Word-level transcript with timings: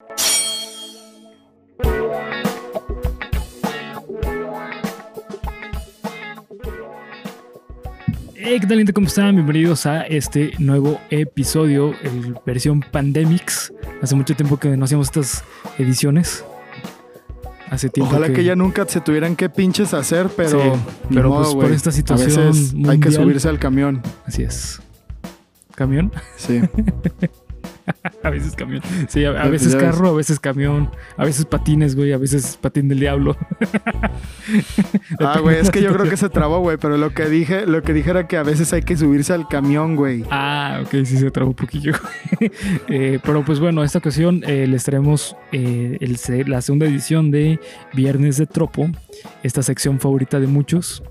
Hey, 0.00 0.06
¿qué 8.60 8.66
tal 8.66 8.78
gente? 8.78 8.92
¿Cómo 8.92 9.08
están? 9.08 9.34
Bienvenidos 9.34 9.84
a 9.86 10.02
este 10.02 10.52
nuevo 10.58 11.00
episodio, 11.10 11.94
el 12.02 12.36
versión 12.46 12.80
Pandemics. 12.80 13.72
Hace 14.00 14.14
mucho 14.14 14.36
tiempo 14.36 14.56
que 14.56 14.76
no 14.76 14.84
hacíamos 14.84 15.08
estas 15.08 15.42
ediciones. 15.76 16.44
Hace 17.68 17.90
tiempo 17.90 18.10
Ojalá 18.10 18.32
que, 18.32 18.44
ya 18.44 18.54
nunca 18.54 18.86
se 18.86 19.00
tuvieran 19.00 19.34
que 19.36 19.50
pinches 19.50 19.92
hacer, 19.92 20.28
pero, 20.36 20.62
Sí, 20.62 20.68
pero 21.12 21.28
modo, 21.28 21.42
pues 21.42 21.54
por 21.54 21.64
güey. 21.64 21.74
esta 21.74 21.90
a 21.90 21.92
situación 21.92 22.52
hay 22.88 23.00
que 23.00 23.10
subirse 23.10 23.48
al 23.48 23.58
camión. 23.58 24.00
Así 24.24 24.44
es. 24.44 24.80
¿Camión? 25.74 26.12
Sí. 26.36 26.60
a 28.22 28.30
veces 28.30 28.54
camión. 28.54 28.82
Sí, 29.08 29.24
a, 29.24 29.30
a 29.42 29.48
veces 29.48 29.74
carro, 29.76 30.08
a 30.08 30.12
veces 30.12 30.40
camión, 30.40 30.90
a 31.16 31.24
veces 31.24 31.44
patines, 31.44 31.94
güey, 31.94 32.12
a 32.12 32.18
veces 32.18 32.58
patín 32.60 32.88
del 32.88 33.00
diablo. 33.00 33.36
ah, 35.20 35.38
güey, 35.40 35.58
es 35.58 35.70
que 35.70 35.82
yo 35.82 35.92
creo 35.92 36.08
que 36.08 36.16
se 36.16 36.28
trabó, 36.28 36.60
güey, 36.60 36.76
pero 36.76 36.96
lo 36.96 37.10
que 37.10 37.26
dije, 37.26 37.66
lo 37.66 37.82
que 37.82 37.92
dije 37.92 38.10
era 38.10 38.26
que 38.26 38.36
a 38.36 38.42
veces 38.42 38.72
hay 38.72 38.82
que 38.82 38.96
subirse 38.96 39.32
al 39.32 39.48
camión, 39.48 39.96
güey. 39.96 40.24
Ah, 40.30 40.80
ok, 40.84 40.90
sí 41.04 41.18
se 41.18 41.30
trabó 41.30 41.50
un 41.50 41.56
poquillo. 41.56 41.92
Eh, 42.88 43.18
pero 43.22 43.44
pues 43.44 43.60
bueno, 43.60 43.82
esta 43.82 43.98
ocasión 43.98 44.42
eh, 44.46 44.66
les 44.66 44.84
traemos 44.84 45.36
eh, 45.52 45.98
el 46.00 46.18
la 46.48 46.60
segunda 46.62 46.86
edición 46.86 47.30
de 47.30 47.58
Viernes 47.92 48.36
de 48.36 48.46
Tropo, 48.46 48.88
esta 49.42 49.62
sección 49.62 49.98
favorita 49.98 50.40
de 50.40 50.46
muchos. 50.46 51.02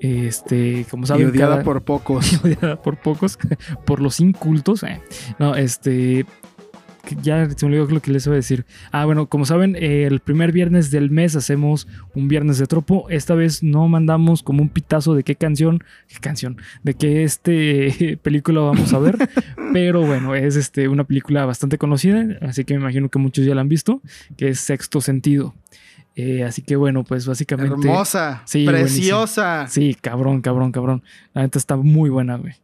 Este, 0.00 0.86
como 0.90 1.04
Y 1.04 1.06
saben, 1.06 1.28
odiada 1.30 1.52
cada- 1.54 1.64
por 1.64 1.82
pocos. 1.82 2.40
odiada 2.44 2.80
por 2.80 2.96
pocos, 2.98 3.38
por 3.86 4.00
los 4.00 4.20
incultos. 4.20 4.82
eh. 4.82 5.00
No, 5.38 5.54
este. 5.54 6.24
Ya 7.22 7.48
se 7.48 7.64
me 7.64 7.72
olvidó 7.78 7.94
lo 7.94 8.02
que 8.02 8.10
les 8.12 8.26
iba 8.26 8.34
a 8.34 8.36
decir. 8.36 8.66
Ah, 8.92 9.06
bueno, 9.06 9.28
como 9.30 9.46
saben, 9.46 9.76
eh, 9.76 10.04
el 10.04 10.20
primer 10.20 10.52
viernes 10.52 10.90
del 10.90 11.10
mes 11.10 11.36
hacemos 11.36 11.88
un 12.14 12.28
viernes 12.28 12.58
de 12.58 12.66
tropo. 12.66 13.06
Esta 13.08 13.34
vez 13.34 13.62
no 13.62 13.88
mandamos 13.88 14.42
como 14.42 14.60
un 14.60 14.68
pitazo 14.68 15.14
de 15.14 15.22
qué 15.22 15.34
canción, 15.34 15.82
qué 16.06 16.18
canción, 16.20 16.58
de 16.82 16.92
qué 16.92 17.24
este 17.24 18.18
película 18.22 18.60
vamos 18.60 18.92
a 18.92 18.98
ver. 18.98 19.16
pero 19.72 20.02
bueno, 20.04 20.34
es 20.34 20.56
este, 20.56 20.86
una 20.88 21.04
película 21.04 21.46
bastante 21.46 21.78
conocida, 21.78 22.26
así 22.42 22.64
que 22.66 22.74
me 22.74 22.80
imagino 22.80 23.08
que 23.08 23.18
muchos 23.18 23.46
ya 23.46 23.54
la 23.54 23.62
han 23.62 23.70
visto, 23.70 24.02
que 24.36 24.48
es 24.48 24.60
Sexto 24.60 25.00
Sentido. 25.00 25.54
Eh, 26.20 26.42
así 26.42 26.62
que 26.62 26.74
bueno, 26.74 27.04
pues 27.04 27.26
básicamente. 27.26 27.88
Hermosa, 27.88 28.42
Sí, 28.44 28.66
preciosa. 28.66 29.68
Sí, 29.68 29.96
cabrón, 30.00 30.40
cabrón, 30.40 30.72
cabrón. 30.72 31.04
La 31.32 31.42
neta 31.42 31.60
está 31.60 31.76
muy 31.76 32.10
buena, 32.10 32.36
güey. 32.36 32.54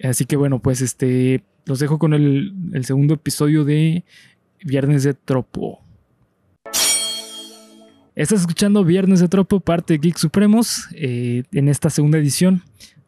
Así 0.00 0.26
que 0.26 0.36
bueno, 0.36 0.60
pues 0.60 0.80
este, 0.80 1.42
los 1.64 1.80
dejo 1.80 1.98
con 1.98 2.14
el, 2.14 2.54
el 2.72 2.84
segundo 2.84 3.14
episodio 3.14 3.64
de 3.64 4.04
Viernes 4.62 5.02
de 5.02 5.14
Tropo. 5.14 5.82
Estás 8.14 8.42
escuchando 8.42 8.84
Viernes 8.84 9.18
de 9.18 9.26
Tropo, 9.26 9.58
parte 9.58 9.94
de 9.94 9.98
Geek 9.98 10.16
Supremos, 10.16 10.86
eh, 10.92 11.42
en 11.50 11.68
esta 11.68 11.90
segunda 11.90 12.18
edición 12.18 12.62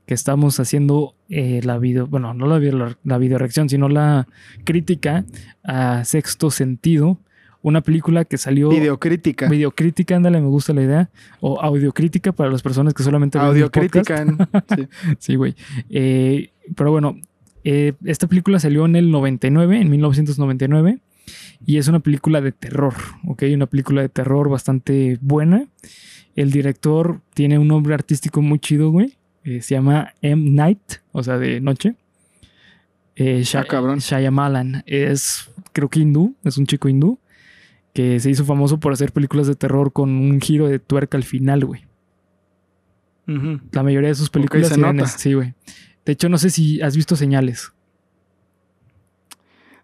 que 0.04 0.14
estamos 0.14 0.58
haciendo 0.58 1.14
eh, 1.28 1.60
la 1.62 1.78
video, 1.78 2.08
bueno, 2.08 2.34
no 2.34 2.48
la 2.48 2.58
video, 2.58 2.96
la 3.04 3.18
video 3.18 3.38
reacción, 3.38 3.68
sino 3.68 3.88
la 3.88 4.26
crítica 4.64 5.24
a 5.62 6.04
Sexto 6.04 6.50
Sentido, 6.50 7.20
una 7.62 7.80
película 7.82 8.24
que 8.24 8.38
salió 8.38 8.70
Videocrítica. 8.70 9.48
Videocrítica, 9.48 10.16
ándale, 10.16 10.40
me 10.40 10.46
gusta 10.48 10.72
la 10.72 10.82
idea. 10.82 11.10
O 11.40 11.60
audiocrítica 11.60 12.32
para 12.32 12.50
las 12.50 12.62
personas 12.62 12.94
que 12.94 13.02
solamente. 13.02 13.38
Audiocrítica. 13.38 14.24
sí. 14.76 14.88
Sí, 15.18 15.34
güey. 15.36 15.54
Eh, 15.90 16.50
pero 16.74 16.90
bueno, 16.90 17.16
eh, 17.64 17.92
esta 18.04 18.26
película 18.28 18.58
salió 18.60 18.86
en 18.86 18.96
el 18.96 19.10
99, 19.10 19.80
en 19.80 19.90
1999. 19.90 20.98
Y 21.66 21.76
es 21.76 21.86
una 21.88 22.00
película 22.00 22.40
de 22.40 22.52
terror, 22.52 22.94
¿ok? 23.26 23.44
Una 23.54 23.66
película 23.66 24.00
de 24.02 24.08
terror 24.08 24.48
bastante 24.48 25.18
buena. 25.20 25.66
El 26.34 26.50
director 26.50 27.20
tiene 27.34 27.58
un 27.58 27.68
nombre 27.68 27.92
artístico 27.94 28.40
muy 28.40 28.58
chido, 28.58 28.90
güey. 28.90 29.16
Eh, 29.44 29.60
se 29.60 29.74
llama 29.74 30.14
M. 30.22 30.50
Night, 30.50 30.80
o 31.12 31.22
sea, 31.22 31.38
de 31.38 31.60
noche. 31.60 31.94
Eh, 33.16 33.42
Shy- 33.44 33.58
Ah, 33.58 33.64
cabrón. 33.68 33.98
Shyamalan 33.98 34.82
es, 34.86 35.50
creo 35.72 35.88
que 35.88 36.00
hindú, 36.00 36.34
es 36.44 36.56
un 36.56 36.66
chico 36.66 36.88
hindú 36.88 37.18
que 37.92 38.20
se 38.20 38.30
hizo 38.30 38.44
famoso 38.44 38.78
por 38.78 38.92
hacer 38.92 39.12
películas 39.12 39.46
de 39.46 39.56
terror 39.56 39.92
con 39.92 40.10
un 40.10 40.40
giro 40.40 40.68
de 40.68 40.78
tuerca 40.78 41.16
al 41.16 41.24
final, 41.24 41.64
güey. 41.64 41.86
La 43.70 43.84
mayoría 43.84 44.08
de 44.08 44.14
sus 44.16 44.28
películas 44.28 44.68
se 44.68 44.74
tienen 44.74 44.96
nota. 44.96 45.08
Sí, 45.08 45.34
güey. 45.34 45.54
De 46.04 46.12
hecho, 46.12 46.28
no 46.28 46.36
sé 46.36 46.50
si 46.50 46.82
has 46.82 46.96
visto 46.96 47.14
señales. 47.14 47.72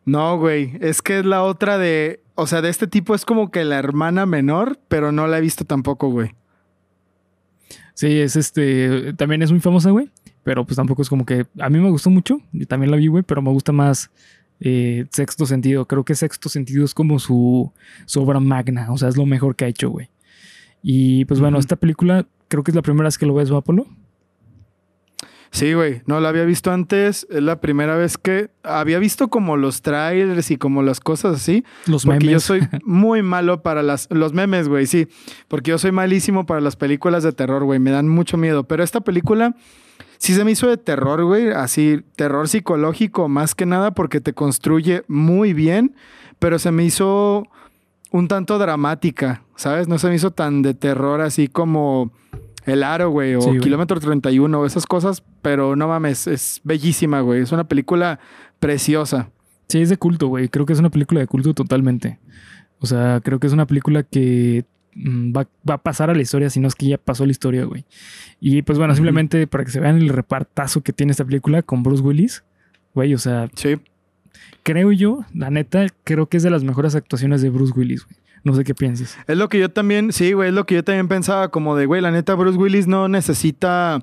No, 0.04 0.36
güey. 0.38 0.76
Es 0.80 1.00
que 1.00 1.20
es 1.20 1.24
la 1.24 1.42
otra 1.44 1.78
de. 1.78 2.20
O 2.34 2.46
sea, 2.46 2.60
de 2.60 2.70
este 2.70 2.88
tipo 2.88 3.14
es 3.14 3.24
como 3.24 3.52
que 3.52 3.64
la 3.64 3.78
hermana 3.78 4.26
menor, 4.26 4.80
pero 4.88 5.12
no 5.12 5.28
la 5.28 5.38
he 5.38 5.40
visto 5.40 5.64
tampoco, 5.64 6.08
güey. 6.10 6.34
Sí, 7.94 8.18
es 8.18 8.34
este. 8.34 9.12
También 9.14 9.42
es 9.42 9.52
muy 9.52 9.60
famosa, 9.60 9.90
güey. 9.90 10.10
Pero 10.42 10.64
pues 10.64 10.76
tampoco 10.76 11.02
es 11.02 11.08
como 11.08 11.24
que. 11.24 11.46
A 11.60 11.70
mí 11.70 11.78
me 11.78 11.90
gustó 11.90 12.10
mucho. 12.10 12.40
Y 12.52 12.66
también 12.66 12.90
la 12.90 12.96
vi, 12.96 13.06
güey. 13.06 13.22
Pero 13.22 13.42
me 13.42 13.50
gusta 13.50 13.70
más 13.70 14.10
eh, 14.60 15.06
Sexto 15.10 15.46
Sentido. 15.46 15.86
Creo 15.86 16.04
que 16.04 16.14
Sexto 16.14 16.48
Sentido 16.48 16.84
es 16.84 16.94
como 16.94 17.18
su, 17.18 17.72
su 18.06 18.22
obra 18.22 18.40
magna. 18.40 18.92
O 18.92 18.98
sea, 18.98 19.08
es 19.08 19.16
lo 19.16 19.26
mejor 19.26 19.56
que 19.56 19.64
ha 19.64 19.68
hecho, 19.68 19.90
güey. 19.90 20.10
Y 20.82 21.24
pues 21.24 21.40
bueno, 21.40 21.58
esta 21.58 21.76
película 21.76 22.26
creo 22.48 22.62
que 22.62 22.70
es 22.70 22.74
la 22.74 22.82
primera 22.82 23.06
vez 23.06 23.18
que 23.18 23.26
lo 23.26 23.34
ves, 23.34 23.50
¿no, 23.50 23.56
Apolo? 23.56 23.86
Sí, 25.56 25.72
güey. 25.72 26.02
No 26.04 26.20
la 26.20 26.28
había 26.28 26.44
visto 26.44 26.70
antes. 26.70 27.26
Es 27.30 27.42
la 27.42 27.62
primera 27.62 27.96
vez 27.96 28.18
que 28.18 28.50
había 28.62 28.98
visto 28.98 29.28
como 29.28 29.56
los 29.56 29.80
trailers 29.80 30.50
y 30.50 30.58
como 30.58 30.82
las 30.82 31.00
cosas 31.00 31.36
así. 31.36 31.64
Los 31.86 32.04
Porque 32.04 32.26
yo 32.26 32.40
soy 32.40 32.60
muy 32.84 33.22
malo 33.22 33.62
para 33.62 33.82
las, 33.82 34.06
los 34.10 34.34
memes, 34.34 34.68
güey, 34.68 34.84
sí. 34.84 35.08
Porque 35.48 35.70
yo 35.70 35.78
soy 35.78 35.92
malísimo 35.92 36.44
para 36.44 36.60
las 36.60 36.76
películas 36.76 37.22
de 37.22 37.32
terror, 37.32 37.64
güey. 37.64 37.78
Me 37.78 37.90
dan 37.90 38.06
mucho 38.06 38.36
miedo. 38.36 38.64
Pero 38.64 38.84
esta 38.84 39.00
película 39.00 39.56
sí 40.18 40.34
se 40.34 40.44
me 40.44 40.50
hizo 40.50 40.68
de 40.68 40.76
terror, 40.76 41.24
güey. 41.24 41.48
Así, 41.48 42.02
terror 42.16 42.48
psicológico 42.48 43.26
más 43.28 43.54
que 43.54 43.64
nada 43.64 43.92
porque 43.92 44.20
te 44.20 44.34
construye 44.34 45.04
muy 45.08 45.54
bien. 45.54 45.96
Pero 46.38 46.58
se 46.58 46.70
me 46.70 46.84
hizo 46.84 47.44
un 48.10 48.28
tanto 48.28 48.58
dramática, 48.58 49.42
¿sabes? 49.54 49.88
No 49.88 49.98
se 49.98 50.08
me 50.08 50.16
hizo 50.16 50.32
tan 50.32 50.60
de 50.60 50.74
terror 50.74 51.22
así 51.22 51.48
como 51.48 52.12
El 52.66 52.82
Aro, 52.82 53.10
güey, 53.10 53.34
o 53.36 53.40
Sí. 53.40 53.58
Kilómetro 53.60 53.98
31, 54.00 54.60
o 54.60 54.66
esas 54.66 54.86
cosas. 54.86 55.22
Pero 55.42 55.76
no 55.76 55.88
mames, 55.88 56.26
es 56.26 56.60
bellísima, 56.64 57.20
güey. 57.20 57.40
Es 57.42 57.52
una 57.52 57.64
película 57.64 58.18
preciosa. 58.60 59.30
Sí, 59.68 59.80
es 59.80 59.88
de 59.88 59.96
culto, 59.96 60.28
güey. 60.28 60.48
Creo 60.48 60.66
que 60.66 60.72
es 60.72 60.78
una 60.78 60.90
película 60.90 61.20
de 61.20 61.26
culto 61.26 61.54
totalmente. 61.54 62.18
O 62.78 62.86
sea, 62.86 63.20
creo 63.24 63.38
que 63.40 63.46
es 63.46 63.52
una 63.52 63.66
película 63.66 64.02
que 64.02 64.64
mm, 64.94 65.32
va, 65.36 65.48
va 65.68 65.74
a 65.74 65.82
pasar 65.82 66.10
a 66.10 66.14
la 66.14 66.22
historia, 66.22 66.50
si 66.50 66.60
no 66.60 66.68
es 66.68 66.74
que 66.74 66.86
ya 66.86 66.98
pasó 66.98 67.24
la 67.24 67.30
historia, 67.32 67.64
güey. 67.64 67.84
Y 68.40 68.62
pues 68.62 68.78
bueno, 68.78 68.94
simplemente 68.94 69.46
para 69.46 69.64
que 69.64 69.70
se 69.70 69.80
vean 69.80 69.96
el 69.96 70.08
repartazo 70.08 70.82
que 70.82 70.92
tiene 70.92 71.12
esta 71.12 71.24
película 71.24 71.62
con 71.62 71.82
Bruce 71.82 72.02
Willis, 72.02 72.44
güey, 72.94 73.14
o 73.14 73.18
sea, 73.18 73.48
Sí. 73.54 73.76
creo 74.62 74.92
yo, 74.92 75.24
la 75.34 75.50
neta, 75.50 75.86
creo 76.04 76.28
que 76.28 76.36
es 76.36 76.42
de 76.42 76.50
las 76.50 76.64
mejores 76.64 76.94
actuaciones 76.94 77.42
de 77.42 77.50
Bruce 77.50 77.72
Willis, 77.76 78.04
güey. 78.04 78.16
No 78.44 78.54
sé 78.54 78.62
qué 78.64 78.74
pienses. 78.74 79.16
Es 79.26 79.36
lo 79.36 79.48
que 79.48 79.58
yo 79.58 79.70
también, 79.70 80.12
sí, 80.12 80.32
güey, 80.32 80.50
es 80.50 80.54
lo 80.54 80.66
que 80.66 80.76
yo 80.76 80.84
también 80.84 81.08
pensaba, 81.08 81.48
como 81.48 81.74
de, 81.76 81.86
güey, 81.86 82.00
la 82.00 82.10
neta, 82.12 82.34
Bruce 82.34 82.56
Willis 82.58 82.86
no 82.86 83.08
necesita 83.08 83.98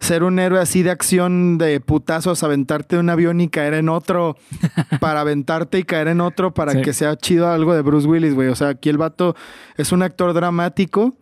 ser 0.00 0.24
un 0.24 0.38
héroe 0.40 0.58
así 0.60 0.82
de 0.82 0.90
acción 0.90 1.56
de 1.58 1.78
putazos, 1.80 2.42
aventarte 2.42 2.96
de 2.96 3.00
un 3.00 3.08
avión 3.10 3.40
y 3.40 3.48
caer 3.48 3.74
en 3.74 3.88
otro, 3.88 4.36
para 5.00 5.20
aventarte 5.20 5.78
y 5.78 5.84
caer 5.84 6.08
en 6.08 6.20
otro, 6.20 6.52
para 6.52 6.72
Sí. 6.72 6.82
que 6.82 6.92
sea 6.92 7.16
chido 7.16 7.48
algo 7.48 7.72
de 7.74 7.82
Bruce 7.82 8.06
Willis, 8.08 8.34
güey. 8.34 8.48
O 8.48 8.56
sea, 8.56 8.70
aquí 8.70 8.88
el 8.88 8.98
vato 8.98 9.36
es 9.76 9.92
un 9.92 10.02
actor 10.02 10.34
dramático 10.34 11.16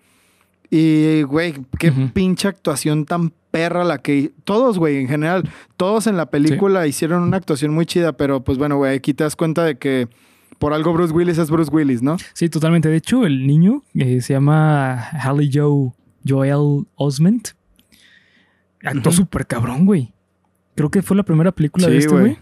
y, 0.71 1.23
güey, 1.25 1.55
qué 1.79 1.91
Ujú. 1.91 2.09
pinche 2.15 2.49
actuación 2.49 3.05
tan 3.05 3.33
perra 3.50 3.84
la 3.84 3.99
que... 3.99 4.33
Todos, 4.44 4.79
güey, 4.79 4.97
en 4.99 5.09
general, 5.09 5.49
todos 5.77 6.06
en 6.06 6.17
la 6.17 6.27
película 6.31 6.87
hicieron 6.87 7.23
una 7.23 7.37
actuación 7.37 7.75
muy 7.75 7.84
chida, 7.84 8.12
pero 8.15 8.43
pues 8.43 8.56
bueno, 8.56 8.79
güey, 8.79 8.97
aquí 8.97 9.12
te 9.12 9.25
das 9.25 9.37
cuenta 9.37 9.62
de 9.65 9.77
que 9.77 10.09
por 10.62 10.73
algo 10.75 10.93
Bruce 10.93 11.12
Willis 11.12 11.39
es 11.39 11.50
Bruce 11.50 11.71
Willis, 11.75 12.03
¿no? 12.03 12.17
Sí, 12.35 12.49
totalmente. 12.49 12.88
De 12.88 12.97
hecho, 12.97 13.26
el 13.26 13.47
niño 13.49 13.82
eh, 13.94 14.20
se 14.20 14.32
llama 14.35 14.94
Halle 15.11 15.50
Joe 15.53 15.91
Joel 16.26 16.87
Osment. 16.94 17.49
Actuó 18.85 19.11
Ujú. 19.11 19.23
súper 19.23 19.47
cabrón, 19.47 19.85
güey. 19.87 20.12
Creo 20.76 20.88
que 20.88 21.03
fue 21.03 21.17
la 21.17 21.25
primera 21.25 21.50
película 21.50 21.88
de 21.88 21.99
este, 21.99 22.12
güey. 22.14 22.38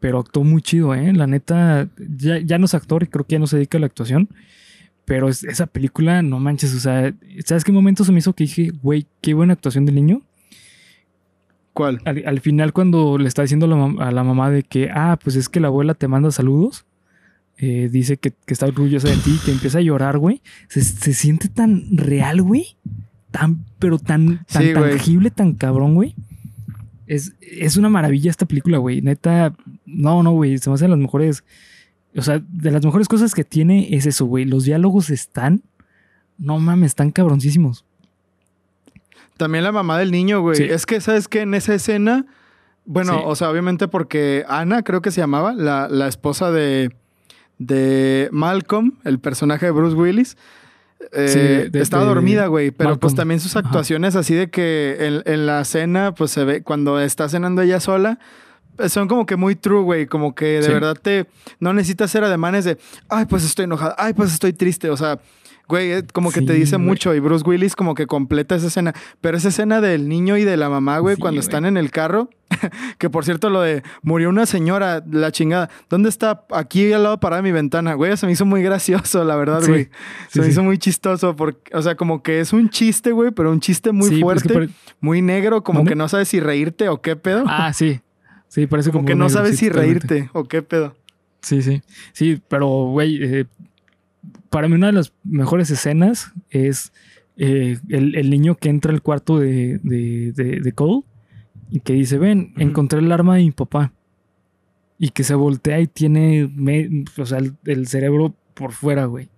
Pero 0.00 0.18
actuó 0.18 0.42
muy 0.42 0.62
chido, 0.62 0.94
¿eh? 0.94 1.12
La 1.12 1.26
neta, 1.28 1.88
ya, 2.16 2.38
ya 2.38 2.58
no 2.58 2.64
es 2.64 2.74
actor 2.74 3.04
y 3.04 3.06
creo 3.06 3.24
que 3.24 3.34
ya 3.34 3.38
no 3.38 3.46
se 3.46 3.56
dedica 3.56 3.78
a 3.78 3.80
la 3.80 3.86
actuación. 3.86 4.28
Pero 5.04 5.28
es- 5.28 5.44
esa 5.44 5.66
película, 5.66 6.22
no 6.22 6.38
manches, 6.40 6.74
o 6.74 6.80
sea, 6.80 7.14
¿sabes 7.44 7.62
qué 7.64 7.70
momento 7.72 8.04
se 8.04 8.10
me 8.12 8.18
hizo 8.18 8.32
que 8.32 8.44
dije, 8.44 8.72
güey, 8.82 9.06
qué 9.20 9.32
buena 9.34 9.52
actuación 9.52 9.84
del 9.86 9.94
niño? 9.94 10.22
¿Cuál? 11.72 12.00
Al, 12.04 12.22
al 12.26 12.40
final, 12.40 12.72
cuando 12.72 13.16
le 13.16 13.28
está 13.28 13.42
diciendo 13.42 13.66
la, 13.66 14.06
a 14.06 14.10
la 14.10 14.24
mamá 14.24 14.50
de 14.50 14.62
que, 14.64 14.90
ah, 14.92 15.18
pues 15.22 15.36
es 15.36 15.48
que 15.48 15.60
la 15.60 15.68
abuela 15.68 15.94
te 15.94 16.08
manda 16.08 16.30
saludos, 16.32 16.84
eh, 17.60 17.88
dice 17.90 18.16
que, 18.16 18.30
que 18.32 18.54
está 18.54 18.66
orgullosa 18.66 19.08
de 19.08 19.16
ti, 19.16 19.38
que 19.44 19.52
empieza 19.52 19.78
a 19.78 19.82
llorar, 19.82 20.18
güey. 20.18 20.40
Se, 20.68 20.82
se 20.82 21.12
siente 21.12 21.48
tan 21.48 21.84
real, 21.96 22.40
güey. 22.42 22.76
Tan, 23.30 23.64
pero 23.78 23.98
tan, 23.98 24.44
tan 24.46 24.62
Sí, 24.62 24.72
tangible, 24.72 25.30
tan 25.30 25.52
cabrón, 25.54 25.94
güey. 25.94 26.14
Es, 27.06 27.34
es 27.40 27.76
una 27.76 27.88
maravilla 27.88 28.30
esta 28.30 28.46
película, 28.46 28.78
güey. 28.78 29.02
Neta, 29.02 29.54
no, 29.84 30.22
no, 30.22 30.32
güey. 30.32 30.58
Se 30.58 30.70
me 30.70 30.74
hacen 30.74 30.90
las 30.90 30.98
mejores 30.98 31.44
O 32.16 32.22
sea, 32.22 32.40
de 32.48 32.70
las 32.70 32.84
mejores 32.84 33.08
cosas 33.08 33.34
que 33.34 33.44
tiene 33.44 33.94
es 33.94 34.06
eso, 34.06 34.24
güey. 34.26 34.44
Los 34.44 34.64
diálogos 34.64 35.10
están. 35.10 35.62
No 36.38 36.58
mames, 36.58 36.92
están 36.92 37.10
cabroncísimos. 37.10 37.84
También 39.36 39.64
la 39.64 39.72
mamá 39.72 39.98
del 39.98 40.10
niño, 40.10 40.40
güey. 40.40 40.56
Sí. 40.56 40.64
Es 40.64 40.86
que, 40.86 41.00
¿sabes 41.00 41.28
qué? 41.28 41.42
En 41.42 41.54
esa 41.54 41.74
escena. 41.74 42.26
Bueno, 42.84 43.12
Sí. 43.14 43.20
o 43.24 43.36
sea, 43.36 43.50
obviamente 43.50 43.88
porque 43.88 44.44
Ana, 44.48 44.82
creo 44.82 45.02
que 45.02 45.10
se 45.10 45.20
llamaba, 45.20 45.52
la, 45.52 45.88
la 45.88 46.08
esposa 46.08 46.50
de, 46.50 46.90
de 47.60 48.28
Malcolm, 48.32 48.94
el 49.04 49.18
personaje 49.20 49.66
de 49.66 49.72
Bruce 49.72 49.94
Willis. 49.94 50.36
eh, 51.12 51.28
Sí, 51.28 51.38
de- 51.38 51.70
de- 51.70 51.80
estaba 51.80 52.02
de 52.02 52.08
dormida, 52.10 52.46
güey. 52.48 52.70
Pero 52.72 52.98
pues 52.98 53.14
también 53.14 53.38
sus 53.40 53.56
Ajá. 53.56 53.66
actuaciones 53.66 54.16
así 54.16 54.34
de 54.34 54.50
que 54.50 54.96
en, 55.00 55.22
en 55.24 55.46
la 55.46 55.64
cena, 55.64 56.14
pues 56.14 56.30
se 56.30 56.44
ve, 56.44 56.62
cuando 56.62 57.00
está 57.00 57.28
cenando 57.28 57.62
ella 57.62 57.80
sola, 57.80 58.18
pues, 58.76 58.92
son 58.92 59.08
como 59.08 59.24
que 59.26 59.36
muy 59.36 59.54
true, 59.56 59.82
güey. 59.82 60.06
Como 60.06 60.34
que 60.34 60.44
de 60.60 60.62
Sí. 60.64 60.72
verdad 60.72 60.96
te. 61.00 61.26
No 61.58 61.72
necesitas 61.72 62.10
hacer 62.10 62.24
ademanes 62.24 62.64
de. 62.66 62.76
Ay, 63.08 63.24
pues 63.26 63.44
estoy 63.44 63.64
enojada. 63.64 63.94
Ay, 63.98 64.12
pues 64.14 64.32
estoy 64.32 64.52
triste. 64.52 64.90
O 64.90 64.96
sea. 64.96 65.20
Güey, 65.68 65.92
eh, 65.92 66.02
como 66.12 66.32
que 66.32 66.42
te 66.42 66.52
dice 66.52 66.76
güey. 66.76 66.86
mucho 66.88 67.14
y 67.14 67.20
Bruce 67.20 67.44
Willis 67.48 67.76
como 67.76 67.94
que 67.94 68.06
completa 68.06 68.56
esa 68.56 68.66
escena. 68.66 68.92
Pero 69.20 69.36
esa 69.36 69.48
escena 69.50 69.80
del 69.80 70.08
niño 70.08 70.36
y 70.36 70.44
de 70.44 70.56
la 70.56 70.68
mamá, 70.68 70.98
güey, 70.98 71.16
cuando 71.16 71.36
güey. 71.38 71.46
están 71.46 71.64
en 71.64 71.76
el 71.76 71.90
carro, 71.92 72.28
que 72.98 73.10
por 73.10 73.24
cierto 73.24 73.50
lo 73.50 73.60
de 73.62 73.82
murió 74.02 74.28
una 74.28 74.46
señora, 74.46 75.02
la 75.10 75.32
chingada. 75.32 75.70
¿Dónde 75.88 76.08
está? 76.08 76.44
Aquí 76.50 76.92
al 76.92 77.02
lado 77.02 77.20
parada 77.20 77.42
de 77.42 77.48
mi 77.48 77.52
ventana, 77.52 77.94
güey. 77.94 78.16
Se 78.16 78.26
me 78.26 78.32
hizo 78.32 78.44
muy 78.46 78.62
gracioso, 78.62 79.24
la 79.24 79.36
verdad, 79.36 79.60
Sí, 79.62 79.70
güey. 79.70 79.84
Se 80.28 80.32
sí, 80.34 80.38
me 80.40 80.44
sí. 80.46 80.50
hizo 80.52 80.62
muy 80.62 80.78
chistoso 80.78 81.36
porque, 81.36 81.74
o 81.76 81.82
sea, 81.82 81.94
como 81.94 82.22
que 82.22 82.40
es 82.40 82.52
un 82.52 82.68
chiste, 82.70 83.12
güey, 83.12 83.30
pero 83.30 83.50
un 83.50 83.60
chiste 83.60 83.92
muy 83.92 84.20
fuerte, 84.20 84.44
es 84.46 84.48
que 84.48 84.54
pare- 84.54 84.68
muy 85.00 85.22
negro, 85.22 85.62
como 85.62 85.80
¿Dónde? 85.80 85.90
que 85.92 85.96
no 85.96 86.08
sabes 86.08 86.28
si 86.28 86.40
reírte 86.40 86.88
o 86.88 87.00
qué 87.00 87.16
pedo. 87.16 87.44
Ah, 87.46 87.72
sí. 87.72 88.00
Sí, 88.48 88.66
parece 88.66 88.90
como 88.90 89.00
como. 89.00 89.06
que 89.08 89.14
no 89.14 89.26
negro, 89.26 89.38
sabes 89.42 89.58
si 89.58 89.68
totalmente. 89.68 90.06
reírte 90.08 90.30
o 90.32 90.44
qué 90.44 90.62
pedo. 90.62 90.96
Sí, 91.42 91.62
sí. 91.62 91.82
Sí, 92.12 92.42
pero, 92.48 92.66
güey, 92.90 93.18
eh, 93.22 93.44
para 94.50 94.68
mí 94.68 94.74
una 94.74 94.88
de 94.88 94.92
las 94.92 95.12
mejores 95.24 95.70
escenas 95.70 96.32
es 96.50 96.92
eh, 97.36 97.78
el, 97.88 98.14
el 98.16 98.28
niño 98.28 98.56
que 98.56 98.68
entra 98.68 98.92
al 98.92 99.00
cuarto 99.02 99.38
de, 99.38 99.78
de, 99.82 100.32
de- 100.32 100.60
de 100.60 100.72
Cole 100.72 101.02
y 101.70 101.80
que 101.80 101.92
dice, 101.92 102.18
ven, 102.18 102.52
encontré 102.56 102.98
el 102.98 103.10
arma 103.12 103.36
de 103.36 103.42
mi 103.44 103.50
papá. 103.52 103.92
Y 104.98 105.10
que 105.10 105.24
se 105.24 105.34
voltea 105.34 105.80
y 105.80 105.86
tiene, 105.86 106.50
me- 106.54 107.04
o 107.16 107.24
sea, 107.26 107.38
el, 107.38 107.54
el 107.64 107.86
cerebro 107.86 108.34
por 108.54 108.72
fuera, 108.72 109.06
güey. 109.06 109.28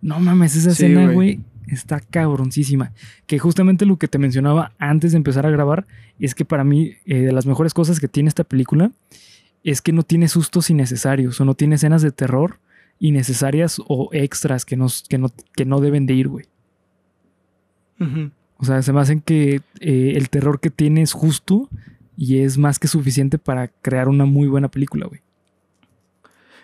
No 0.00 0.18
mames, 0.20 0.56
esa 0.56 0.70
Sí, 0.74 0.84
escena, 0.86 1.12
güey. 1.12 1.40
está 1.68 2.00
cabroncísima. 2.00 2.92
Que 3.26 3.38
justamente 3.38 3.84
lo 3.86 3.98
que 3.98 4.08
te 4.08 4.18
mencionaba 4.18 4.72
antes 4.78 5.12
de 5.12 5.18
empezar 5.18 5.44
a 5.46 5.50
grabar 5.50 5.86
es 6.18 6.34
que 6.34 6.44
para 6.44 6.64
mí, 6.64 6.94
eh, 7.04 7.20
de 7.20 7.32
las 7.32 7.44
mejores 7.46 7.74
cosas 7.74 8.00
que 8.00 8.08
tiene 8.08 8.28
esta 8.28 8.44
película 8.44 8.90
es 9.64 9.80
que 9.82 9.92
no 9.92 10.02
tiene 10.02 10.26
sustos 10.28 10.70
innecesarios 10.70 11.40
o 11.40 11.44
no 11.44 11.54
tiene 11.54 11.74
escenas 11.76 12.02
de 12.02 12.10
terror 12.10 12.58
innecesarias 12.98 13.80
o 13.86 14.08
extras 14.12 14.64
que, 14.64 14.76
nos, 14.76 15.02
que, 15.08 15.18
no, 15.18 15.28
que 15.54 15.64
no 15.64 15.80
deben 15.80 16.06
de 16.06 16.14
ir, 16.14 16.28
güey. 16.28 16.46
Ujú. 18.00 18.30
O 18.62 18.64
sea, 18.64 18.80
se 18.82 18.92
me 18.92 19.00
hacen 19.00 19.20
que 19.20 19.60
eh, 19.80 20.12
el 20.16 20.30
terror 20.30 20.60
que 20.60 20.70
tiene 20.70 21.02
es 21.02 21.12
justo 21.12 21.68
y 22.16 22.38
es 22.38 22.56
más 22.58 22.78
que 22.78 22.88
suficiente 22.88 23.36
para 23.38 23.68
crear 23.68 24.08
una 24.08 24.24
muy 24.24 24.46
buena 24.48 24.68
película, 24.68 25.06
güey. 25.06 25.20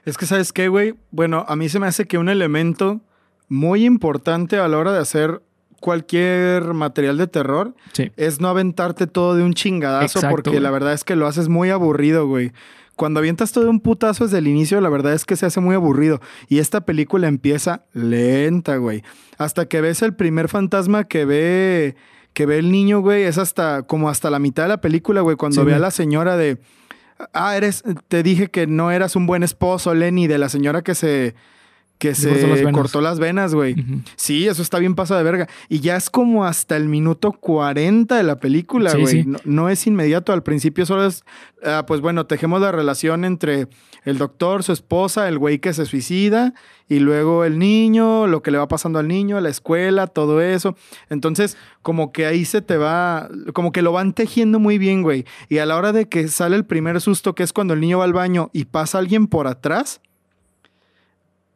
Es 0.04 0.16
que, 0.16 0.24
¿sabes 0.24 0.52
qué, 0.52 0.68
güey? 0.68 0.94
Bueno, 1.10 1.44
a 1.48 1.56
mí 1.56 1.68
se 1.68 1.78
me 1.80 1.86
hace 1.86 2.06
que 2.06 2.16
un 2.18 2.28
elemento 2.28 3.00
muy 3.48 3.84
importante 3.84 4.56
a 4.58 4.68
la 4.68 4.78
hora 4.78 4.92
de 4.92 5.00
hacer 5.00 5.42
cualquier 5.80 6.74
material 6.74 7.18
de 7.18 7.26
terror 7.28 7.74
Sí. 7.92 8.10
es 8.16 8.40
no 8.40 8.48
aventarte 8.48 9.06
todo 9.06 9.36
de 9.36 9.42
un 9.44 9.52
chingadazo 9.54 10.04
Exacto, 10.18 10.30
porque 10.30 10.50
güey. 10.50 10.62
la 10.62 10.70
verdad 10.70 10.92
es 10.92 11.04
que 11.04 11.14
lo 11.16 11.26
haces 11.26 11.48
muy 11.48 11.70
aburrido, 11.70 12.26
güey. 12.26 12.52
Cuando 12.98 13.20
avientas 13.20 13.52
todo 13.52 13.70
un 13.70 13.78
putazo 13.78 14.24
desde 14.24 14.38
el 14.38 14.48
inicio, 14.48 14.80
la 14.80 14.88
verdad 14.88 15.12
es 15.12 15.24
que 15.24 15.36
se 15.36 15.46
hace 15.46 15.60
muy 15.60 15.76
aburrido. 15.76 16.20
Y 16.48 16.58
esta 16.58 16.80
película 16.80 17.28
empieza 17.28 17.84
lenta, 17.92 18.76
güey. 18.78 19.04
Hasta 19.38 19.66
que 19.66 19.80
ves 19.80 20.02
el 20.02 20.16
primer 20.16 20.48
fantasma 20.48 21.04
que 21.04 21.24
ve 21.24 21.94
que 22.32 22.44
ve 22.44 22.58
el 22.58 22.72
niño, 22.72 22.98
güey, 22.98 23.22
es 23.22 23.38
hasta 23.38 23.84
como 23.84 24.10
hasta 24.10 24.30
la 24.30 24.40
mitad 24.40 24.64
de 24.64 24.70
la 24.70 24.80
película, 24.80 25.20
güey, 25.20 25.36
cuando 25.36 25.60
Sí, 25.60 25.66
ve 25.66 25.74
a 25.74 25.78
la 25.78 25.92
señora 25.92 26.36
de 26.36 26.58
ah, 27.32 27.56
eres 27.56 27.84
te 28.08 28.24
dije 28.24 28.48
que 28.48 28.66
no 28.66 28.90
eras 28.90 29.14
un 29.14 29.26
buen 29.26 29.44
esposo, 29.44 29.94
Lenny, 29.94 30.26
de 30.26 30.38
la 30.38 30.48
señora 30.48 30.82
que 30.82 30.96
se 30.96 31.36
que 31.98 32.14
Se 32.14 32.28
cortó 32.28 32.46
las 32.46 32.58
venas. 32.58 32.72
cortó 32.74 33.00
las 33.00 33.18
venas, 33.18 33.54
güey. 33.54 33.74
Sí, 34.16 34.46
eso 34.46 34.62
está 34.62 34.78
bien 34.78 34.94
pasado 34.94 35.18
de 35.18 35.24
verga. 35.24 35.48
Y 35.68 35.80
ya 35.80 35.96
es 35.96 36.10
como 36.10 36.44
hasta 36.44 36.76
el 36.76 36.88
minuto 36.88 37.32
40 37.32 38.16
de 38.16 38.22
la 38.22 38.38
película, 38.38 38.92
güey. 38.94 39.06
sí. 39.06 39.24
No, 39.26 39.38
no 39.44 39.68
es 39.68 39.86
inmediato. 39.86 40.32
Al 40.32 40.42
principio 40.42 40.86
solo 40.86 41.06
es, 41.06 41.24
ah, 41.64 41.84
pues 41.86 42.00
bueno, 42.00 42.26
tejemos 42.26 42.60
la 42.60 42.72
relación 42.72 43.24
entre 43.24 43.68
el 44.04 44.16
doctor, 44.16 44.62
su 44.62 44.72
esposa, 44.72 45.28
el 45.28 45.38
güey 45.38 45.58
que 45.58 45.72
se 45.72 45.84
suicida, 45.84 46.54
y 46.88 47.00
luego 47.00 47.44
el 47.44 47.58
niño, 47.58 48.26
lo 48.26 48.42
que 48.42 48.50
le 48.50 48.58
va 48.58 48.68
pasando 48.68 48.98
al 48.98 49.08
niño, 49.08 49.40
la 49.40 49.48
escuela, 49.50 50.06
todo 50.06 50.40
eso. 50.40 50.76
Entonces, 51.10 51.56
como 51.82 52.12
que 52.12 52.26
ahí 52.26 52.44
se 52.44 52.62
te 52.62 52.76
va, 52.76 53.28
como 53.52 53.72
que 53.72 53.82
lo 53.82 53.92
van 53.92 54.14
tejiendo 54.14 54.58
muy 54.58 54.78
bien, 54.78 55.02
güey. 55.02 55.24
Y 55.48 55.58
a 55.58 55.66
la 55.66 55.76
hora 55.76 55.92
de 55.92 56.08
que 56.08 56.28
sale 56.28 56.56
el 56.56 56.64
primer 56.64 57.00
susto, 57.00 57.34
que 57.34 57.42
es 57.42 57.52
cuando 57.52 57.74
el 57.74 57.80
niño 57.80 57.98
va 57.98 58.04
al 58.04 58.12
baño 58.12 58.50
y 58.52 58.64
pasa 58.64 58.98
alguien 58.98 59.26
por 59.26 59.46
atrás, 59.46 60.00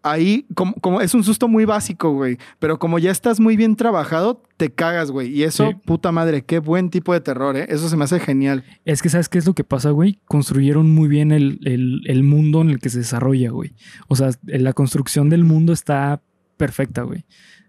ahí 0.03 0.47
como, 0.55 0.75
como 0.75 1.01
es 1.01 1.15
un 1.15 1.23
susto 1.25 1.49
muy 1.49 1.65
básico, 1.65 2.13
güey. 2.13 2.39
Pero 2.59 2.79
como 2.79 2.99
ya 2.99 3.11
estás 3.11 3.39
muy 3.41 3.57
bien 3.57 3.77
trabajado, 3.77 4.43
te 4.57 4.71
cagas, 4.73 5.11
güey. 5.11 5.29
Y 5.31 5.45
eso, 5.45 5.71
Sí. 5.71 5.77
puta 5.85 6.11
madre, 6.13 6.45
qué 6.45 6.59
buen 6.59 6.91
tipo 6.91 7.13
de 7.13 7.21
terror, 7.21 7.57
¿eh? 7.57 7.67
Eso 7.69 7.89
se 7.89 7.97
me 7.97 8.05
hace 8.05 8.19
genial. 8.21 8.65
Es 8.85 9.01
que, 9.03 9.09
¿sabes 9.09 9.29
qué 9.29 9.39
es 9.39 9.47
lo 9.47 9.55
que 9.55 9.65
pasa, 9.65 9.91
güey? 9.91 10.19
Construyeron 10.27 10.91
muy 10.91 11.09
bien 11.09 11.31
el, 11.33 11.61
el- 11.65 12.01
el 12.07 12.23
mundo 12.25 12.61
en 12.63 12.71
el 12.71 12.79
que 12.81 12.91
se 12.91 12.99
desarrolla, 12.99 13.51
güey. 13.51 13.73
O 14.09 14.17
sea, 14.17 14.31
la 14.45 14.73
construcción 14.73 15.29
del 15.31 15.45
mundo 15.45 15.73
está 15.73 16.21
perfecta, 16.57 17.03
güey. 17.03 17.25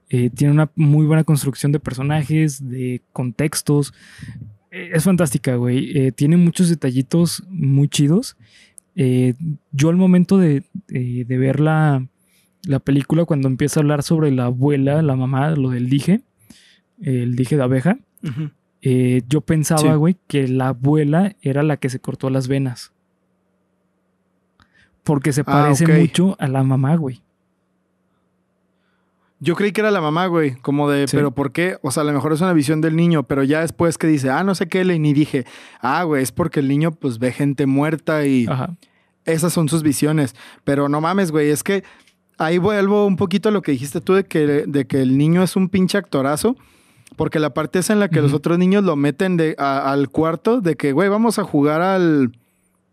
Eh, 0.10 0.30
tiene 0.30 0.54
una 0.54 0.70
muy 0.76 1.06
buena 1.08 1.24
construcción 1.24 1.72
de 1.72 1.80
personajes, 1.80 2.68
de 2.70 3.02
contextos. 3.14 3.94
Eh, 4.72 4.92
es 4.94 5.04
fantástica, 5.04 5.56
güey. 5.56 5.98
Eh, 5.98 6.12
tiene 6.12 6.38
muchos 6.38 6.70
detallitos 6.70 7.44
muy 7.50 7.88
chidos. 7.88 8.36
Yo 9.72 9.90
al 9.90 9.96
momento 9.96 10.38
de, 10.38 10.64
de- 10.88 11.26
de 11.28 11.38
ver 11.38 11.60
la, 12.66 12.74
la 12.74 12.80
película, 12.80 13.26
cuando 13.26 13.48
empieza 13.48 13.80
a 13.80 13.82
hablar 13.82 14.04
sobre 14.04 14.32
la 14.32 14.46
abuela, 14.46 15.02
la 15.02 15.16
mamá, 15.16 15.52
lo 15.52 15.70
del 15.72 15.90
dije, 15.90 16.22
el 17.02 17.36
dije 17.36 17.58
de 17.58 17.64
abeja, 17.64 17.98
eh, 18.82 19.22
yo 19.28 19.42
pensaba, 19.42 19.82
Sí. 19.82 19.88
güey, 19.90 20.18
que 20.28 20.48
la 20.48 20.70
abuela 20.70 21.36
era 21.42 21.64
la 21.64 21.78
que 21.78 21.90
se 21.90 22.00
cortó 22.00 22.30
las 22.30 22.48
venas. 22.48 22.92
Porque 25.04 25.34
se 25.34 25.42
Ah, 25.42 25.46
parece 25.46 25.86
mucho 25.88 26.36
a 26.40 26.48
la 26.48 26.64
mamá, 26.64 26.96
güey. 26.96 27.22
Yo 29.40 29.56
creí 29.56 29.74
que 29.74 29.82
era 29.82 29.92
la 29.92 30.00
mamá, 30.00 30.28
güey, 30.28 30.56
como 30.62 30.90
de, 30.90 31.08
Sí. 31.10 31.18
pero 31.18 31.32
¿por 31.32 31.52
qué? 31.52 31.78
O 31.82 31.92
sea, 31.92 32.02
a 32.02 32.06
lo 32.06 32.14
mejor 32.14 32.32
es 32.32 32.40
una 32.40 32.54
visión 32.54 32.80
del 32.80 32.96
niño, 32.96 33.24
pero 33.24 33.44
ya 33.44 33.60
después 33.60 33.98
que 33.98 34.08
dice, 34.08 34.30
ah, 34.30 34.44
no 34.46 34.56
sé 34.56 34.68
qué, 34.68 34.86
le 34.86 34.98
ni 35.00 35.12
dije, 35.14 35.46
ah, 35.82 36.04
güey, 36.04 36.24
es 36.24 36.32
porque 36.32 36.62
el 36.62 36.70
niño 36.70 36.92
pues 36.92 37.20
ve 37.20 37.34
gente 37.34 37.66
muerta 37.66 38.26
y 38.26 38.46
Ajá. 38.48 38.78
esas 39.26 39.52
son 39.52 39.68
sus 39.68 39.84
visiones. 39.84 40.34
Pero 40.64 40.88
no 40.88 41.02
mames, 41.02 41.32
güey, 41.32 41.50
es 41.50 41.62
que 41.64 41.84
ahí 42.38 42.58
vuelvo 42.58 43.06
un 43.06 43.16
poquito 43.18 43.50
a 43.50 43.52
lo 43.52 43.62
que 43.62 43.72
dijiste 43.74 44.02
tú 44.02 44.14
de 44.14 44.24
que, 44.26 44.40
de 44.68 44.86
que 44.86 45.02
el 45.02 45.18
niño 45.18 45.44
es 45.44 45.56
un 45.56 45.70
pinche 45.70 45.98
actorazo. 45.98 46.56
Porque 47.16 47.40
la 47.40 47.54
parte 47.54 47.78
esa 47.78 47.94
en 47.94 48.00
la 48.00 48.10
que 48.10 48.22
los 48.24 48.34
otros 48.34 48.58
niños 48.58 48.84
lo 48.84 48.96
meten 48.96 49.38
de, 49.38 49.56
a- 49.60 49.92
al 49.92 50.10
cuarto 50.10 50.62
de 50.62 50.76
que, 50.76 50.94
güey, 50.94 51.10
vamos 51.10 51.38
a 51.38 51.44
jugar 51.44 51.82
al... 51.82 52.32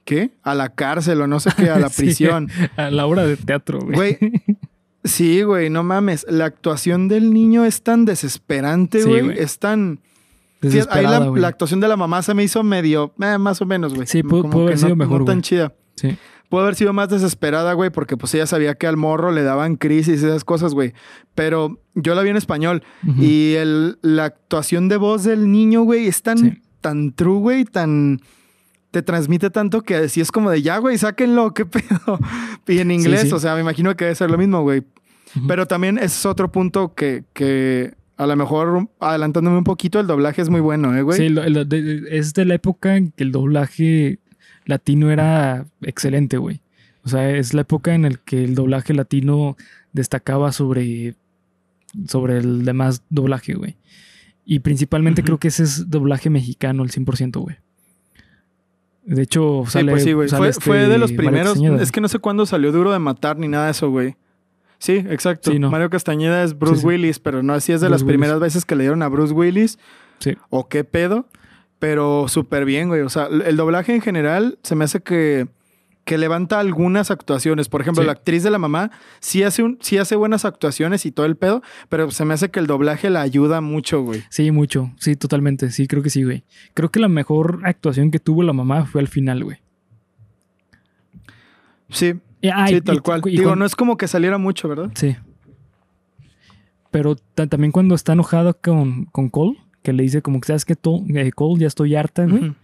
¿Qué? 0.04 0.30
A 0.42 0.54
la 0.54 0.68
cárcel 0.70 1.20
o 1.22 1.26
no 1.26 1.40
sé 1.40 1.50
qué, 1.56 1.70
a 1.70 1.78
la 1.78 1.88
Sí. 1.90 2.02
prisión. 2.02 2.48
A 2.76 2.90
la 2.90 3.06
obra 3.06 3.24
de 3.24 3.36
teatro, 3.38 3.78
güey. 3.80 3.94
Güey, 3.94 4.18
sí, 5.04 5.42
güey, 5.42 5.70
no 5.70 5.82
mames. 5.84 6.26
La 6.28 6.44
actuación 6.46 7.08
del 7.08 7.32
niño 7.32 7.64
es 7.64 7.82
tan 7.82 8.04
desesperante, 8.04 9.02
Sí, 9.02 9.08
güey. 9.08 9.22
güey. 9.22 9.38
es 9.38 9.58
tan... 9.58 10.00
Sí, 10.62 10.80
ahí 10.90 11.04
la, 11.04 11.48
actuación 11.48 11.80
de 11.80 11.88
la 11.88 11.96
mamá 11.96 12.20
se 12.22 12.34
me 12.34 12.42
hizo 12.44 12.62
medio... 12.62 13.14
eh, 13.22 13.38
más 13.38 13.62
o 13.62 13.66
menos, 13.66 13.94
güey. 13.94 14.06
Sí, 14.06 14.22
pudo- 14.22 14.52
haber 14.64 14.72
no- 14.72 14.76
sido 14.76 14.96
mejor, 14.96 15.20
No 15.20 15.24
tan 15.24 15.36
güey. 15.36 15.42
chida. 15.42 15.72
Sí. 15.94 16.14
Pudo 16.50 16.62
haber 16.62 16.74
sido 16.74 16.92
más 16.92 17.08
desesperada, 17.08 17.72
güey, 17.72 17.88
porque 17.88 18.16
pues 18.18 18.34
ella 18.34 18.44
sabía 18.46 18.74
que 18.74 18.86
al 18.86 18.98
morro 18.98 19.30
le 19.32 19.42
daban 19.42 19.76
crisis 19.76 20.20
y 20.22 20.26
esas 20.26 20.44
cosas, 20.44 20.74
güey. 20.74 20.92
Pero 21.34 21.80
yo 21.94 22.14
la 22.14 22.22
vi 22.22 22.28
en 22.30 22.36
español 22.36 22.82
y 23.18 23.54
el, 23.54 23.98
la 24.02 24.24
actuación 24.26 24.88
de 24.88 24.98
voz 24.98 25.24
del 25.24 25.50
niño, 25.50 25.82
güey, 25.84 26.06
es 26.08 26.22
tan, 26.22 26.36
Sí. 26.38 26.52
tan 26.82 27.12
true, 27.14 27.38
güey, 27.38 27.64
tan... 27.64 28.20
Te 28.90 29.02
transmite 29.02 29.50
tanto 29.50 29.82
que 29.82 29.94
así 29.94 30.20
es 30.20 30.32
como 30.32 30.50
de 30.50 30.62
ya, 30.62 30.78
güey, 30.78 30.98
sáquenlo, 30.98 31.54
qué 31.54 31.64
pedo. 31.64 32.18
Y 32.66 32.80
en 32.80 32.90
inglés, 32.90 33.22
sí. 33.28 33.32
o 33.32 33.38
sea, 33.38 33.54
me 33.54 33.60
imagino 33.60 33.94
que 33.96 34.04
debe 34.06 34.14
ser 34.16 34.30
lo 34.30 34.36
mismo, 34.36 34.62
güey. 34.62 34.82
Pero 35.46 35.66
también 35.66 35.96
es 35.98 36.26
otro 36.26 36.50
punto 36.50 36.92
que, 36.94 37.22
que 37.32 37.94
a 38.16 38.26
lo 38.26 38.34
mejor 38.34 38.88
adelantándome 38.98 39.58
un 39.58 39.62
poquito, 39.64 40.00
el 40.00 40.08
doblaje 40.08 40.42
es 40.42 40.48
muy 40.48 40.60
bueno, 40.60 40.96
¿eh, 40.96 41.02
güey? 41.02 41.16
Sí, 41.18 41.28
lo- 41.28 41.64
de- 41.64 42.02
es 42.10 42.34
de 42.34 42.44
la 42.44 42.54
época 42.54 42.96
en 42.96 43.12
que 43.12 43.22
el 43.22 43.30
doblaje 43.30 44.18
latino 44.70 45.10
era 45.10 45.66
excelente, 45.82 46.38
güey. 46.38 46.60
O 47.04 47.08
sea, 47.08 47.30
es 47.30 47.52
la 47.54 47.62
época 47.62 47.94
en 47.94 48.02
la 48.02 48.10
que 48.10 48.42
el 48.44 48.54
doblaje 48.54 48.94
latino 48.94 49.56
destacaba 49.92 50.52
sobre, 50.52 51.14
sobre 52.06 52.38
el 52.38 52.64
demás 52.64 53.02
doblaje, 53.10 53.54
güey. 53.54 53.76
Y 54.46 54.60
principalmente 54.60 55.22
creo 55.22 55.38
que 55.38 55.48
ese 55.48 55.62
es 55.62 55.90
doblaje 55.90 56.28
mexicano, 56.30 56.82
el 56.82 56.90
100%, 56.90 57.40
güey. 57.40 57.56
De 59.04 59.22
hecho, 59.22 59.62
Sí, 59.66 59.72
sale. 59.72 59.92
pues 59.92 60.04
sí, 60.04 60.12
güey. 60.12 60.28
sale 60.28 60.38
Fue, 60.40 60.48
este 60.50 60.60
fue 60.64 60.88
de 60.88 60.98
los 60.98 61.12
primeros. 61.12 61.58
Es 61.80 61.90
que 61.92 62.00
no 62.00 62.08
sé 62.08 62.18
cuándo 62.18 62.46
salió 62.46 62.70
Duro 62.72 62.92
de 62.92 62.98
Matar 62.98 63.38
ni 63.38 63.48
nada 63.48 63.66
de 63.66 63.70
eso, 63.72 63.90
güey. 63.90 64.16
Sí, 64.78 64.92
exacto. 65.08 65.50
Sí, 65.52 65.58
no. 65.58 65.70
Mario 65.70 65.90
Castañeda 65.90 66.42
es 66.42 66.58
Bruce 66.58 66.76
Sí, 66.76 66.80
sí. 66.82 66.86
Willis, 66.86 67.18
pero 67.18 67.42
no 67.42 67.52
así 67.52 67.72
es 67.72 67.80
de 67.80 67.88
Bruce 67.88 67.92
las 67.92 68.02
Willis. 68.02 68.12
primeras 68.12 68.40
veces 68.40 68.64
que 68.64 68.76
le 68.76 68.84
dieron 68.84 69.02
a 69.02 69.08
Bruce 69.08 69.32
Willis. 69.34 69.78
Sí. 70.20 70.36
O 70.48 70.68
qué 70.68 70.84
pedo. 70.84 71.26
Pero 71.80 72.28
súper 72.28 72.64
bien, 72.64 72.88
güey. 72.88 73.00
O 73.00 73.08
sea, 73.08 73.26
el 73.26 73.56
doblaje 73.56 73.92
en 73.94 74.00
general 74.02 74.58
se 74.62 74.76
me 74.76 74.84
hace 74.84 75.00
que, 75.00 75.48
que 76.04 76.18
levanta 76.18 76.60
algunas 76.60 77.10
actuaciones. 77.10 77.68
Por 77.68 77.80
ejemplo, 77.80 78.02
Sí. 78.02 78.06
la 78.06 78.12
actriz 78.12 78.42
de 78.42 78.50
la 78.50 78.58
mamá 78.58 78.90
sí 79.20 79.42
hace, 79.42 79.62
un, 79.62 79.78
sí 79.80 79.96
hace 79.98 80.14
buenas 80.14 80.44
actuaciones 80.44 81.06
y 81.06 81.10
todo 81.10 81.26
el 81.26 81.36
pedo, 81.36 81.62
pero 81.88 82.10
se 82.10 82.24
me 82.24 82.34
hace 82.34 82.50
que 82.50 82.60
el 82.60 82.66
doblaje 82.66 83.10
la 83.10 83.22
ayuda 83.22 83.60
mucho, 83.62 84.02
güey. 84.02 84.22
Sí, 84.28 84.50
mucho. 84.50 84.92
Sí, 84.98 85.16
totalmente. 85.16 85.70
Sí, 85.70 85.86
creo 85.88 86.02
que 86.02 86.10
sí, 86.10 86.22
güey. 86.22 86.44
Creo 86.74 86.90
que 86.90 87.00
la 87.00 87.08
mejor 87.08 87.60
actuación 87.64 88.10
que 88.10 88.18
tuvo 88.20 88.42
la 88.42 88.52
mamá 88.52 88.84
fue 88.86 89.00
al 89.00 89.08
final, 89.08 89.42
güey. 89.42 89.58
Sí, 91.88 92.14
Eh, 92.42 92.50
ah, 92.54 92.66
sí, 92.68 92.76
y- 92.76 92.80
tal 92.82 92.96
y- 92.96 93.00
cual. 93.00 93.20
y 93.26 93.30
Digo, 93.30 93.56
no 93.56 93.64
es 93.64 93.74
como 93.74 93.96
que 93.96 94.06
saliera 94.06 94.38
mucho, 94.38 94.68
¿verdad? 94.68 94.90
Sí. 94.94 95.16
Pero 96.90 97.16
ta- 97.16 97.46
también 97.46 97.72
cuando 97.72 97.94
está 97.94 98.12
enojado 98.12 98.56
con, 98.60 99.06
con 99.06 99.28
Cole, 99.28 99.56
que 99.82 99.92
le 99.92 100.02
dice 100.02 100.22
como 100.22 100.40
que 100.40 100.46
sabes 100.46 100.64
que 100.64 100.74
eh, 100.74 101.32
Cole, 101.32 101.60
ya 101.60 101.66
estoy 101.66 101.94
harta, 101.94 102.26
güey. 102.26 102.54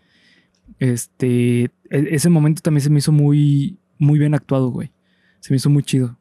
Este, 0.78 1.64
e- 1.64 1.70
ese 1.90 2.28
momento 2.28 2.62
también 2.62 2.82
se 2.82 2.90
me 2.90 2.98
hizo 2.98 3.12
muy, 3.12 3.78
muy 3.98 4.18
bien 4.18 4.34
actuado, 4.34 4.68
güey. 4.70 4.92
Se 5.40 5.52
me 5.52 5.56
hizo 5.56 5.70
muy 5.70 5.82
chido. 5.82 6.18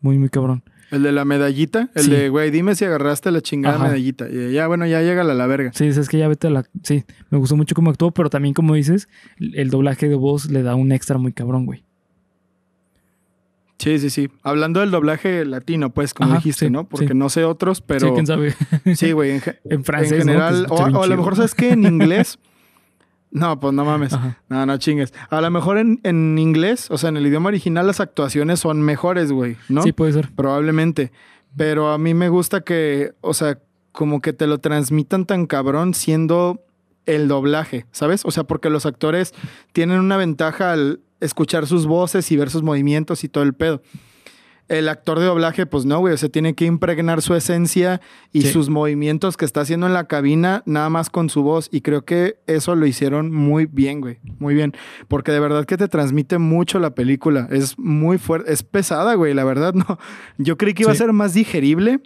Muy, 0.00 0.18
muy 0.18 0.28
cabrón. 0.28 0.62
El 0.90 1.02
de 1.02 1.12
la 1.12 1.24
medallita, 1.24 1.90
el 1.94 2.04
Sí. 2.04 2.10
de, 2.10 2.28
güey, 2.30 2.50
dime 2.50 2.74
si 2.74 2.84
agarraste 2.84 3.30
la 3.30 3.42
chingada 3.42 3.74
Ajá. 3.76 3.84
medallita. 3.84 4.26
Y 4.30 4.52
ya, 4.52 4.68
bueno, 4.68 4.86
ya 4.86 5.02
llega 5.02 5.20
a 5.20 5.24
la 5.24 5.46
verga. 5.46 5.70
Sí, 5.74 5.86
es 5.86 6.08
que 6.08 6.16
ya 6.18 6.28
vete 6.28 6.46
a 6.46 6.50
la... 6.50 6.64
Sí, 6.82 7.04
me 7.30 7.36
gustó 7.38 7.56
mucho 7.56 7.74
cómo 7.74 7.90
actuó, 7.90 8.10
pero 8.12 8.30
también 8.30 8.54
como 8.54 8.74
dices, 8.74 9.08
el, 9.38 9.54
el 9.56 9.70
doblaje 9.70 10.08
de 10.08 10.14
voz 10.14 10.50
le 10.50 10.62
da 10.62 10.76
un 10.76 10.92
extra 10.92 11.18
muy 11.18 11.32
cabrón, 11.32 11.66
güey. 11.66 11.84
Sí, 13.78 13.98
sí, 13.98 14.10
sí. 14.10 14.28
Hablando 14.42 14.80
del 14.80 14.90
doblaje 14.90 15.44
latino, 15.44 15.90
pues, 15.90 16.12
como 16.12 16.30
Ajá, 16.30 16.38
dijiste, 16.38 16.66
sí, 16.66 16.70
¿no? 16.70 16.88
Porque 16.88 17.08
sí. 17.08 17.14
no 17.14 17.28
sé 17.28 17.44
otros, 17.44 17.80
pero 17.80 18.08
sí, 18.08 18.12
quién 18.12 18.26
sabe. 18.26 18.54
sí, 18.96 19.12
güey, 19.12 19.32
en, 19.32 19.42
en 19.64 19.84
francés, 19.84 20.12
en 20.12 20.28
general. 20.28 20.66
O, 20.68 21.02
a 21.02 21.06
lo 21.06 21.16
mejor, 21.16 21.36
¿sabes 21.36 21.54
qué? 21.54 21.70
En 21.70 21.84
inglés. 21.84 22.38
No, 23.30 23.60
pues 23.60 23.74
no 23.74 23.84
mames. 23.84 24.14
Ajá. 24.14 24.38
No, 24.48 24.64
no 24.66 24.78
chingues. 24.78 25.12
A 25.30 25.40
lo 25.40 25.50
mejor 25.50 25.78
en, 25.78 26.00
en 26.02 26.38
inglés, 26.38 26.90
o 26.90 26.98
sea, 26.98 27.10
en 27.10 27.18
el 27.18 27.26
idioma 27.26 27.48
original, 27.48 27.86
las 27.86 28.00
actuaciones 28.00 28.60
son 28.60 28.82
mejores, 28.82 29.30
güey, 29.30 29.56
¿no? 29.68 29.82
Sí, 29.82 29.92
puede 29.92 30.12
ser. 30.12 30.30
Probablemente. 30.34 31.12
Pero 31.56 31.90
a 31.90 31.98
mí 31.98 32.14
me 32.14 32.28
gusta 32.30 32.62
que, 32.62 33.12
o 33.20 33.34
sea, 33.34 33.58
como 33.92 34.20
que 34.20 34.32
te 34.32 34.46
lo 34.46 34.58
transmitan 34.58 35.26
tan 35.26 35.46
cabrón 35.46 35.94
siendo 35.94 36.64
el 37.08 37.26
doblaje, 37.26 37.86
¿sabes? 37.90 38.22
O 38.24 38.30
sea, 38.30 38.44
porque 38.44 38.70
los 38.70 38.86
actores 38.86 39.34
tienen 39.72 39.98
una 39.98 40.16
ventaja 40.16 40.72
al 40.72 41.00
escuchar 41.20 41.66
sus 41.66 41.86
voces 41.86 42.30
y 42.30 42.36
ver 42.36 42.50
sus 42.50 42.62
movimientos 42.62 43.24
y 43.24 43.28
todo 43.28 43.42
el 43.42 43.54
pedo. 43.54 43.82
El 44.68 44.90
actor 44.90 45.18
de 45.18 45.24
doblaje, 45.24 45.64
pues 45.64 45.86
no, 45.86 45.98
güey, 45.98 46.12
o 46.12 46.16
sea, 46.18 46.28
tiene 46.28 46.54
que 46.54 46.66
impregnar 46.66 47.22
su 47.22 47.34
esencia 47.34 48.02
y 48.34 48.42
Sí. 48.42 48.48
sus 48.52 48.68
movimientos 48.68 49.38
que 49.38 49.46
está 49.46 49.62
haciendo 49.62 49.86
en 49.86 49.94
la 49.94 50.04
cabina 50.04 50.62
nada 50.66 50.90
más 50.90 51.08
con 51.08 51.30
su 51.30 51.42
voz. 51.42 51.70
Y 51.72 51.80
creo 51.80 52.04
que 52.04 52.36
eso 52.46 52.76
lo 52.76 52.84
hicieron 52.84 53.32
muy 53.34 53.64
bien, 53.64 54.02
güey, 54.02 54.18
muy 54.38 54.52
bien. 54.54 54.74
Porque 55.08 55.32
de 55.32 55.40
verdad 55.40 55.64
que 55.64 55.78
te 55.78 55.88
transmite 55.88 56.36
mucho 56.36 56.80
la 56.80 56.90
película. 56.94 57.48
Es 57.50 57.78
muy 57.78 58.18
fuerte, 58.18 58.52
es 58.52 58.62
pesada, 58.62 59.14
güey, 59.14 59.32
la 59.32 59.44
verdad, 59.44 59.72
no. 59.88 59.98
Yo 60.36 60.58
creí 60.58 60.74
que 60.74 60.82
iba 60.82 60.92
Sí. 60.92 61.02
a 61.02 61.06
ser 61.06 61.14
más 61.14 61.32
digerible, 61.32 62.00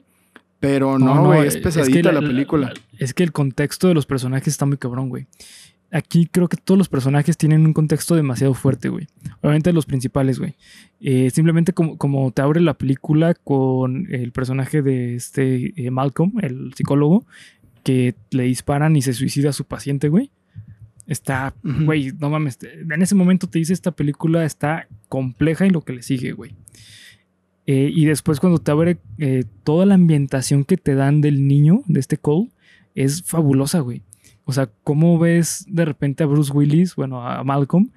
pero 0.62 0.96
no, 0.96 1.24
güey, 1.24 1.48
es 1.48 1.56
pesadita 1.56 2.10
que 2.10 2.14
la, 2.14 2.20
película. 2.20 2.72
es 2.96 3.14
que 3.14 3.24
el 3.24 3.32
contexto 3.32 3.88
de 3.88 3.94
los 3.94 4.06
personajes 4.06 4.46
está 4.46 4.64
muy 4.64 4.76
cabrón, 4.76 5.08
güey. 5.08 5.26
Aquí 5.90 6.28
creo 6.30 6.48
que 6.48 6.56
todos 6.56 6.78
los 6.78 6.88
personajes 6.88 7.36
tienen 7.36 7.66
un 7.66 7.72
contexto 7.72 8.14
demasiado 8.14 8.54
fuerte, 8.54 8.88
güey. 8.88 9.08
Obviamente 9.40 9.72
los 9.72 9.86
principales, 9.86 10.38
güey. 10.38 10.54
Eh, 11.00 11.30
simplemente 11.30 11.72
como, 11.72 11.98
como 11.98 12.30
te 12.30 12.42
abre 12.42 12.60
la 12.60 12.74
película 12.74 13.34
con 13.34 14.06
el 14.08 14.30
personaje 14.30 14.82
de 14.82 15.16
este 15.16 15.74
eh, 15.74 15.90
Malcolm, 15.90 16.34
el 16.42 16.72
psicólogo, 16.74 17.26
que 17.82 18.14
le 18.30 18.44
disparan 18.44 18.94
y 18.94 19.02
se 19.02 19.14
suicida 19.14 19.50
a 19.50 19.52
su 19.52 19.64
paciente, 19.64 20.10
güey. 20.10 20.30
Está, 21.08 21.56
güey, 21.64 22.12
no 22.20 22.30
mames. 22.30 22.60
En 22.62 23.02
ese 23.02 23.16
momento 23.16 23.48
te 23.48 23.58
dice 23.58 23.72
esta 23.72 23.90
película 23.90 24.44
está 24.44 24.86
compleja 25.08 25.66
y 25.66 25.70
lo 25.70 25.80
que 25.80 25.94
le 25.94 26.02
sigue, 26.02 26.30
güey. 26.30 26.54
Eh, 27.66 27.90
y 27.94 28.06
después 28.06 28.40
cuando 28.40 28.58
te 28.58 28.70
abre 28.72 28.98
eh, 29.18 29.44
toda 29.62 29.86
la 29.86 29.94
ambientación 29.94 30.64
que 30.64 30.76
te 30.76 30.94
dan 30.94 31.20
del 31.20 31.46
niño, 31.46 31.82
de 31.86 32.00
este 32.00 32.16
Cole, 32.16 32.50
es 32.94 33.22
fabulosa, 33.22 33.80
güey. 33.80 34.02
O 34.44 34.52
sea, 34.52 34.68
¿cómo 34.82 35.18
ves 35.18 35.64
de 35.68 35.84
repente 35.84 36.24
a 36.24 36.26
Bruce 36.26 36.52
Willis, 36.52 36.96
bueno, 36.96 37.26
a 37.26 37.44
Malcolm, 37.44 37.90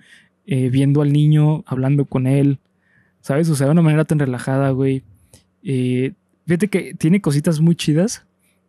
eh, 0.45 0.69
viendo 0.69 1.01
al 1.01 1.11
niño, 1.11 1.63
hablando 1.65 2.05
con 2.05 2.27
él, 2.27 2.59
¿sabes? 3.21 3.49
O 3.49 3.55
sea, 3.55 3.65
de 3.65 3.71
una 3.71 3.81
manera 3.81 4.05
tan 4.05 4.19
relajada, 4.19 4.69
güey. 4.69 5.03
Fíjate 5.63 6.67
que 6.69 6.93
tiene 6.93 7.21
cositas 7.21 7.59
muy 7.59 7.75
chidas 7.75 8.27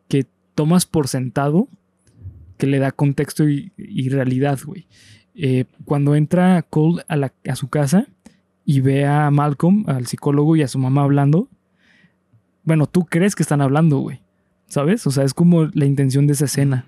que 0.09 0.25
tomas 0.55 0.87
por 0.87 1.09
sentado, 1.09 1.69
que 2.57 2.67
le 2.67 2.79
da 2.79 2.93
contexto 2.93 3.47
y, 3.47 3.71
realidad, 4.09 4.59
güey. 4.65 4.87
Cuando 5.85 6.17
entra 6.17 6.63
Cole 6.63 7.03
a, 7.09 7.17
la- 7.17 7.35
a 7.47 7.57
su 7.57 7.69
casa 7.69 8.09
y 8.69 8.81
ve 8.81 9.07
a 9.07 9.31
Malcolm, 9.31 9.85
al 9.87 10.07
psicólogo 10.07 10.57
y 10.57 10.63
a 10.63 10.69
su 10.69 10.81
mamá 10.81 11.05
hablando, 11.05 11.49
bueno, 12.65 12.89
tú 12.89 13.07
crees 13.07 13.37
que 13.37 13.45
están 13.45 13.63
hablando, 13.63 13.99
güey. 13.99 14.21
¿Sabes? 14.67 15.07
O 15.07 15.13
sea, 15.13 15.23
es 15.23 15.33
como 15.33 15.67
la 15.73 15.87
intención 15.87 16.27
de 16.27 16.33
esa 16.33 16.47
escena. 16.47 16.85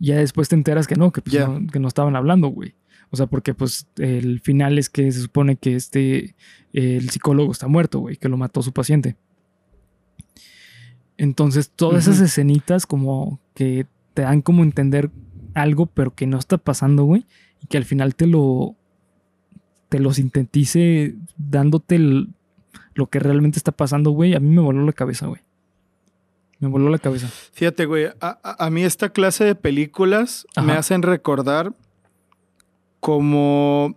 Y 0.00 0.06
ya 0.06 0.16
después 0.16 0.48
te 0.48 0.54
enteras 0.54 0.86
que 0.86 0.96
no, 0.96 1.12
que, 1.12 1.20
pues, 1.20 1.46
no, 1.46 1.66
que 1.66 1.78
no 1.78 1.86
estaban 1.86 2.16
hablando, 2.16 2.48
güey. 2.48 2.74
O 3.10 3.16
sea, 3.16 3.26
porque 3.26 3.52
pues 3.52 3.86
el 3.98 4.40
final 4.40 4.78
es 4.78 4.88
que 4.88 5.12
se 5.12 5.20
supone 5.20 5.56
que 5.56 5.76
este, 5.76 6.34
el 6.72 7.10
psicólogo 7.10 7.52
está 7.52 7.68
muerto, 7.68 8.00
güey, 8.00 8.16
que 8.16 8.30
lo 8.30 8.38
mató 8.38 8.62
su 8.62 8.72
paciente. 8.72 9.16
Entonces, 11.18 11.70
todas 11.70 12.08
esas 12.08 12.20
escenitas 12.20 12.86
como 12.86 13.38
que 13.54 13.86
te 14.14 14.22
dan 14.22 14.40
como 14.40 14.62
entender 14.62 15.10
algo, 15.52 15.84
pero 15.84 16.14
que 16.14 16.26
no 16.26 16.38
está 16.38 16.56
pasando, 16.56 17.04
güey. 17.04 17.26
Y 17.62 17.66
que 17.66 17.76
al 17.76 17.84
final 17.84 18.14
te 18.14 18.26
lo, 18.26 18.76
te 19.96 20.02
lo 20.02 20.12
sintetice 20.12 21.14
dándote 21.38 21.94
el- 21.96 22.28
lo 22.94 23.06
que 23.06 23.18
realmente 23.18 23.58
está 23.58 23.72
pasando, 23.72 24.10
güey. 24.10 24.34
A 24.34 24.40
mí 24.40 24.54
me 24.54 24.60
voló 24.60 24.84
la 24.84 24.92
cabeza, 24.92 25.26
güey. 25.26 25.40
Me 26.58 26.68
voló 26.68 26.88
la 26.90 26.98
cabeza. 26.98 27.28
Fíjate, 27.52 27.86
güey, 27.86 28.06
a, 28.20 28.38
a- 28.58 28.70
mí 28.70 28.82
esta 28.82 29.08
clase 29.10 29.44
de 29.44 29.54
películas 29.54 30.46
me 30.62 30.72
hacen 30.72 31.00
recordar 31.02 31.72
como 33.00 33.94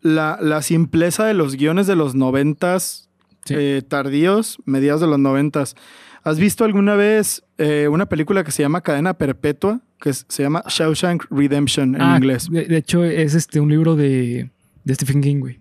la, 0.00 0.38
la 0.40 0.62
simpleza 0.62 1.24
de 1.26 1.34
los 1.34 1.56
guiones 1.56 1.86
de 1.86 1.96
los 1.96 2.14
noventas 2.14 3.08
Sí. 3.44 3.54
eh, 3.56 3.82
tardíos, 3.86 4.58
mediados 4.64 5.00
de 5.00 5.06
los 5.06 5.20
noventas. 5.20 5.76
¿Has 6.24 6.40
visto 6.40 6.64
alguna 6.64 6.96
vez 6.96 7.44
eh, 7.58 7.86
una 7.88 8.06
película 8.06 8.42
que 8.42 8.50
se 8.50 8.62
llama 8.64 8.80
Cadena 8.80 9.14
Perpetua? 9.14 9.80
Que 10.00 10.10
es- 10.10 10.26
se 10.28 10.42
llama 10.42 10.64
Shawshank 10.68 11.26
Redemption 11.30 11.94
en 11.94 12.02
Ah, 12.02 12.16
inglés. 12.16 12.48
De, 12.50 12.64
de 12.64 12.76
hecho, 12.76 13.04
es 13.04 13.34
este 13.34 13.60
un 13.60 13.68
libro 13.70 13.94
de, 13.94 14.50
de 14.86 14.94
Stephen 14.94 15.20
King, 15.20 15.40
güey. 15.40 15.58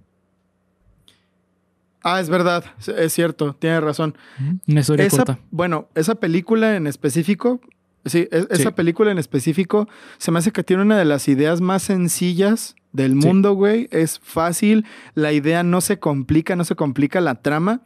Ah, 2.04 2.20
es 2.22 2.30
verdad, 2.30 2.64
es 2.98 3.14
cierto, 3.14 3.56
tienes 3.56 3.82
razón. 3.82 4.16
Una 4.68 4.82
historia 4.82 5.06
Esa, 5.06 5.18
corta. 5.18 5.40
bueno, 5.50 5.88
esa 5.96 6.16
película 6.16 6.76
en 6.76 6.86
específico, 6.86 7.60
sí, 8.06 8.28
es- 8.32 8.46
esa 8.52 8.70
Sí. 8.70 8.76
película 8.76 9.12
en 9.12 9.18
específico 9.18 9.90
se 10.20 10.32
me 10.32 10.38
hace 10.38 10.52
que 10.52 10.64
tiene 10.64 10.84
una 10.84 11.00
de 11.00 11.06
las 11.06 11.28
ideas 11.28 11.62
más 11.62 11.82
sencillas 11.82 12.76
del 12.94 13.14
Sí. 13.20 13.28
mundo, 13.28 13.54
güey. 13.54 13.88
Es 13.92 14.20
fácil, 14.20 14.86
la 15.16 15.34
idea 15.34 15.64
no 15.64 15.82
se 15.82 15.98
complica, 15.98 16.56
no 16.56 16.64
se 16.64 16.76
complica 16.76 17.22
la 17.22 17.36
trama. 17.42 17.82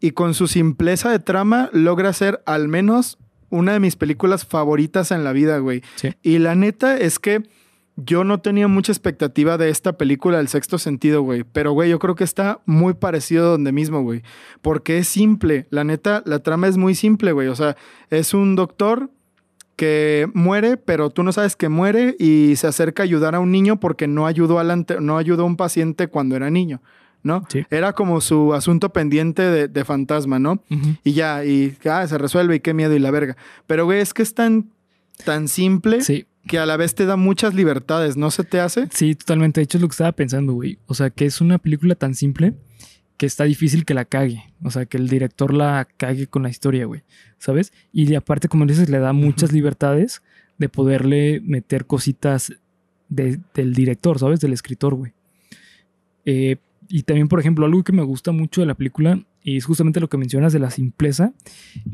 Y 0.00 0.12
con 0.12 0.32
su 0.34 0.46
simpleza 0.46 1.10
de 1.10 1.18
trama 1.18 1.68
logra 1.72 2.12
ser 2.12 2.40
al 2.46 2.68
menos 2.68 3.18
una 3.50 3.72
de 3.72 3.80
mis 3.80 3.96
películas 3.96 4.46
favoritas 4.46 5.10
en 5.10 5.24
la 5.24 5.32
vida, 5.32 5.58
güey. 5.58 5.82
Sí. 5.96 6.12
Y 6.22 6.38
la 6.38 6.54
neta 6.54 6.96
es 6.96 7.18
que 7.18 7.42
yo 8.04 8.24
no 8.24 8.40
tenía 8.40 8.68
mucha 8.68 8.92
expectativa 8.92 9.56
de 9.58 9.68
esta 9.70 9.94
película, 9.98 10.40
El 10.40 10.48
Sexto 10.48 10.78
Sentido, 10.78 11.22
güey. 11.22 11.44
Pero, 11.44 11.72
güey, 11.72 11.90
yo 11.90 11.98
creo 11.98 12.14
que 12.14 12.24
está 12.24 12.60
muy 12.66 12.94
parecido 12.94 13.46
a 13.46 13.50
donde 13.52 13.72
mismo, 13.72 14.02
güey. 14.02 14.22
Porque 14.62 14.98
es 14.98 15.08
simple. 15.08 15.66
La 15.70 15.84
neta, 15.84 16.22
la 16.26 16.38
trama 16.40 16.68
es 16.68 16.76
muy 16.76 16.94
simple, 16.94 17.32
güey. 17.32 17.48
O 17.48 17.54
sea, 17.56 17.76
es 18.10 18.34
un 18.34 18.56
doctor 18.56 19.10
que 19.76 20.28
muere, 20.34 20.76
pero 20.76 21.10
tú 21.10 21.22
no 21.22 21.32
sabes 21.32 21.56
que 21.56 21.68
muere 21.70 22.14
y 22.18 22.54
se 22.56 22.66
acerca 22.66 23.02
a 23.02 23.04
ayudar 23.04 23.34
a 23.34 23.40
un 23.40 23.50
niño 23.50 23.80
porque 23.80 24.06
no 24.06 24.26
ayudó, 24.26 24.58
al 24.58 24.70
ante- 24.70 25.00
no 25.00 25.16
ayudó 25.16 25.42
a 25.44 25.46
un 25.46 25.56
paciente 25.56 26.08
cuando 26.08 26.36
era 26.36 26.50
niño, 26.50 26.82
¿no? 27.22 27.44
Sí. 27.48 27.64
Era 27.70 27.94
como 27.94 28.20
su 28.20 28.52
asunto 28.52 28.92
pendiente 28.92 29.40
de, 29.42 29.68
de 29.68 29.84
fantasma, 29.86 30.38
¿no? 30.38 30.62
Y 31.02 31.12
ya, 31.12 31.44
y 31.46 31.78
ah, 31.90 32.06
se 32.06 32.18
resuelve 32.18 32.56
y 32.56 32.60
qué 32.60 32.74
miedo 32.74 32.94
y 32.94 32.98
la 32.98 33.10
verga. 33.10 33.38
Pero, 33.66 33.86
güey, 33.86 34.00
es 34.00 34.12
que 34.12 34.22
es 34.22 34.34
tan, 34.34 34.70
tan 35.24 35.48
simple 35.48 36.02
Sí, 36.02 36.26
que 36.46 36.58
a 36.58 36.66
la 36.66 36.76
vez 36.76 36.94
te 36.94 37.06
da 37.06 37.16
muchas 37.16 37.54
libertades, 37.54 38.16
¿no 38.16 38.30
se 38.30 38.44
te 38.44 38.60
hace? 38.60 38.88
sí, 38.92 39.14
totalmente. 39.14 39.60
De 39.60 39.64
hecho, 39.64 39.78
es 39.78 39.82
lo 39.82 39.88
que 39.88 39.92
estaba 39.92 40.12
pensando, 40.12 40.52
güey. 40.54 40.78
O 40.86 40.94
sea, 40.94 41.10
que 41.10 41.26
es 41.26 41.40
una 41.40 41.58
película 41.58 41.94
tan 41.94 42.14
simple 42.14 42.54
que 43.16 43.26
está 43.26 43.44
difícil 43.44 43.84
que 43.84 43.92
la 43.94 44.06
cague. 44.06 44.42
O 44.64 44.70
sea, 44.70 44.86
que 44.86 44.96
el 44.96 45.08
director 45.08 45.52
la 45.52 45.86
cague 45.96 46.26
con 46.26 46.42
la 46.42 46.48
historia, 46.48 46.86
güey. 46.86 47.02
¿Sabes? 47.38 47.72
Y 47.92 48.14
aparte, 48.14 48.48
como 48.48 48.64
dices, 48.66 48.88
le 48.88 48.98
da 48.98 49.12
muchas 49.12 49.52
libertades 49.52 50.22
de 50.58 50.68
poderle 50.70 51.40
meter 51.44 51.84
cositas 51.86 52.52
de- 53.10 53.40
del 53.54 53.74
director, 53.74 54.18
¿sabes? 54.18 54.40
Del 54.40 54.52
escritor, 54.54 54.94
güey. 54.94 55.12
Eh, 56.24 56.56
y 56.88 57.02
también, 57.02 57.28
por 57.28 57.40
ejemplo, 57.40 57.66
algo 57.66 57.82
que 57.84 57.92
me 57.92 58.02
gusta 58.02 58.32
mucho 58.32 58.60
de 58.60 58.66
la 58.66 58.74
película, 58.74 59.22
y 59.42 59.56
es 59.56 59.64
justamente 59.64 60.00
lo 60.00 60.08
que 60.08 60.16
mencionas 60.18 60.52
de 60.52 60.58
la 60.58 60.70
simpleza, 60.70 61.32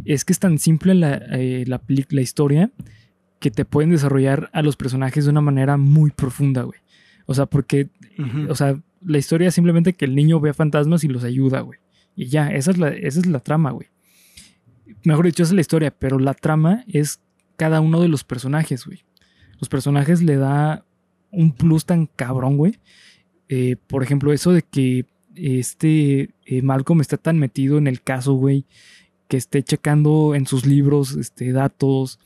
es 0.04 0.24
que 0.24 0.32
es 0.32 0.38
tan 0.38 0.58
simple 0.58 0.94
la, 0.94 1.20
eh, 1.32 1.64
la 1.66 2.20
historia 2.22 2.70
que 3.38 3.50
te 3.50 3.64
pueden 3.64 3.90
desarrollar 3.90 4.50
a 4.52 4.62
los 4.62 4.76
personajes 4.76 5.24
de 5.24 5.30
una 5.30 5.40
manera 5.40 5.76
muy 5.76 6.10
profunda, 6.10 6.62
güey. 6.62 6.80
O 7.26 7.34
sea, 7.34 7.46
porque, 7.46 7.88
o 8.48 8.54
sea, 8.54 8.80
la 9.04 9.18
historia 9.18 9.48
es 9.48 9.54
simplemente 9.54 9.94
que 9.94 10.04
el 10.04 10.14
niño 10.14 10.40
ve 10.40 10.54
fantasmas 10.54 11.04
y 11.04 11.08
los 11.08 11.24
ayuda, 11.24 11.60
güey. 11.60 11.78
Y 12.14 12.26
ya, 12.26 12.48
esa 12.48 12.70
es 12.70 12.78
la, 12.78 12.88
esa 12.88 13.20
es 13.20 13.26
la 13.26 13.40
trama, 13.40 13.72
güey. 13.72 13.88
Mejor 15.04 15.26
dicho, 15.26 15.42
esa 15.42 15.50
es 15.50 15.54
la 15.54 15.60
historia, 15.60 15.90
pero 15.90 16.18
la 16.18 16.34
trama 16.34 16.84
es 16.86 17.20
cada 17.56 17.80
uno 17.80 18.00
de 18.00 18.08
los 18.08 18.24
personajes, 18.24 18.86
güey. 18.86 19.04
Los 19.58 19.68
personajes 19.68 20.22
le 20.22 20.36
da 20.36 20.84
un 21.30 21.52
plus 21.52 21.84
tan 21.84 22.06
cabrón, 22.06 22.56
güey. 22.56 22.78
Eh, 23.48 23.76
por 23.86 24.02
ejemplo, 24.02 24.32
eso 24.32 24.52
de 24.52 24.62
que 24.62 25.06
este 25.34 26.30
eh, 26.46 26.62
Malcolm 26.62 27.00
está 27.00 27.16
tan 27.16 27.38
metido 27.38 27.78
en 27.78 27.86
el 27.86 28.02
caso, 28.02 28.34
güey, 28.34 28.64
que 29.28 29.36
esté 29.36 29.62
checando 29.62 30.34
en 30.34 30.46
sus 30.46 30.66
libros 30.66 31.16
este, 31.16 31.52
datos, 31.52 32.18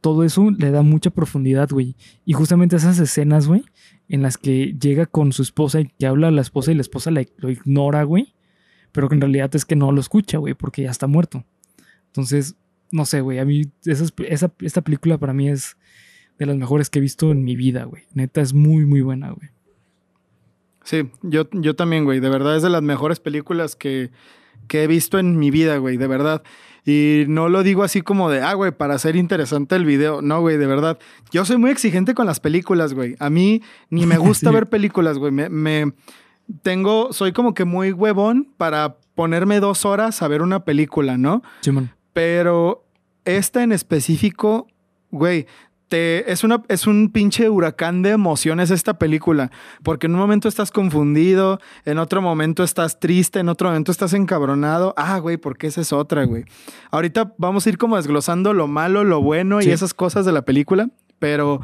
todo 0.00 0.24
eso 0.24 0.50
le 0.50 0.70
da 0.70 0.82
mucha 0.82 1.10
profundidad, 1.10 1.68
güey. 1.70 1.96
Y 2.24 2.32
justamente 2.34 2.76
esas 2.76 2.98
escenas, 2.98 3.46
güey, 3.48 3.64
en 4.08 4.22
las 4.22 4.36
que 4.38 4.74
llega 4.80 5.06
con 5.06 5.32
su 5.32 5.42
esposa 5.42 5.80
y 5.80 5.86
que 5.98 6.06
habla 6.06 6.28
a 6.28 6.30
la 6.30 6.40
esposa 6.42 6.70
y 6.72 6.74
la 6.76 6.82
esposa 6.82 7.10
la- 7.10 7.24
lo 7.38 7.50
ignora, 7.50 8.04
güey, 8.04 8.34
pero 8.92 9.08
que 9.08 9.14
en 9.16 9.20
realidad 9.20 9.54
es 9.54 9.64
que 9.64 9.76
no 9.76 9.90
lo 9.92 10.00
escucha, 10.00 10.38
güey, 10.38 10.54
porque 10.54 10.82
ya 10.82 10.90
está 10.90 11.06
muerto. 11.06 11.44
Entonces, 12.06 12.54
no 12.92 13.04
sé, 13.04 13.20
güey, 13.20 13.38
a 13.40 13.44
mí 13.44 13.62
esa, 13.84 14.52
esta 14.60 14.80
película 14.82 15.18
para 15.18 15.32
mí 15.32 15.48
es 15.48 15.76
de 16.38 16.46
las 16.46 16.56
mejores 16.56 16.88
que 16.90 16.98
he 16.98 17.02
visto 17.02 17.32
en 17.32 17.42
mi 17.44 17.56
vida, 17.56 17.84
güey. 17.84 18.04
Neta, 18.12 18.40
es 18.42 18.52
muy, 18.54 18.86
muy 18.86 19.00
buena, 19.00 19.30
güey. 19.30 19.48
Sí, 20.84 21.10
yo, 21.22 21.48
yo 21.52 21.74
también, 21.74 22.04
güey. 22.04 22.20
De 22.20 22.28
verdad 22.28 22.56
es 22.56 22.62
de 22.62 22.70
las 22.70 22.82
mejores 22.82 23.18
películas 23.18 23.74
que, 23.74 24.10
que 24.68 24.84
he 24.84 24.86
visto 24.86 25.18
en 25.18 25.36
mi 25.36 25.50
vida, 25.50 25.78
güey, 25.78 25.96
de 25.96 26.06
verdad. 26.06 26.42
Y 26.88 27.24
no 27.26 27.48
lo 27.48 27.64
digo 27.64 27.82
así 27.82 28.00
como 28.00 28.30
de, 28.30 28.40
ah, 28.42 28.54
güey, 28.54 28.70
para 28.70 28.94
hacer 28.94 29.16
interesante 29.16 29.74
el 29.74 29.84
video. 29.84 30.22
No, 30.22 30.40
güey, 30.40 30.56
de 30.56 30.66
verdad. 30.68 30.98
Yo 31.32 31.44
soy 31.44 31.56
muy 31.56 31.70
exigente 31.72 32.14
con 32.14 32.26
las 32.26 32.38
películas, 32.38 32.94
güey. 32.94 33.16
A 33.18 33.28
mí 33.28 33.60
ni 33.90 34.06
me 34.06 34.18
gusta 34.18 34.50
Sí. 34.50 34.54
ver 34.54 34.68
películas, 34.68 35.18
güey. 35.18 35.32
Me, 35.32 35.48
me- 35.48 35.92
tengo, 36.62 37.12
soy 37.12 37.32
como 37.32 37.54
que 37.54 37.64
muy 37.64 37.90
huevón 37.90 38.52
para 38.56 38.98
ponerme 39.16 39.58
dos 39.58 39.84
horas 39.84 40.22
a 40.22 40.28
ver 40.28 40.42
una 40.42 40.64
película, 40.64 41.18
¿no? 41.18 41.42
Simón. 41.60 41.90
Pero 42.12 42.84
esta 43.24 43.64
en 43.64 43.72
específico, 43.72 44.68
güey, 45.10 45.46
te, 45.88 46.32
es, 46.32 46.42
una, 46.44 46.62
es 46.68 46.86
un 46.86 47.10
pinche 47.12 47.48
huracán 47.48 48.02
de 48.02 48.10
emociones 48.10 48.70
esta 48.70 48.98
película. 48.98 49.50
Porque 49.82 50.06
en 50.06 50.14
un 50.14 50.18
momento 50.20 50.48
estás 50.48 50.70
confundido, 50.70 51.60
en 51.84 51.98
otro 51.98 52.20
momento 52.22 52.64
estás 52.64 52.98
triste, 52.98 53.38
en 53.38 53.48
otro 53.48 53.68
momento 53.68 53.92
estás 53.92 54.12
encabronado. 54.14 54.94
Ah, 54.96 55.18
güey, 55.18 55.36
porque 55.36 55.68
esa 55.68 55.80
es 55.82 55.92
otra, 55.92 56.24
güey. 56.24 56.44
Ahorita 56.90 57.34
vamos 57.38 57.66
a 57.66 57.68
ir 57.68 57.78
como 57.78 57.96
desglosando 57.96 58.52
lo 58.52 58.66
malo, 58.66 59.04
lo 59.04 59.22
bueno 59.22 59.60
Sí. 59.60 59.68
y 59.68 59.72
esas 59.72 59.94
cosas 59.94 60.26
de 60.26 60.32
la 60.32 60.42
película. 60.42 60.88
Pero, 61.18 61.60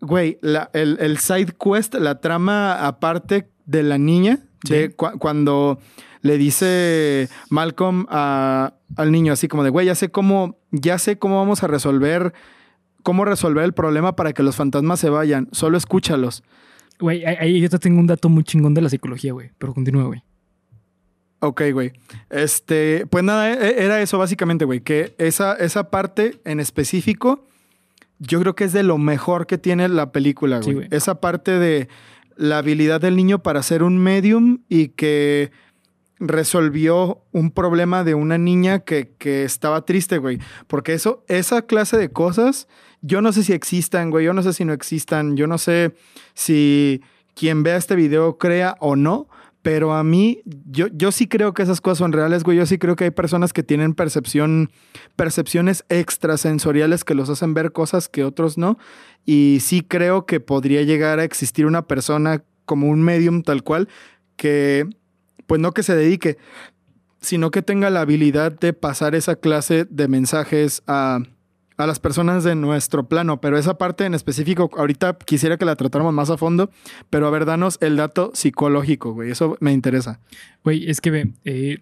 güey, 0.00 0.38
la- 0.40 0.70
el, 0.72 0.96
el 1.00 1.18
side 1.18 1.54
quest, 1.62 1.94
la 1.94 2.20
trama 2.20 2.86
aparte 2.86 3.48
de 3.66 3.82
la 3.82 3.98
niña, 3.98 4.38
Sí. 4.64 4.74
de 4.74 4.90
cu- 4.94 5.18
cuando 5.18 5.78
le 6.22 6.36
dice 6.38 7.28
Malcolm 7.50 8.06
a- 8.10 8.74
al 8.96 9.12
niño 9.12 9.32
así 9.32 9.48
como 9.48 9.62
de, 9.64 9.70
güey, 9.70 9.86
ya 9.86 9.94
sé 9.94 10.10
cómo, 10.10 10.58
ya 10.70 10.98
sé 10.98 11.18
cómo 11.18 11.38
vamos 11.38 11.62
a 11.62 11.66
resolver, 11.66 12.32
cómo 13.02 13.24
resolver 13.24 13.64
el 13.64 13.72
problema 13.72 14.16
para 14.16 14.32
que 14.32 14.42
los 14.42 14.56
fantasmas 14.56 15.00
se 15.00 15.10
vayan. 15.10 15.48
Solo 15.52 15.76
escúchalos. 15.78 16.42
Güey, 16.98 17.24
ahí- 17.24 17.60
yo 17.60 17.70
te 17.70 17.78
tengo 17.78 17.98
un 18.00 18.06
dato 18.06 18.28
muy 18.28 18.44
chingón 18.44 18.74
de 18.74 18.82
la 18.82 18.88
psicología, 18.88 19.32
güey. 19.32 19.50
Pero 19.58 19.72
continúa, 19.74 20.04
güey. 20.04 20.22
Ok, 21.40 21.62
güey. 21.72 21.92
Este, 22.28 23.06
pues 23.08 23.24
nada, 23.24 23.50
e- 23.52 23.82
era 23.84 24.02
eso 24.02 24.18
básicamente, 24.18 24.66
güey, 24.66 24.80
que 24.82 25.14
esa, 25.16 25.54
esa 25.54 25.88
parte 25.90 26.38
en 26.44 26.60
específico, 26.60 27.46
yo 28.18 28.38
creo 28.40 28.54
que 28.54 28.64
es 28.64 28.74
de 28.74 28.82
lo 28.82 28.98
mejor 28.98 29.46
que 29.46 29.56
tiene 29.56 29.88
la 29.88 30.12
película, 30.12 30.60
güey. 30.60 30.86
esa 30.90 31.20
parte 31.20 31.52
de 31.58 31.88
la 32.36 32.58
habilidad 32.58 33.00
del 33.00 33.16
niño 33.16 33.42
para 33.42 33.62
ser 33.62 33.82
un 33.82 33.96
medium 33.96 34.58
y 34.68 34.88
que 34.88 35.50
resolvió 36.18 37.22
un 37.32 37.50
problema 37.50 38.04
de 38.04 38.14
una 38.14 38.36
niña 38.36 38.80
que, 38.80 39.14
que 39.18 39.44
estaba 39.44 39.84
triste, 39.86 40.18
güey. 40.18 40.38
Porque 40.66 40.92
eso, 40.92 41.24
esa 41.28 41.62
clase 41.62 41.96
de 41.96 42.10
cosas, 42.10 42.68
yo 43.02 43.20
no 43.20 43.32
sé 43.32 43.44
si 43.44 43.52
existan, 43.52 44.10
güey. 44.10 44.26
Yo 44.26 44.32
no 44.32 44.42
sé 44.42 44.52
si 44.52 44.64
no 44.64 44.72
existan. 44.72 45.36
Yo 45.36 45.46
no 45.46 45.58
sé 45.58 45.94
si 46.34 47.02
quien 47.34 47.62
vea 47.62 47.76
este 47.76 47.96
video 47.96 48.38
crea 48.38 48.76
o 48.80 48.96
no. 48.96 49.28
Pero 49.62 49.92
a 49.92 50.02
mí, 50.02 50.40
yo, 50.44 50.86
yo 50.88 51.12
sí 51.12 51.26
creo 51.26 51.52
que 51.52 51.62
esas 51.62 51.82
cosas 51.82 51.98
son 51.98 52.12
reales, 52.12 52.44
güey. 52.44 52.56
Yo 52.56 52.64
sí 52.64 52.78
creo 52.78 52.96
que 52.96 53.04
hay 53.04 53.10
personas 53.10 53.52
que 53.52 53.62
tienen 53.62 53.92
percepción, 53.94 54.70
percepciones 55.16 55.84
extrasensoriales 55.90 57.04
que 57.04 57.14
los 57.14 57.28
hacen 57.28 57.52
ver 57.52 57.72
cosas 57.72 58.08
que 58.08 58.24
otros 58.24 58.56
no. 58.56 58.78
Y 59.26 59.58
sí 59.60 59.82
creo 59.82 60.24
que 60.24 60.40
podría 60.40 60.82
llegar 60.82 61.18
a 61.18 61.24
existir 61.24 61.66
una 61.66 61.86
persona 61.86 62.42
como 62.64 62.88
un 62.88 63.02
medium 63.02 63.42
tal 63.42 63.62
cual 63.62 63.88
que, 64.36 64.88
pues 65.46 65.60
no 65.60 65.72
que 65.72 65.82
se 65.82 65.94
dedique, 65.94 66.38
sino 67.20 67.50
que 67.50 67.60
tenga 67.60 67.90
la 67.90 68.00
habilidad 68.00 68.52
de 68.52 68.72
pasar 68.72 69.14
esa 69.14 69.36
clase 69.36 69.86
de 69.90 70.08
mensajes 70.08 70.82
a, 70.86 71.20
a 71.80 71.86
las 71.86 71.98
personas 71.98 72.44
de 72.44 72.54
nuestro 72.54 73.08
plano. 73.08 73.40
Pero 73.40 73.58
esa 73.58 73.78
parte 73.78 74.04
en 74.04 74.14
específico, 74.14 74.70
ahorita 74.76 75.16
quisiera 75.18 75.56
que 75.56 75.64
la 75.64 75.76
tratáramos 75.76 76.12
más 76.14 76.30
a 76.30 76.36
fondo. 76.36 76.70
Pero 77.10 77.26
a 77.26 77.30
ver, 77.30 77.44
danos 77.44 77.78
el 77.80 77.96
dato 77.96 78.30
psicológico, 78.34 79.12
güey. 79.14 79.30
Eso 79.30 79.56
me 79.60 79.72
interesa. 79.72 80.20
Güey, 80.64 80.88
es 80.90 81.00
que 81.00 81.10
ve, 81.10 81.32
eh, 81.44 81.78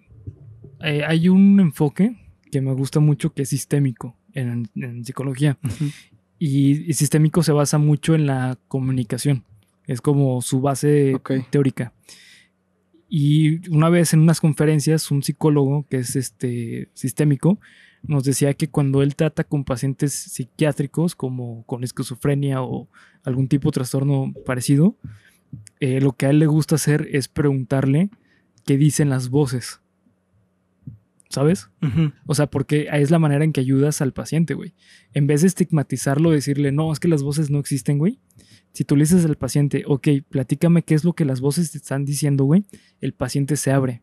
eh, 0.81 1.03
hay 1.07 1.29
un 1.29 1.61
enfoque 1.61 2.17
que 2.51 2.61
me 2.61 2.73
gusta 2.73 3.01
mucho 3.01 3.33
que 3.35 3.43
es 3.43 3.49
sistémico 3.51 4.17
en, 4.33 4.69
en 4.77 5.05
psicología. 5.05 5.59
Y, 6.39 6.89
y 6.91 6.95
sistémico 6.95 7.43
se 7.43 7.53
basa 7.53 7.79
mucho 7.79 8.15
en 8.15 8.27
la 8.27 8.59
comunicación. 8.69 9.45
Es 9.87 10.01
como 10.01 10.41
su 10.43 10.61
base 10.61 11.15
Ok. 11.17 11.33
teórica. 11.51 11.93
Y 13.09 13.69
una 13.71 13.89
vez 13.89 14.13
en 14.13 14.21
unas 14.21 14.41
conferencias, 14.41 15.11
un 15.11 15.23
psicólogo 15.23 15.87
que 15.89 15.97
es 15.99 16.15
este 16.15 16.91
sistémico 16.93 17.59
nos 18.09 18.25
decía 18.25 18.55
que 18.55 18.69
cuando 18.69 19.03
él 19.03 19.15
trata 19.15 19.45
con 19.45 19.65
pacientes 19.65 20.13
psiquiátricos, 20.13 21.15
como 21.15 21.63
con 21.65 21.85
esquizofrenia 21.85 22.63
o 22.63 22.89
algún 23.23 23.47
tipo 23.49 23.69
de 23.69 23.75
trastorno 23.75 24.33
parecido, 24.45 24.97
eh, 25.81 26.01
lo 26.01 26.13
que 26.15 26.27
a 26.27 26.31
él 26.31 26.39
le 26.41 26.47
gusta 26.47 26.75
hacer 26.75 27.07
es 27.13 27.29
preguntarle 27.29 28.11
qué 28.65 28.77
dicen 28.77 29.11
las 29.11 29.29
voces. 29.29 29.81
¿Sabes? 31.31 31.69
O 32.27 32.35
sea, 32.35 32.47
porque 32.47 32.89
es 32.91 33.11
la 33.11 33.19
manera 33.19 33.45
en 33.45 33.53
que 33.53 33.61
ayudas 33.61 34.01
al 34.01 34.15
paciente, 34.15 34.55
güey. 34.55 34.73
En 35.13 35.27
vez 35.27 35.43
de 35.43 35.49
estigmatizarlo, 35.49 36.31
decirle, 36.31 36.73
no, 36.73 36.91
es 36.91 37.01
que 37.01 37.09
las 37.09 37.23
voces 37.23 37.51
no 37.51 37.59
existen, 37.59 37.99
güey. 37.99 38.19
Si 38.73 38.85
tú 38.85 38.97
le 38.97 39.03
dices 39.03 39.27
al 39.27 39.37
paciente, 39.37 39.85
ok, 39.87 40.09
platícame 40.31 40.83
qué 40.85 40.95
es 40.95 41.05
lo 41.05 41.13
que 41.13 41.27
las 41.27 41.43
voces 41.43 41.71
te 41.73 41.79
están 41.79 42.07
diciendo, 42.07 42.45
güey, 42.45 42.65
el 43.03 43.13
paciente 43.13 43.57
se 43.57 43.71
abre. 43.73 44.01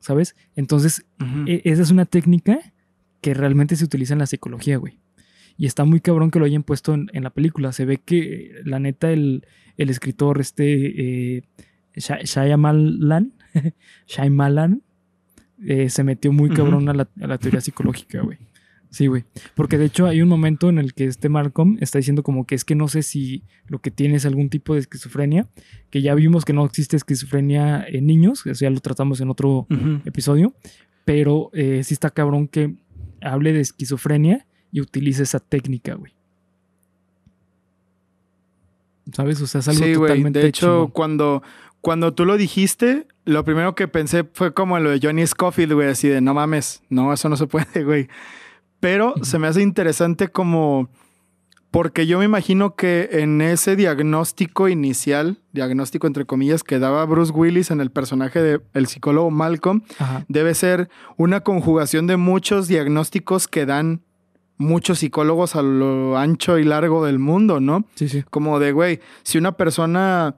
¿Sabes? 0.00 0.36
Entonces, 0.54 1.06
e- 1.46 1.62
esa 1.64 1.80
es 1.80 1.90
una 1.90 2.04
técnica 2.04 2.74
que 3.22 3.32
realmente 3.32 3.76
se 3.76 3.84
utiliza 3.84 4.12
en 4.12 4.18
la 4.18 4.26
psicología, 4.26 4.76
güey. 4.76 4.98
Y 5.56 5.64
está 5.66 5.84
muy 5.84 6.00
cabrón 6.00 6.30
que 6.30 6.38
lo 6.38 6.44
hayan 6.44 6.62
puesto 6.62 6.92
en, 6.92 7.08
en 7.14 7.22
la 7.24 7.30
película. 7.30 7.72
Se 7.72 7.84
ve 7.86 7.96
que, 7.98 8.52
la 8.64 8.78
neta, 8.78 9.10
el, 9.10 9.46
el 9.78 9.88
escritor, 9.90 10.40
este, 10.40 11.36
eh, 11.36 11.42
Shy- 11.94 12.24
Shyamalan, 12.24 13.32
Shyamalan, 14.06 14.82
eh, 15.64 15.90
se 15.90 16.04
metió 16.04 16.32
muy 16.32 16.50
cabrón 16.50 16.88
a, 16.88 16.94
la, 16.94 17.08
a 17.20 17.26
la 17.26 17.38
teoría 17.38 17.60
psicológica, 17.60 18.20
güey. 18.22 18.38
Sí, 18.90 19.06
güey. 19.06 19.24
Porque 19.54 19.78
de 19.78 19.86
hecho 19.86 20.06
hay 20.06 20.20
un 20.20 20.28
momento 20.28 20.68
en 20.68 20.78
el 20.78 20.92
que 20.92 21.04
este 21.06 21.30
Malcolm 21.30 21.78
está 21.80 21.98
diciendo 21.98 22.22
como 22.22 22.46
que 22.46 22.54
es 22.54 22.64
que 22.64 22.74
no 22.74 22.88
sé 22.88 23.02
si 23.02 23.42
lo 23.66 23.78
que 23.78 23.90
tiene 23.90 24.16
es 24.16 24.26
algún 24.26 24.50
tipo 24.50 24.74
de 24.74 24.80
esquizofrenia, 24.80 25.48
que 25.88 26.02
ya 26.02 26.14
vimos 26.14 26.44
que 26.44 26.52
no 26.52 26.64
existe 26.66 26.96
esquizofrenia 26.96 27.86
en 27.88 28.06
niños, 28.06 28.44
eso 28.46 28.64
ya 28.64 28.68
lo 28.70 28.80
tratamos 28.80 29.20
en 29.22 29.30
otro 29.30 29.66
episodio, 30.04 30.54
pero 31.06 31.48
eh, 31.54 31.82
sí 31.84 31.94
está 31.94 32.10
cabrón 32.10 32.48
que 32.48 32.74
hable 33.22 33.52
de 33.52 33.60
esquizofrenia 33.60 34.46
y 34.70 34.80
utilice 34.80 35.22
esa 35.22 35.40
técnica, 35.40 35.94
güey. 35.94 36.12
¿Sabes? 39.12 39.40
O 39.40 39.46
sea, 39.46 39.60
es 39.60 39.68
algo 39.68 39.84
Sí, 39.84 39.94
güey. 39.94 40.08
totalmente 40.08 40.38
De 40.40 40.48
hecho, 40.48 40.66
chingón. 40.66 40.90
cuando, 40.92 41.42
cuando 41.80 42.14
tú 42.14 42.24
lo 42.24 42.36
dijiste, 42.36 43.06
lo 43.24 43.44
primero 43.44 43.74
que 43.74 43.88
pensé 43.88 44.24
fue 44.32 44.54
como 44.54 44.78
lo 44.78 44.90
de 44.90 45.00
Johnny 45.02 45.26
Scofield, 45.26 45.72
güey, 45.72 45.88
así 45.88 46.08
de 46.08 46.20
no 46.20 46.34
mames, 46.34 46.82
no, 46.88 47.12
eso 47.12 47.28
no 47.28 47.36
se 47.36 47.46
puede, 47.46 47.66
güey. 47.84 48.08
Pero 48.80 49.14
se 49.22 49.38
me 49.38 49.46
hace 49.48 49.62
interesante 49.62 50.28
como. 50.28 50.88
Porque 51.72 52.06
yo 52.06 52.18
me 52.18 52.26
imagino 52.26 52.76
que 52.76 53.08
en 53.12 53.40
ese 53.40 53.74
diagnóstico 53.76 54.68
inicial, 54.68 55.38
diagnóstico 55.52 56.06
entre 56.06 56.26
comillas, 56.26 56.62
que 56.62 56.78
daba 56.78 57.04
Bruce 57.06 57.32
Willis 57.32 57.70
en 57.70 57.80
el 57.80 57.90
personaje 57.90 58.40
del 58.42 58.86
psicólogo 58.86 59.30
Malcolm, 59.30 59.82
Ajá. 59.98 60.24
debe 60.28 60.54
ser 60.54 60.88
una 61.16 61.40
conjugación 61.40 62.06
de 62.06 62.18
muchos 62.18 62.68
diagnósticos 62.68 63.48
que 63.48 63.64
dan 63.66 64.02
muchos 64.58 64.98
psicólogos 65.00 65.56
a 65.56 65.62
lo 65.62 66.16
ancho 66.18 66.58
y 66.58 66.64
largo 66.64 67.04
del 67.04 67.18
mundo, 67.18 67.58
¿no? 67.58 67.84
Sí, 67.94 68.08
sí. 68.08 68.22
Como 68.30 68.58
de, 68.60 68.72
güey, 68.72 69.00
si 69.22 69.38
una 69.38 69.52
persona, 69.52 70.36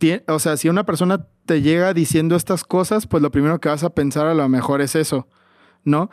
tie- 0.00 0.24
o 0.28 0.38
sea, 0.38 0.56
si 0.56 0.68
una 0.70 0.84
persona 0.84 1.26
te 1.44 1.60
llega 1.62 1.92
diciendo 1.92 2.36
estas 2.36 2.64
cosas, 2.64 3.06
pues 3.06 3.22
lo 3.22 3.30
primero 3.30 3.60
que 3.60 3.68
vas 3.68 3.84
a 3.84 3.90
pensar 3.90 4.26
a 4.26 4.34
lo 4.34 4.48
mejor 4.48 4.80
es 4.80 4.96
eso, 4.96 5.28
¿no? 5.84 6.10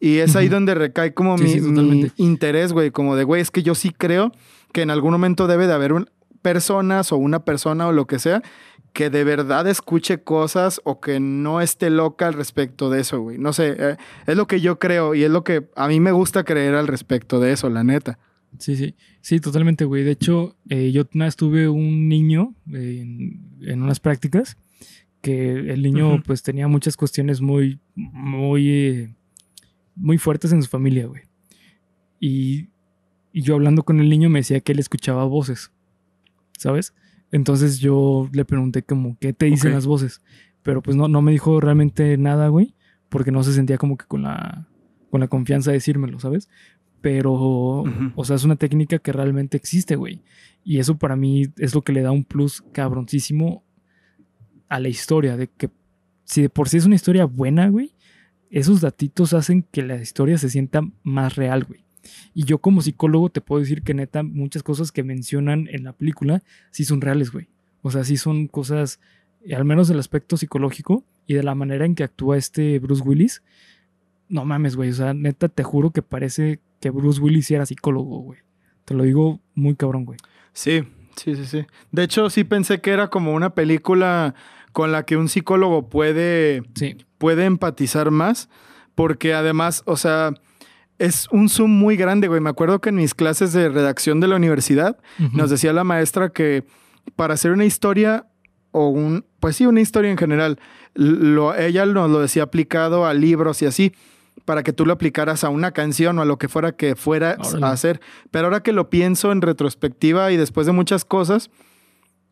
Y 0.00 0.18
es 0.18 0.36
ahí 0.36 0.48
donde 0.48 0.74
recae 0.74 1.14
como 1.14 1.38
Sí, 1.38 1.44
mi, 1.44 1.50
sí, 1.50 1.60
mi 1.60 1.68
totalmente. 1.70 2.12
interés, 2.16 2.72
güey, 2.72 2.90
como 2.90 3.16
de, 3.16 3.24
güey, 3.24 3.40
es 3.40 3.50
que 3.50 3.62
yo 3.62 3.74
sí 3.74 3.90
creo 3.90 4.32
que 4.72 4.82
en 4.82 4.90
algún 4.90 5.12
momento 5.12 5.46
debe 5.46 5.66
de 5.66 5.72
haber 5.72 5.92
un- 5.92 6.10
personas 6.42 7.10
o 7.12 7.16
una 7.16 7.44
persona 7.44 7.88
o 7.88 7.92
lo 7.92 8.06
que 8.06 8.18
sea 8.18 8.42
que 8.92 9.10
de 9.10 9.24
verdad 9.24 9.66
escuche 9.68 10.22
cosas 10.22 10.80
o 10.84 11.00
que 11.00 11.18
no 11.20 11.60
esté 11.60 11.90
loca 11.90 12.28
al 12.28 12.34
respecto 12.34 12.88
de 12.88 13.00
eso, 13.00 13.20
güey. 13.20 13.36
No 13.36 13.52
sé, 13.52 13.74
eh, 13.78 13.96
es 14.26 14.36
lo 14.36 14.46
que 14.46 14.60
yo 14.62 14.78
creo 14.78 15.14
y 15.14 15.22
es 15.24 15.30
lo 15.30 15.44
que 15.44 15.68
a 15.76 15.86
mí 15.88 16.00
me 16.00 16.12
gusta 16.12 16.44
creer 16.44 16.74
al 16.74 16.86
respecto 16.86 17.38
de 17.40 17.52
eso, 17.52 17.68
la 17.68 17.84
neta. 17.84 18.18
Sí, 18.58 18.74
sí. 18.76 18.94
Sí, 19.20 19.38
totalmente, 19.40 19.84
güey. 19.84 20.02
De 20.02 20.12
hecho, 20.12 20.56
eh, 20.70 20.92
yo 20.92 21.02
una 21.14 21.26
vez 21.26 21.36
tuve 21.36 21.68
un 21.68 22.08
niño 22.08 22.54
eh, 22.72 23.00
en, 23.02 23.58
en 23.68 23.82
unas 23.82 24.00
prácticas 24.00 24.56
que 25.20 25.50
el 25.72 25.82
niño 25.82 26.22
pues 26.24 26.42
tenía 26.42 26.66
muchas 26.68 26.96
cuestiones 26.96 27.40
muy, 27.42 27.80
muy, 27.96 28.70
eh, 28.70 29.14
muy 29.96 30.18
fuertes 30.18 30.52
en 30.52 30.62
su 30.62 30.68
familia, 30.68 31.06
güey. 31.06 31.22
Y, 32.20 32.68
y 33.32 33.42
yo 33.42 33.54
hablando 33.54 33.82
con 33.82 33.98
el 34.00 34.08
niño 34.08 34.30
me 34.30 34.40
decía 34.40 34.60
que 34.60 34.72
él 34.72 34.78
escuchaba 34.78 35.24
voces, 35.24 35.72
¿sabes? 36.56 36.94
Entonces 37.32 37.80
yo 37.80 38.28
le 38.32 38.44
pregunté 38.44 38.82
como, 38.82 39.16
¿qué 39.18 39.32
te 39.32 39.46
dicen 39.46 39.72
las 39.72 39.86
voces? 39.86 40.22
Pero 40.62 40.82
pues 40.82 40.96
no, 40.96 41.08
no 41.08 41.22
me 41.22 41.32
dijo 41.32 41.60
realmente 41.60 42.16
nada, 42.16 42.48
güey, 42.48 42.74
porque 43.08 43.32
no 43.32 43.42
se 43.42 43.52
sentía 43.52 43.78
como 43.78 43.96
que 43.96 44.06
con 44.06 44.22
la, 44.22 44.68
con 45.10 45.20
la 45.20 45.28
confianza 45.28 45.70
de 45.70 45.78
decírmelo, 45.78 46.20
¿sabes? 46.20 46.48
Pero, 47.00 47.84
o 48.14 48.24
sea, 48.24 48.36
es 48.36 48.44
una 48.44 48.56
técnica 48.56 48.98
que 48.98 49.12
realmente 49.12 49.56
existe, 49.56 49.96
güey. 49.96 50.22
Y 50.64 50.78
eso 50.78 50.98
para 50.98 51.14
mí 51.14 51.46
es 51.58 51.74
lo 51.74 51.82
que 51.82 51.92
le 51.92 52.02
da 52.02 52.10
un 52.10 52.24
plus 52.24 52.62
cabroncísimo 52.72 53.62
a 54.68 54.80
la 54.80 54.88
historia, 54.88 55.36
de 55.36 55.48
que 55.48 55.70
si 56.24 56.42
de 56.42 56.48
por 56.48 56.68
sí 56.68 56.78
es 56.78 56.86
una 56.86 56.96
historia 56.96 57.24
buena, 57.24 57.68
güey, 57.68 57.92
esos 58.50 58.80
datitos 58.80 59.32
hacen 59.32 59.64
que 59.70 59.82
la 59.82 59.96
historia 59.96 60.38
se 60.38 60.50
sienta 60.50 60.82
más 61.02 61.36
real, 61.36 61.64
güey. 61.64 61.84
Y 62.34 62.44
yo 62.44 62.58
como 62.58 62.82
psicólogo 62.82 63.30
te 63.30 63.40
puedo 63.40 63.60
decir 63.60 63.82
que 63.82 63.94
neta 63.94 64.22
muchas 64.22 64.62
cosas 64.62 64.92
que 64.92 65.02
mencionan 65.02 65.68
en 65.70 65.84
la 65.84 65.92
película 65.92 66.42
sí 66.70 66.84
son 66.84 67.00
reales, 67.00 67.32
güey. 67.32 67.48
O 67.82 67.90
sea, 67.90 68.04
sí 68.04 68.16
son 68.16 68.46
cosas, 68.46 69.00
eh, 69.44 69.54
al 69.54 69.64
menos 69.64 69.88
del 69.88 69.98
aspecto 69.98 70.36
psicológico 70.36 71.04
y 71.26 71.34
de 71.34 71.42
la 71.42 71.54
manera 71.54 71.84
en 71.84 71.94
que 71.94 72.04
actúa 72.04 72.36
este 72.36 72.78
Bruce 72.78 73.02
Willis. 73.02 73.42
No 74.28 74.44
mames, 74.44 74.76
güey. 74.76 74.90
O 74.90 74.94
sea, 74.94 75.14
neta, 75.14 75.48
te 75.48 75.62
juro 75.62 75.90
que 75.90 76.02
parece 76.02 76.60
que 76.80 76.90
Bruce 76.90 77.20
Willis 77.20 77.46
sí 77.46 77.54
era 77.54 77.66
psicólogo, 77.66 78.20
güey. 78.20 78.40
Te 78.84 78.94
lo 78.94 79.04
digo 79.04 79.40
muy 79.54 79.74
cabrón, 79.74 80.04
güey. 80.04 80.18
Sí, 80.52 80.82
sí, 81.16 81.34
sí, 81.34 81.44
sí. 81.44 81.66
De 81.90 82.04
hecho, 82.04 82.30
sí 82.30 82.44
pensé 82.44 82.80
que 82.80 82.90
era 82.90 83.08
como 83.08 83.34
una 83.34 83.54
película 83.54 84.34
con 84.72 84.92
la 84.92 85.04
que 85.04 85.16
un 85.16 85.28
psicólogo 85.28 85.88
puede, 85.88 86.62
Sí. 86.74 86.96
Puede 87.18 87.44
empatizar 87.44 88.10
más, 88.10 88.48
porque 88.94 89.34
además, 89.34 89.82
o 89.86 89.96
sea, 89.96 90.32
es 90.98 91.28
un 91.30 91.48
zoom 91.48 91.70
muy 91.70 91.96
grande, 91.96 92.28
güey. 92.28 92.40
Me 92.40 92.50
acuerdo 92.50 92.80
que 92.80 92.88
en 92.88 92.96
mis 92.96 93.14
clases 93.14 93.52
de 93.52 93.68
redacción 93.68 94.20
de 94.20 94.28
la 94.28 94.36
universidad 94.36 94.98
nos 95.32 95.50
decía 95.50 95.72
la 95.72 95.84
maestra 95.84 96.30
que 96.30 96.64
para 97.14 97.34
hacer 97.34 97.52
una 97.52 97.64
historia 97.64 98.26
o 98.72 98.88
un, 98.88 99.24
pues 99.40 99.56
sí, 99.56 99.66
una 99.66 99.80
historia 99.80 100.10
en 100.10 100.18
general, 100.18 100.58
lo, 100.94 101.54
ella 101.54 101.86
nos 101.86 102.10
lo 102.10 102.20
decía 102.20 102.44
aplicado 102.44 103.06
a 103.06 103.14
libros 103.14 103.62
y 103.62 103.66
así, 103.66 103.92
para 104.44 104.62
que 104.62 104.72
tú 104.72 104.84
lo 104.84 104.92
aplicaras 104.92 105.44
a 105.44 105.48
una 105.48 105.72
canción 105.72 106.18
o 106.18 106.22
a 106.22 106.24
lo 106.24 106.38
que 106.38 106.48
fuera 106.48 106.72
que 106.72 106.94
fuera 106.94 107.36
Órale. 107.38 107.66
a 107.66 107.70
hacer. 107.70 108.00
Pero 108.30 108.46
ahora 108.46 108.62
que 108.62 108.72
lo 108.72 108.90
pienso 108.90 109.32
en 109.32 109.42
retrospectiva 109.42 110.30
y 110.32 110.36
después 110.36 110.66
de 110.66 110.72
muchas 110.72 111.04
cosas, 111.04 111.50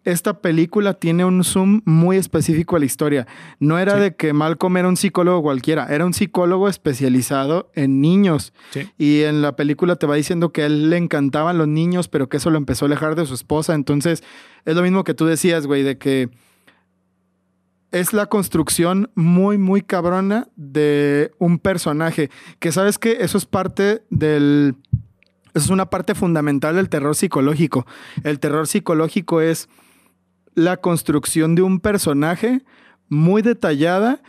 esta 0.04 0.40
película 0.40 0.94
tiene 0.94 1.24
un 1.24 1.42
zoom 1.44 1.80
muy 1.84 2.16
específico 2.16 2.76
a 2.76 2.78
la 2.78 2.84
historia. 2.84 3.26
No 3.58 3.78
era 3.78 3.94
Sí. 3.94 4.00
de 4.00 4.14
que 4.16 4.32
Malcolm 4.32 4.76
era 4.76 4.88
un 4.88 4.96
psicólogo 4.96 5.42
cualquiera, 5.42 5.86
era 5.86 6.04
un 6.04 6.12
psicólogo 6.14 6.68
especializado 6.68 7.70
en 7.74 8.00
niños. 8.00 8.52
Sí. 8.70 8.88
Y 8.98 9.22
en 9.22 9.42
la 9.42 9.56
película 9.56 9.96
te 9.96 10.06
va 10.06 10.14
diciendo 10.16 10.52
que 10.52 10.62
a 10.62 10.66
él 10.66 10.90
le 10.90 10.96
encantaban 10.98 11.56
los 11.58 11.68
niños, 11.68 12.08
pero 12.08 12.28
que 12.28 12.36
eso 12.36 12.50
lo 12.50 12.58
empezó 12.58 12.84
a 12.84 12.88
alejar 12.88 13.14
de 13.16 13.26
su 13.26 13.34
esposa. 13.34 13.74
Entonces, 13.74 14.22
es 14.64 14.76
lo 14.76 14.82
mismo 14.82 15.04
que 15.04 15.14
tú 15.14 15.26
decías, 15.26 15.66
güey, 15.66 15.82
de 15.82 15.96
que 15.98 16.28
es 17.90 18.12
la 18.12 18.26
construcción 18.26 19.10
muy, 19.14 19.56
muy 19.56 19.80
cabrona 19.80 20.48
de 20.56 21.30
un 21.38 21.58
personaje. 21.58 22.28
Que 22.58 22.72
sabes 22.72 22.98
que 22.98 23.18
eso 23.20 23.38
es 23.38 23.46
parte 23.46 24.02
del. 24.10 24.74
Eso 25.54 25.66
es 25.66 25.70
una 25.70 25.88
parte 25.88 26.16
fundamental 26.16 26.74
del 26.74 26.88
terror 26.88 27.14
psicológico. 27.14 27.86
El 28.24 28.40
terror 28.40 28.66
psicológico 28.66 29.40
es 29.40 29.68
la 30.54 30.76
construcción 30.78 31.54
de 31.54 31.62
un 31.62 31.80
personaje 31.80 32.62
muy 33.08 33.42
detallada 33.42 34.20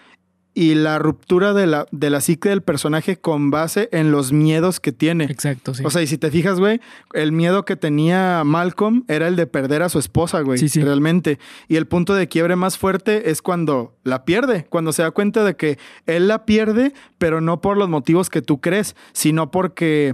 y 0.58 0.74
la 0.74 0.98
ruptura 1.00 1.54
de 1.54 1.68
la, 1.68 1.86
de 1.92 2.10
la 2.10 2.22
psique 2.22 2.48
del 2.48 2.62
personaje 2.62 3.18
con 3.18 3.52
base 3.52 3.90
en 3.92 4.12
los 4.12 4.32
miedos 4.32 4.80
que 4.80 4.94
tiene. 4.94 5.26
Exacto, 5.26 5.74
sí. 5.74 5.84
O 5.86 5.90
sea, 5.90 6.02
y 6.02 6.08
si 6.08 6.18
te 6.18 6.32
fijas, 6.32 6.60
güey, 6.60 6.80
el 7.14 7.34
miedo 7.34 7.66
que 7.66 7.76
tenía 7.76 8.42
Malcolm 8.46 9.04
era 9.10 9.28
el 9.28 9.36
de 9.36 9.48
perder 9.48 9.84
a 9.84 9.90
su 9.90 10.00
esposa, 10.00 10.40
güey. 10.40 10.58
Sí, 10.58 10.70
sí. 10.70 10.82
Realmente. 10.82 11.40
Y 11.68 11.76
el 11.76 11.88
punto 11.88 12.16
de 12.16 12.30
quiebre 12.30 12.56
más 12.56 12.78
fuerte 12.78 13.30
es 13.30 13.42
cuando 13.42 13.98
la 14.04 14.24
pierde, 14.24 14.66
cuando 14.70 14.94
se 14.94 15.02
da 15.02 15.12
cuenta 15.12 15.44
de 15.44 15.58
que 15.58 15.78
él 16.06 16.30
la 16.30 16.46
pierde, 16.46 16.94
pero 17.18 17.42
no 17.42 17.60
por 17.60 17.76
los 17.76 17.90
motivos 17.90 18.30
que 18.30 18.42
tú 18.42 18.62
crees, 18.62 18.96
sino 19.12 19.52
porque 19.52 20.14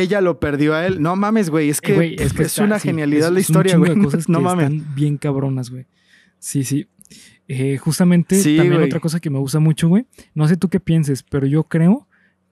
ella 0.00 0.20
lo 0.20 0.38
perdió 0.40 0.74
a 0.74 0.86
él. 0.86 1.00
No 1.02 1.16
mames, 1.16 1.50
güey, 1.50 1.68
es 1.70 1.80
que, 1.80 1.94
güey, 1.94 2.14
es, 2.18 2.38
está- 2.38 2.64
una 2.64 2.78
sí, 2.78 2.88
genialidad 2.88 3.28
es- 3.28 3.34
la 3.34 3.40
historia, 3.40 3.76
güey. 3.76 3.96
cosas 3.98 4.28
no 4.28 4.38
que 4.38 4.44
mames. 4.44 4.70
están 4.72 4.94
bien 4.94 5.16
cabronas, 5.18 5.70
güey. 5.70 5.86
Sí, 6.38 6.64
sí. 6.64 6.86
Eh, 7.48 7.76
justamente, 7.76 8.36
Sí, 8.36 8.56
también 8.56 8.76
güey. 8.78 8.86
otra 8.86 9.00
cosa 9.00 9.20
que 9.20 9.28
me 9.30 9.38
gusta 9.38 9.58
mucho, 9.58 9.88
güey. 9.88 10.06
No 10.34 10.46
sé 10.48 10.56
tú 10.56 10.68
qué 10.68 10.80
pienses, 10.80 11.22
pero 11.22 11.46
yo 11.46 11.64
creo 11.64 12.06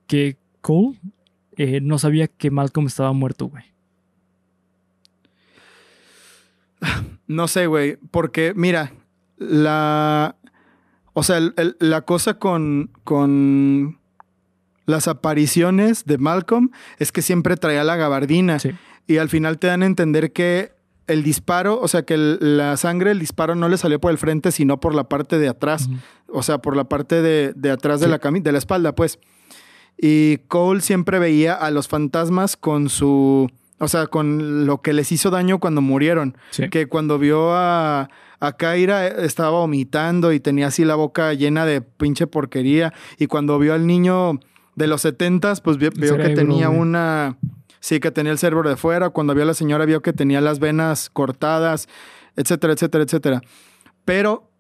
que 0.07 0.37
Cole 0.61 0.99
eh, 1.57 1.81
no 1.81 1.99
sabía 1.99 2.27
que 2.29 2.51
Malcolm 2.51 2.87
estaba 2.87 3.13
muerto, 3.13 3.47
güey. 3.47 3.65
No 7.27 7.47
sé, 7.49 7.67
güey, 7.67 7.97
porque 8.11 8.53
mira, 8.57 8.93
la... 9.37 10.37
O 11.13 11.23
sea, 11.23 11.39
el- 11.39 11.55
el- 11.57 11.77
la 11.79 12.03
cosa 12.03 12.35
con, 12.35 12.91
con 13.05 13.99
las 14.91 15.09
apariciones 15.09 16.05
de 16.05 16.19
Malcolm 16.19 16.71
es 16.99 17.13
que 17.13 17.23
siempre 17.23 17.57
traía 17.57 17.85
la 17.85 17.97
gabardina 17.97 18.59
Sí. 18.59 18.71
y 19.07 19.19
al 19.19 19.29
final 19.29 19.59
te 19.59 19.69
dan 19.69 19.83
a 19.83 19.87
entender 19.87 20.33
que 20.33 20.73
el 21.07 21.23
disparo, 21.25 21.81
o 21.81 21.89
sea, 21.89 22.03
que 22.03 22.15
el- 22.15 22.39
la 22.57 22.77
sangre, 22.77 23.11
el 23.11 23.19
disparo 23.19 23.55
no 23.57 23.69
le 23.69 23.77
salió 23.79 24.01
por 24.01 24.13
el 24.13 24.19
frente, 24.19 24.53
sino 24.53 24.79
por 24.79 24.95
la 24.95 25.05
parte 25.09 25.39
de 25.39 25.49
atrás. 25.49 25.89
O 26.29 26.43
sea, 26.45 26.59
por 26.59 26.77
la 26.77 26.85
parte 26.85 27.21
de, 27.21 27.53
de 27.57 27.71
atrás 27.73 28.01
de 28.01 28.07
la 28.07 28.21
cami- 28.21 28.43
de 28.43 28.53
la 28.53 28.59
espalda, 28.59 28.95
pues. 28.95 29.19
Y 29.99 30.39
Cole 30.49 30.81
siempre 30.81 31.19
veía 31.19 31.55
a 31.55 31.71
los 31.71 31.89
fantasmas 31.89 32.57
con 32.57 32.89
su. 32.89 33.51
O 33.79 33.89
sea, 33.89 34.07
con 34.07 34.67
lo 34.67 34.83
que 34.83 34.93
les 34.93 35.11
hizo 35.11 35.31
daño 35.31 35.59
cuando 35.59 35.81
murieron. 35.81 36.37
Sí. 36.51 36.69
Que 36.69 36.87
cuando 36.87 37.19
vio 37.19 37.55
a, 37.55 38.09
a 38.39 38.53
Kaira 38.57 39.07
eh, 39.09 39.15
estaba 39.25 39.51
vomitando 39.51 40.33
y 40.33 40.41
tenía 40.41 40.67
así 40.69 40.85
la 40.85 40.95
boca 40.97 41.33
llena 41.35 41.65
de 41.67 41.81
pinche 41.81 42.27
porquería. 42.27 42.93
Y 43.19 43.27
cuando 43.27 43.59
vio 43.59 43.73
al 43.75 43.87
niño 43.87 44.39
de 44.75 44.87
los 44.87 45.03
setentas, 45.03 45.61
pues 45.61 45.77
vio, 45.77 45.91
vio 45.95 46.17
que 46.17 46.31
tenía 46.31 46.71
una. 46.71 47.37
Sí, 47.81 47.99
que 47.99 48.11
tenía 48.11 48.33
el 48.33 48.39
cerebro 48.39 48.69
de 48.69 48.77
fuera. 48.77 49.11
Cuando 49.11 49.35
vio 49.35 49.45
a 49.45 49.47
la 49.47 49.55
señora, 49.55 49.87
vio 49.87 50.03
que 50.03 50.13
tenía 50.13 50.41
las 50.41 50.59
venas 50.59 51.09
cortadas, 51.11 51.89
etcétera, 52.37 52.75
etcétera, 52.75 53.05
etcétera. 53.05 53.43
Pero 54.05 54.51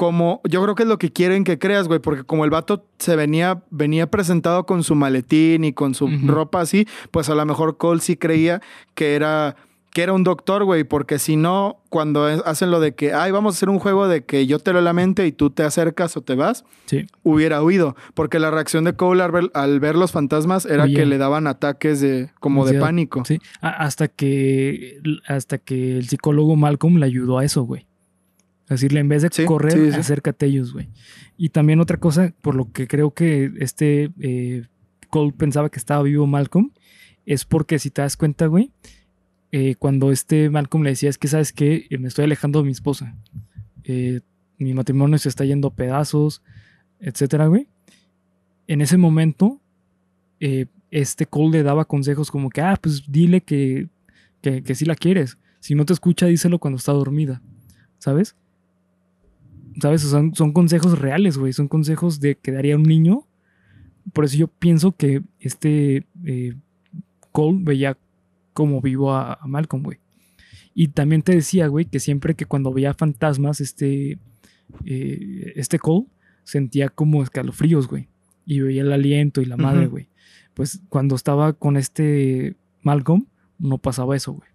como 0.00 0.40
yo 0.48 0.62
creo 0.62 0.74
que 0.74 0.84
es 0.84 0.88
lo 0.88 0.98
que 0.98 1.12
quieren 1.12 1.44
que 1.44 1.58
creas, 1.58 1.86
güey, 1.86 2.00
porque 2.00 2.24
como 2.24 2.46
el 2.46 2.50
vato 2.50 2.86
se 2.98 3.16
venía, 3.16 3.62
venía 3.68 4.10
presentado 4.10 4.64
con 4.64 4.82
su 4.82 4.94
maletín 4.94 5.62
y 5.62 5.74
con 5.74 5.94
su 5.94 6.08
ropa 6.26 6.62
así, 6.62 6.88
pues 7.10 7.28
a 7.28 7.34
lo 7.34 7.44
mejor 7.44 7.76
Cole 7.76 8.00
sí 8.00 8.16
creía 8.16 8.62
que 8.94 9.14
era, 9.14 9.56
que 9.92 10.02
era 10.02 10.12
un 10.12 10.22
doctor, 10.22 10.64
güey, 10.64 10.84
porque 10.84 11.18
si 11.18 11.34
no, 11.36 11.82
cuando 11.88 12.24
hacen 12.24 12.70
lo 12.70 12.78
de 12.78 12.94
que, 12.94 13.12
ay, 13.12 13.32
vamos 13.32 13.54
a 13.54 13.56
hacer 13.56 13.68
un 13.68 13.78
juego 13.80 14.06
de 14.06 14.24
que 14.24 14.46
yo 14.46 14.58
te 14.60 14.72
lo 14.72 14.80
la 14.80 14.92
mente 14.92 15.26
y 15.26 15.32
tú 15.32 15.50
te 15.50 15.64
acercas 15.64 16.16
o 16.16 16.22
te 16.22 16.36
vas, 16.36 16.64
Sí. 16.86 17.06
hubiera 17.24 17.62
huido, 17.62 17.96
porque 18.14 18.38
la 18.38 18.50
reacción 18.52 18.84
de 18.84 18.94
Cole 18.94 19.22
al 19.22 19.32
ver, 19.32 19.50
al 19.52 19.80
ver 19.80 19.96
los 19.96 20.12
fantasmas 20.12 20.64
era 20.64 20.84
Oye. 20.84 20.94
que 20.94 21.06
le 21.06 21.18
daban 21.18 21.46
ataques 21.48 22.00
de, 22.00 22.30
como 22.38 22.64
de 22.66 22.78
pánico. 22.78 23.24
Sí. 23.24 23.40
Hasta 23.60 24.06
que 24.08 25.00
hasta 25.26 25.58
que 25.58 25.96
el 25.98 26.08
psicólogo 26.08 26.54
Malcolm 26.54 26.98
le 26.98 27.06
ayudó 27.06 27.38
a 27.38 27.44
eso, 27.44 27.62
güey. 27.64 27.86
Es 28.64 28.68
decirle, 28.80 29.00
en 29.00 29.08
vez 29.08 29.22
de 29.22 29.30
Sí, 29.32 29.44
correr, 29.44 29.72
sí. 29.92 29.98
acércate 29.98 30.46
a 30.46 30.48
ellos, 30.48 30.72
güey. 30.72 30.88
Y 31.36 31.48
también 31.48 31.80
otra 31.80 31.96
cosa, 31.98 32.32
por 32.40 32.54
lo 32.54 32.70
que 32.70 32.86
creo 32.86 33.12
que 33.12 33.50
este 33.58 34.12
eh, 34.20 34.66
Cole 35.08 35.32
pensaba 35.36 35.68
que 35.70 35.80
estaba 35.80 36.04
vivo 36.04 36.28
Malcolm, 36.28 36.70
es 37.26 37.44
porque 37.44 37.80
si 37.80 37.90
te 37.90 38.02
das 38.02 38.16
cuenta, 38.16 38.46
güey, 38.46 38.70
eh, 39.52 39.74
cuando 39.76 40.12
este 40.12 40.48
Malcolm 40.50 40.84
le 40.84 40.90
decía, 40.90 41.10
es 41.10 41.18
que 41.18 41.28
sabes 41.28 41.52
que 41.52 41.86
me 41.98 42.08
estoy 42.08 42.24
alejando 42.24 42.60
de 42.60 42.66
mi 42.66 42.72
esposa. 42.72 43.16
Eh, 43.84 44.20
mi 44.58 44.74
matrimonio 44.74 45.18
se 45.18 45.28
está 45.28 45.44
yendo 45.44 45.68
a 45.68 45.74
pedazos, 45.74 46.42
etcétera, 47.00 47.46
güey. 47.46 47.66
En 48.66 48.80
ese 48.80 48.96
momento, 48.96 49.60
eh, 50.38 50.66
este 50.90 51.26
Cole 51.26 51.58
le 51.58 51.62
daba 51.62 51.84
consejos 51.86 52.30
como 52.30 52.50
que, 52.50 52.60
ah, 52.60 52.78
pues 52.80 53.04
dile 53.08 53.40
que, 53.40 53.88
que, 54.40 54.62
que 54.62 54.74
sí 54.74 54.84
la 54.84 54.94
quieres. 54.94 55.38
Si 55.58 55.74
no 55.74 55.84
te 55.84 55.92
escucha, 55.92 56.26
díselo 56.26 56.58
cuando 56.58 56.76
está 56.76 56.92
dormida. 56.92 57.42
¿Sabes? 57.98 58.36
¿Sabes? 59.80 60.02
Son, 60.02 60.34
son 60.34 60.52
consejos 60.52 60.98
reales, 60.98 61.38
güey. 61.38 61.52
Son 61.52 61.68
consejos 61.68 62.20
de 62.20 62.36
que 62.36 62.52
daría 62.52 62.76
un 62.76 62.84
niño. 62.84 63.26
Por 64.12 64.24
eso 64.24 64.36
yo 64.36 64.48
pienso 64.48 64.92
que 64.92 65.22
este 65.38 66.06
eh, 66.24 66.54
Cole 67.32 67.58
veía 67.62 67.98
como 68.52 68.80
vivo 68.80 69.12
a, 69.12 69.34
a 69.34 69.46
Malcolm, 69.46 69.82
güey. 69.82 69.98
Y 70.74 70.88
también 70.88 71.22
te 71.22 71.34
decía, 71.34 71.66
güey, 71.66 71.84
que 71.84 72.00
siempre 72.00 72.34
que 72.34 72.46
cuando 72.46 72.72
veía 72.72 72.94
fantasmas, 72.94 73.60
este, 73.60 74.18
eh, 74.84 75.52
este 75.56 75.78
Cole 75.78 76.06
sentía 76.44 76.88
como 76.88 77.22
escalofríos, 77.22 77.88
güey. 77.88 78.08
Y 78.46 78.60
veía 78.60 78.82
el 78.82 78.92
aliento 78.92 79.40
y 79.40 79.46
la 79.46 79.56
madre, 79.56 79.86
güey. 79.86 80.08
Pues 80.54 80.80
cuando 80.88 81.14
estaba 81.14 81.52
con 81.52 81.76
este 81.76 82.56
Malcolm, 82.82 83.26
no 83.58 83.78
pasaba 83.78 84.16
eso, 84.16 84.32
güey. 84.32 84.48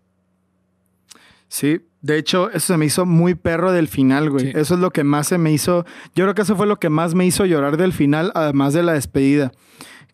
Sí, 1.48 1.82
de 2.02 2.18
hecho, 2.18 2.50
eso 2.50 2.74
se 2.74 2.78
me 2.78 2.86
hizo 2.86 3.06
muy 3.06 3.36
perro 3.36 3.72
del 3.72 3.88
final, 3.88 4.30
güey. 4.30 4.52
Sí. 4.52 4.54
Eso 4.56 4.74
es 4.74 4.80
lo 4.80 4.92
que 4.92 5.04
más 5.04 5.28
se 5.28 5.38
me 5.38 5.52
hizo. 5.52 5.86
Yo 6.16 6.26
creo 6.26 6.36
que 6.36 6.42
eso 6.42 6.56
fue 6.56 6.68
lo 6.68 6.80
que 6.80 6.90
más 6.90 7.14
me 7.14 7.26
hizo 7.26 7.46
llorar 7.46 7.78
del 7.78 7.94
final, 7.94 8.32
además 8.36 8.74
de 8.74 8.84
la 8.84 8.94
despedida. 8.94 9.52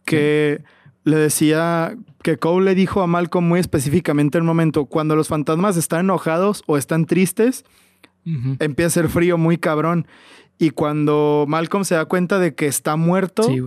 Que 0.05 0.63
le 1.03 1.17
decía 1.17 1.95
que 2.23 2.37
Cole 2.37 2.65
le 2.65 2.75
dijo 2.75 3.01
a 3.01 3.07
Malcolm 3.07 3.47
muy 3.47 3.59
específicamente 3.59 4.37
en 4.37 4.43
un 4.43 4.47
momento: 4.47 4.85
cuando 4.85 5.15
los 5.15 5.27
fantasmas 5.27 5.77
están 5.77 6.01
enojados 6.01 6.63
o 6.67 6.77
están 6.77 7.05
tristes, 7.05 7.65
Ujú. 8.25 8.55
empieza 8.59 8.87
a 8.87 9.03
ser 9.03 9.09
frío 9.09 9.37
muy 9.37 9.57
cabrón. 9.57 10.05
Y 10.59 10.69
cuando 10.69 11.45
Malcolm 11.47 11.83
se 11.85 11.95
da 11.95 12.05
cuenta 12.05 12.37
de 12.37 12.53
que 12.53 12.67
está 12.67 12.95
muerto, 12.95 13.43
Sí, 13.43 13.59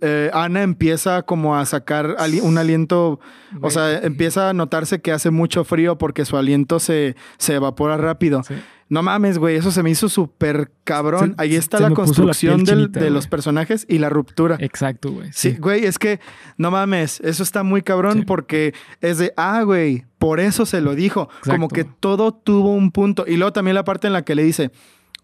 eh, 0.00 0.30
Ana 0.32 0.62
empieza 0.62 1.22
como 1.22 1.54
a 1.56 1.64
sacar 1.66 2.16
ali- 2.18 2.40
un 2.40 2.58
aliento 2.58 3.20
o 3.60 3.70
sea, 3.70 3.98
empieza 3.98 4.48
a 4.50 4.52
notarse 4.52 5.00
que 5.00 5.12
hace 5.12 5.30
mucho 5.30 5.62
frío 5.62 5.98
porque 5.98 6.24
su 6.24 6.36
aliento 6.36 6.80
se, 6.80 7.14
se 7.38 7.54
evapora 7.54 7.96
rápido. 7.96 8.42
Sí. 8.42 8.54
No 8.88 9.02
mames, 9.02 9.38
güey, 9.38 9.56
eso 9.56 9.72
se 9.72 9.82
me 9.82 9.90
hizo 9.90 10.08
súper 10.08 10.70
cabrón. 10.84 11.30
Se- 11.36 11.42
Ahí 11.42 11.56
está 11.56 11.80
la 11.80 11.90
construcción 11.90 12.56
piel 12.62 12.66
del- 12.66 12.78
chinita, 12.84 13.00
de 13.00 13.10
los 13.10 13.26
personajes 13.26 13.84
y 13.88 13.98
la 13.98 14.08
ruptura. 14.10 14.56
Exacto, 14.60 15.10
güey. 15.10 15.30
Sí, 15.32 15.52
Sí. 15.52 15.56
güey, 15.58 15.84
es 15.84 15.98
que 15.98 16.20
no 16.56 16.70
mames, 16.70 17.18
eso 17.20 17.42
está 17.42 17.64
muy 17.64 17.82
cabrón 17.82 18.18
Sí. 18.20 18.24
porque 18.24 18.74
es 19.00 19.18
de, 19.18 19.32
ah, 19.36 19.62
güey, 19.62 20.04
por 20.18 20.38
eso 20.38 20.66
se 20.66 20.80
lo 20.80 20.94
dijo. 20.94 21.28
Como 21.44 21.66
que 21.68 21.82
todo 21.84 22.32
tuvo 22.32 22.74
un 22.74 22.92
punto. 22.92 23.24
Y 23.26 23.36
luego 23.36 23.52
también 23.52 23.74
la 23.74 23.82
parte 23.84 24.06
en 24.06 24.12
la 24.12 24.22
que 24.22 24.36
le 24.36 24.44
dice, 24.44 24.70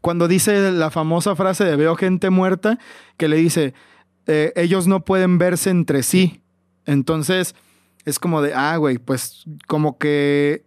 cuando 0.01 0.27
dice 0.27 0.73
la 0.73 0.91
famosa 0.91 1.37
frase 1.37 1.63
de 1.65 1.77
veo 1.77 1.95
gente 1.95 2.31
muerta, 2.31 2.81
que 3.17 3.29
le 3.29 3.37
dice, 3.37 3.75
eh, 4.27 4.53
ellos 4.57 4.89
no 4.89 5.05
pueden 5.05 5.39
verse 5.39 5.71
entre 5.71 6.03
sí. 6.03 6.43
Entonces 6.85 7.55
es 8.05 8.19
como 8.19 8.43
de, 8.43 8.55
ah, 8.55 8.77
güey, 8.77 8.99
pues 8.99 9.45
como 9.69 9.99
que 9.99 10.65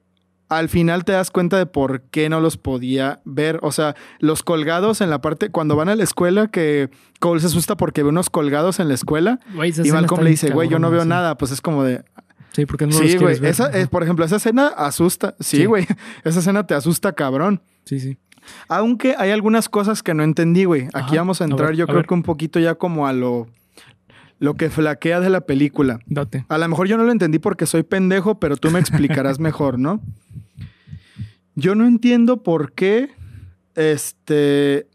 al 0.50 0.70
final 0.70 1.06
te 1.06 1.12
das 1.14 1.32
cuenta 1.32 1.58
de 1.58 1.66
por 1.66 2.02
qué 2.04 2.30
no 2.30 2.40
los 2.40 2.58
podía 2.58 3.20
ver. 3.26 3.60
O 3.64 3.72
sea, 3.72 3.96
los 4.20 4.44
colgados 4.44 5.02
en 5.02 5.10
la 5.10 5.20
parte, 5.22 5.50
cuando 5.50 5.76
van 5.76 5.90
a 5.90 5.96
la 5.96 6.04
escuela, 6.04 6.48
que 6.48 6.90
Cole 7.20 7.42
se 7.42 7.48
asusta 7.48 7.76
porque 7.78 8.04
ve 8.04 8.10
unos 8.10 8.30
colgados 8.30 8.80
en 8.80 8.88
la 8.88 8.94
escuela. 8.94 9.40
Güey, 9.56 9.74
Y 9.84 9.92
Malcolm 9.92 10.24
le 10.24 10.30
dice, 10.30 10.52
güey, 10.52 10.70
yo 10.70 10.80
no 10.80 10.92
veo 10.92 11.02
sí. 11.04 11.08
nada. 11.08 11.38
Pues 11.38 11.52
es 11.52 11.62
como 11.62 11.84
de, 11.84 12.04
Sí, 12.54 12.66
porque 12.66 12.86
no 12.86 12.92
los 12.92 13.00
sí, 13.00 13.08
güey. 13.18 13.18
quieres 13.18 13.40
ver. 13.42 13.52
Esa, 13.52 13.68
es, 13.70 13.88
por 13.90 14.04
ejemplo, 14.04 14.24
esa 14.24 14.38
escena 14.38 14.68
asusta. 14.68 15.36
Sí, 15.40 15.58
Sí. 15.58 15.66
güey. 15.66 15.86
Esa 16.24 16.40
escena 16.40 16.66
te 16.66 16.74
asusta, 16.74 17.12
cabrón. 17.14 17.62
Sí, 17.84 18.00
sí. 18.00 18.18
Aunque 18.68 19.16
hay 19.18 19.32
algunas 19.32 19.68
cosas 19.70 20.04
que 20.04 20.14
no 20.14 20.24
entendí, 20.24 20.66
güey. 20.66 20.84
Aquí 20.94 21.14
Ajá. 21.14 21.18
vamos 21.18 21.42
a 21.42 21.46
A 21.46 21.48
entrar, 21.48 21.70
ver, 21.70 21.78
yo 21.78 21.84
a 21.86 21.88
creo 21.88 21.98
ver. 21.98 22.06
que 22.08 22.14
un 22.14 22.24
poquito 22.24 22.60
ya 22.60 22.76
como 22.76 23.08
a 23.08 23.14
lo, 23.14 23.48
lo 24.46 24.54
que 24.54 24.70
flaquea 24.70 25.20
de 25.20 25.32
la 25.32 25.42
película. 25.42 26.00
Date. 26.06 26.46
A 26.50 26.60
lo 26.60 26.68
mejor 26.68 26.88
yo 26.88 26.98
no 26.98 27.04
lo 27.04 27.12
entendí 27.12 27.40
porque 27.40 27.66
soy 27.66 27.82
pendejo, 27.82 28.40
pero 28.40 28.58
tú 28.58 28.70
me 28.70 28.80
explicarás 28.80 29.40
mejor, 29.50 29.80
¿no? 29.80 30.02
Yo 31.56 31.74
no 31.74 31.88
entiendo 31.88 32.44
por 32.44 32.74
qué, 32.74 33.10
este, 33.74 34.88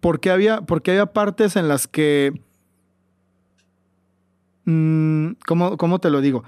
por 0.00 0.18
qué 0.18 0.32
había, 0.32 0.62
por 0.62 0.82
qué 0.82 0.90
había 0.90 1.06
partes 1.06 1.54
en 1.54 1.68
las 1.68 1.86
que, 1.86 2.40
mm, 4.64 5.32
¿cómo, 5.46 5.76
cómo 5.76 6.00
te 6.00 6.10
lo 6.10 6.20
digo? 6.20 6.42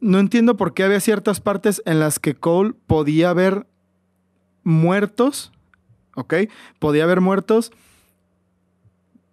No 0.00 0.20
entiendo 0.20 0.56
por 0.56 0.72
qué 0.72 0.84
había 0.84 1.00
ciertas 1.00 1.40
partes 1.40 1.82
en 1.84 2.00
las 2.00 2.18
que 2.18 2.34
Cole 2.34 2.72
podía 2.86 3.34
ver 3.34 3.66
muertos, 4.62 5.52
¿ok? 6.16 6.34
Podía 6.78 7.04
ver 7.04 7.20
muertos 7.20 7.72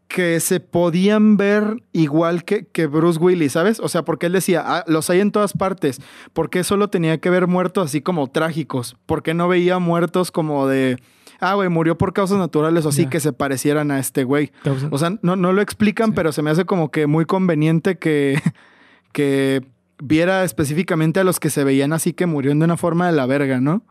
que 0.07 0.39
se 0.39 0.59
podían 0.61 1.35
ver 1.35 1.83
igual 1.91 2.45
que, 2.45 2.65
que 2.65 2.87
Bruce 2.87 3.19
Willis, 3.19 3.51
¿sabes? 3.51 3.79
O 3.81 3.89
sea, 3.89 4.03
porque 4.03 4.27
él 4.27 4.31
decía, 4.33 4.63
"Ah, 4.65 4.83
los 4.87 5.09
hay 5.09 5.19
en 5.19 5.31
todas 5.31 5.53
partes. 5.53 5.99
¿Por 6.33 6.49
qué 6.49 6.63
solo 6.63 6.89
tenía 6.89 7.17
que 7.19 7.29
ver 7.29 7.47
muertos 7.47 7.85
así 7.89 8.01
como 8.01 8.27
trágicos? 8.27 8.95
¿Por 9.05 9.21
qué 9.21 9.33
no 9.33 9.47
veía 9.49 9.79
muertos 9.79 10.31
como 10.31 10.65
de, 10.67 10.97
ah, 11.41 11.55
güey, 11.55 11.67
murió 11.67 11.97
por 11.97 12.13
causas 12.13 12.37
naturales 12.37 12.85
o 12.85 12.89
así 12.89 13.07
que 13.07 13.19
se 13.19 13.33
parecieran 13.33 13.91
a 13.91 13.99
este 13.99 14.23
güey? 14.23 14.51
O 14.91 14.97
sea, 14.97 15.17
no, 15.21 15.35
no 15.35 15.51
lo 15.51 15.61
explican, 15.61 16.11
Sí. 16.11 16.13
pero 16.15 16.31
se 16.31 16.41
me 16.41 16.51
hace 16.51 16.63
como 16.63 16.89
que 16.89 17.05
muy 17.05 17.25
conveniente 17.25 17.97
que, 17.97 18.39
que 19.11 19.61
viera 20.01 20.43
específicamente 20.45 21.19
a 21.19 21.23
los 21.25 21.39
que 21.39 21.49
se 21.49 21.63
veían 21.63 21.91
así 21.91 22.13
que 22.13 22.27
murieron 22.27 22.59
de 22.59 22.65
una 22.65 22.77
forma 22.77 23.07
de 23.07 23.13
la 23.13 23.25
verga, 23.25 23.59
¿no? 23.59 23.83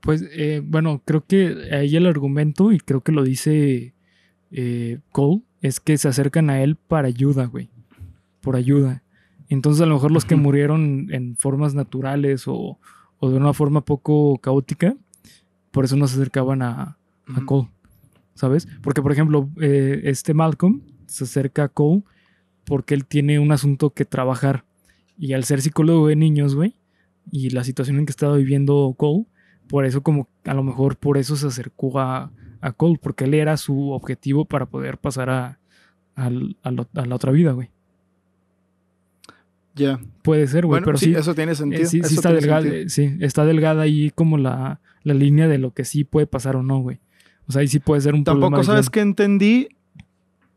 Pues, 0.00 0.22
eh, 0.32 0.60
bueno, 0.62 1.02
creo 1.04 1.24
que 1.26 1.56
ahí 1.72 1.96
el 1.96 2.06
argumento, 2.06 2.70
y 2.70 2.78
creo 2.78 3.00
que 3.00 3.10
lo 3.10 3.24
dice 3.24 3.94
eh, 4.52 4.98
Cole, 5.10 5.40
es 5.64 5.80
que 5.80 5.96
se 5.96 6.08
acercan 6.08 6.50
a 6.50 6.62
él 6.62 6.76
para 6.76 7.08
ayuda, 7.08 7.46
güey. 7.46 7.70
Por 8.42 8.54
ayuda. 8.54 9.02
Entonces, 9.48 9.80
a 9.80 9.86
lo 9.86 9.94
mejor 9.94 10.12
los 10.12 10.26
que 10.26 10.36
murieron 10.36 11.08
en 11.10 11.36
formas 11.36 11.74
naturales 11.74 12.46
o, 12.46 12.78
o 13.18 13.30
de 13.30 13.36
una 13.38 13.54
forma 13.54 13.82
poco 13.82 14.36
caótica, 14.42 14.94
por 15.70 15.86
eso 15.86 15.96
no 15.96 16.06
se 16.06 16.16
acercaban 16.16 16.60
a. 16.60 16.98
Cole, 17.46 17.70
¿sabes? 18.34 18.68
Porque, 18.82 19.00
por 19.00 19.10
ejemplo, 19.10 19.48
eh, 19.58 20.02
este 20.04 20.34
Malcolm 20.34 20.82
se 21.06 21.24
acerca 21.24 21.64
a 21.64 21.68
Cole 21.70 22.02
porque 22.66 22.92
él 22.92 23.06
tiene 23.06 23.38
un 23.38 23.50
asunto 23.50 23.88
que 23.88 24.04
trabajar. 24.04 24.66
Y 25.16 25.32
al 25.32 25.44
ser 25.44 25.62
psicólogo 25.62 26.08
de 26.08 26.16
niños, 26.16 26.54
güey, 26.54 26.74
y 27.32 27.48
la 27.48 27.64
situación 27.64 27.98
en 27.98 28.04
que 28.04 28.10
estaba 28.10 28.36
viviendo 28.36 28.94
Cole, 28.98 29.24
por 29.66 29.86
eso 29.86 30.02
como 30.02 30.28
a 30.44 30.52
lo 30.52 30.62
mejor 30.62 30.98
por 30.98 31.16
eso 31.16 31.36
se 31.36 31.46
acercó 31.46 31.98
a, 31.98 32.30
a 32.66 32.72
Cole, 32.72 32.98
porque 33.02 33.24
él 33.24 33.34
era 33.34 33.56
su 33.56 33.90
objetivo 33.90 34.44
para 34.44 34.66
poder 34.66 34.98
pasar 34.98 35.30
a, 35.30 35.58
a 36.16 36.30
lo- 36.30 36.88
a 36.94 37.04
la 37.06 37.14
otra 37.14 37.32
vida, 37.32 37.52
güey. 37.52 37.70
Ya. 39.74 39.98
Puede 40.22 40.46
ser, 40.46 40.64
güey, 40.66 40.80
Bueno, 40.80 40.86
pero 40.86 40.98
sí, 40.98 41.06
sí, 41.06 41.14
eso 41.14 41.34
tiene 41.34 41.52
eh, 41.52 41.56
sentido. 41.56 41.84
sí, 41.86 41.98
sí 41.98 42.06
eso 42.06 42.14
está 42.14 42.32
delgada, 42.32 42.62
sentido. 42.62 42.88
sí, 42.88 43.16
está 43.20 43.44
delgada 43.44 43.82
ahí 43.82 44.10
como 44.14 44.38
la, 44.38 44.80
la 45.02 45.14
línea 45.14 45.48
de 45.48 45.58
lo 45.58 45.72
que 45.72 45.84
sí 45.84 46.04
puede 46.04 46.26
pasar 46.26 46.54
o 46.56 46.62
no, 46.62 46.78
güey. 46.80 47.00
O 47.48 47.52
sea, 47.52 47.60
ahí 47.60 47.68
sí 47.68 47.80
puede 47.80 48.00
ser 48.00 48.14
un 48.14 48.24
Tampoco 48.24 48.50
problema. 48.52 48.64
sabes 48.72 48.88
que 48.88 49.00
entendí. 49.00 49.68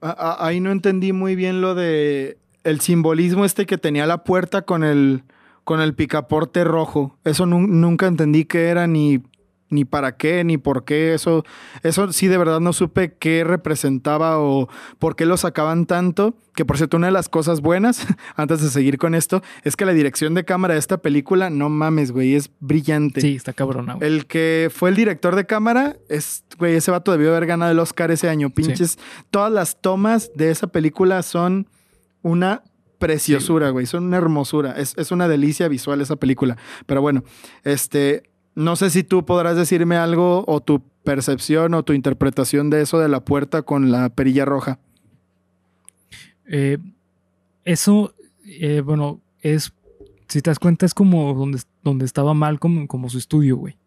A- 0.02 0.12
a- 0.12 0.48
ahí 0.48 0.60
no 0.60 0.72
entendí 0.72 1.14
muy 1.14 1.36
bien 1.36 1.62
lo 1.62 1.74
de 1.74 2.38
el 2.64 2.80
simbolismo 2.80 3.44
este 3.46 3.66
que 3.66 3.78
tenía 3.80 4.06
la 4.06 4.24
puerta 4.24 4.62
con 4.62 4.84
el 4.84 5.24
con 5.64 5.82
el 5.82 5.96
picaporte 5.96 6.64
rojo. 6.64 7.18
Eso 7.26 7.46
nu- 7.46 7.68
nunca 7.68 8.08
entendí 8.08 8.46
qué 8.46 8.68
era 8.68 8.88
ni 8.88 9.22
ni 9.70 9.86
para 9.86 10.18
qué 10.18 10.44
ni 10.44 10.58
por 10.58 10.86
qué. 10.86 11.14
Eso 11.14 11.44
eso 11.84 12.12
sí 12.12 12.28
de 12.28 12.38
verdad 12.38 12.60
no 12.60 12.74
supe 12.74 13.14
qué 13.14 13.44
representaba 13.44 14.40
o 14.40 14.70
por 15.00 15.16
qué 15.16 15.26
lo 15.26 15.38
sacaban 15.38 15.86
tanto. 15.86 16.36
Que 16.56 16.66
por 16.66 16.78
cierto 16.78 16.98
una 16.98 17.08
de 17.08 17.14
las 17.14 17.30
cosas 17.30 17.62
buenas 17.62 18.08
antes 18.36 18.62
de 18.62 18.70
seguir 18.70 18.98
con 18.98 19.14
esto 19.14 19.44
es 19.64 19.76
que 19.76 19.86
la 19.86 19.94
dirección 19.94 20.34
de 20.34 20.44
cámara 20.44 20.74
de 20.74 20.80
esta 20.80 20.98
película 20.98 21.50
no 21.50 21.70
mames 21.70 22.12
güey 22.12 22.36
es 22.36 22.50
brillante. 22.60 23.22
Sí, 23.22 23.36
está 23.36 23.54
cabrona, 23.54 23.94
güey. 23.94 24.08
El 24.08 24.26
que 24.26 24.72
fue 24.74 24.90
el 24.90 24.96
director 24.96 25.36
de 25.36 25.46
cámara, 25.46 25.98
es, 26.10 26.44
güey, 26.58 26.76
ese 26.76 26.92
vato 26.92 27.12
debió 27.12 27.30
haber 27.30 27.46
ganado 27.46 27.72
el 27.72 27.80
Oscar 27.80 28.12
ese 28.12 28.30
año. 28.30 28.50
Pinches, 28.50 28.98
todas 29.30 29.52
las 29.52 29.82
tomas 29.82 30.32
de 30.36 30.52
esa 30.52 30.68
película 30.68 31.22
son 31.24 31.68
una 32.22 32.64
preciosura, 33.00 33.70
güey. 33.70 33.86
Son 33.86 34.06
una 34.06 34.18
hermosura. 34.18 34.74
Es, 34.74 34.94
es 34.98 35.12
una 35.12 35.28
delicia 35.28 35.68
visual 35.68 36.02
esa 36.02 36.16
película. 36.16 36.58
Pero 36.86 37.02
bueno, 37.02 37.24
este, 37.64 38.24
no 38.58 38.76
sé 38.76 38.90
si 38.90 39.04
tú 39.04 39.24
podrás 39.24 39.56
decirme 39.56 39.98
algo 39.98 40.44
o 40.48 40.62
tu 40.62 40.82
percepción 41.04 41.76
o 41.76 41.84
tu 41.84 41.94
interpretación 41.94 42.72
de 42.72 42.82
eso 42.82 42.98
de 42.98 43.08
la 43.08 43.24
puerta 43.24 43.62
con 43.62 43.92
la 43.92 44.10
perilla 44.10 44.46
roja. 44.46 44.80
Eh, 46.48 46.80
eso, 47.66 48.16
eh, 48.46 48.82
bueno, 48.82 49.22
es, 49.42 49.74
si 50.28 50.42
te 50.42 50.50
das 50.50 50.58
cuenta, 50.58 50.88
es 50.88 50.96
como 50.96 51.36
donde, 51.36 51.60
donde 51.84 52.06
estaba 52.06 52.34
Malcolm, 52.34 52.88
como 52.88 53.10
su 53.10 53.20
estudio, 53.20 53.58
güey. 53.58 53.78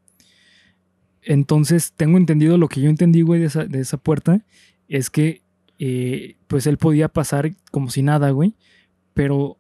Entonces, 1.23 1.93
tengo 1.97 2.17
entendido 2.17 2.57
lo 2.57 2.69
que 2.69 2.81
yo 2.81 2.91
entendí, 2.91 3.23
güey, 3.23 3.41
de 3.41 3.47
esa, 3.47 3.65
de 3.65 3.81
esa 3.81 3.97
puerta, 3.97 4.45
es 4.87 5.11
que, 5.11 5.43
eh, 5.81 6.37
pues 6.47 6.69
él 6.69 6.79
podía 6.79 7.09
pasar 7.09 7.51
como 7.73 7.91
si 7.91 8.03
nada, 8.03 8.31
güey, 8.31 8.55
pero 9.15 9.57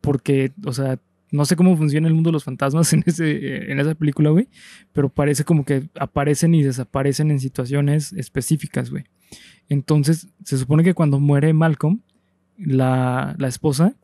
porque, 0.00 0.52
o 0.64 0.72
sea, 0.72 1.00
no 1.32 1.44
sé 1.44 1.56
cómo 1.56 1.76
funciona 1.76 2.06
el 2.06 2.14
mundo 2.14 2.28
de 2.28 2.34
los 2.34 2.44
fantasmas 2.44 2.92
en, 2.92 3.02
ese, 3.04 3.72
en 3.72 3.80
esa 3.80 3.96
película, 3.96 4.30
güey, 4.30 4.48
pero 4.92 5.08
parece 5.08 5.42
como 5.44 5.64
que 5.64 5.88
aparecen 5.98 6.54
y 6.54 6.62
desaparecen 6.62 7.32
en 7.32 7.40
situaciones 7.40 8.12
específicas, 8.12 8.90
güey. 8.90 9.04
Entonces, 9.68 10.28
se 10.44 10.58
supone 10.58 10.84
que 10.84 10.94
cuando 10.94 11.18
muere 11.18 11.52
Malcolm, 11.52 12.00
la, 12.58 13.34
la 13.38 13.48
esposa 13.48 13.94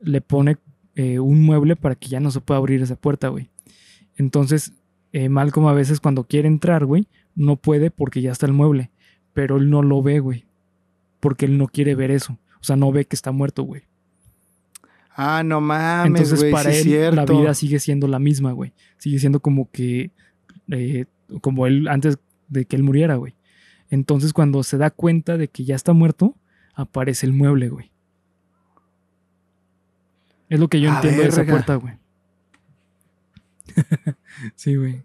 le 0.00 0.20
pone 0.20 0.56
eh, 0.94 1.18
un 1.18 1.44
mueble 1.44 1.76
para 1.76 1.94
que 1.94 2.08
ya 2.08 2.20
no 2.20 2.30
se 2.30 2.40
pueda 2.40 2.58
abrir 2.58 2.80
esa 2.80 2.96
puerta, 2.96 3.28
güey. 3.28 3.50
Entonces, 4.16 4.72
eh, 5.12 5.28
Malcolm 5.28 5.66
a 5.66 5.72
veces 5.72 6.00
cuando 6.00 6.24
quiere 6.24 6.48
entrar, 6.48 6.86
güey, 6.86 7.08
no 7.34 7.56
puede 7.56 7.90
porque 7.90 8.22
ya 8.22 8.32
está 8.32 8.46
el 8.46 8.52
mueble. 8.52 8.90
Pero 9.34 9.58
él 9.58 9.68
no 9.68 9.82
lo 9.82 10.02
ve, 10.02 10.20
güey. 10.20 10.46
Porque 11.20 11.44
él 11.46 11.58
no 11.58 11.66
quiere 11.66 11.94
ver 11.94 12.10
eso. 12.10 12.38
O 12.60 12.64
sea, 12.64 12.76
no 12.76 12.92
ve 12.92 13.04
que 13.04 13.16
está 13.16 13.32
muerto, 13.32 13.62
güey. 13.62 13.82
Ah, 15.18 15.42
no 15.42 15.60
mames, 15.62 16.08
Entonces, 16.20 16.40
güey, 16.40 16.52
para 16.52 16.70
sí 16.72 16.76
él, 16.78 16.82
cierto. 16.84 17.16
la 17.16 17.24
vida 17.40 17.54
sigue 17.54 17.78
siendo 17.80 18.06
la 18.06 18.18
misma, 18.18 18.52
güey. 18.52 18.72
Sigue 18.98 19.18
siendo 19.18 19.40
como 19.40 19.70
que. 19.70 20.10
eh, 20.68 21.06
como 21.40 21.66
él 21.66 21.88
antes 21.88 22.18
de 22.48 22.66
que 22.66 22.76
él 22.76 22.82
muriera, 22.82 23.16
güey. 23.16 23.34
Entonces, 23.88 24.32
cuando 24.32 24.62
se 24.62 24.76
da 24.78 24.90
cuenta 24.90 25.36
de 25.38 25.48
que 25.48 25.64
ya 25.64 25.74
está 25.74 25.92
muerto, 25.92 26.36
aparece 26.74 27.24
el 27.26 27.32
mueble, 27.32 27.68
güey. 27.68 27.90
Es 30.48 30.60
lo 30.60 30.68
que 30.68 30.80
yo 30.80 30.90
A 30.92 30.96
entiendo 30.96 31.22
de 31.22 31.28
esa 31.28 31.44
puerta, 31.44 31.74
güey. 31.76 31.94
sí, 34.54 34.74
güey. 34.76 35.02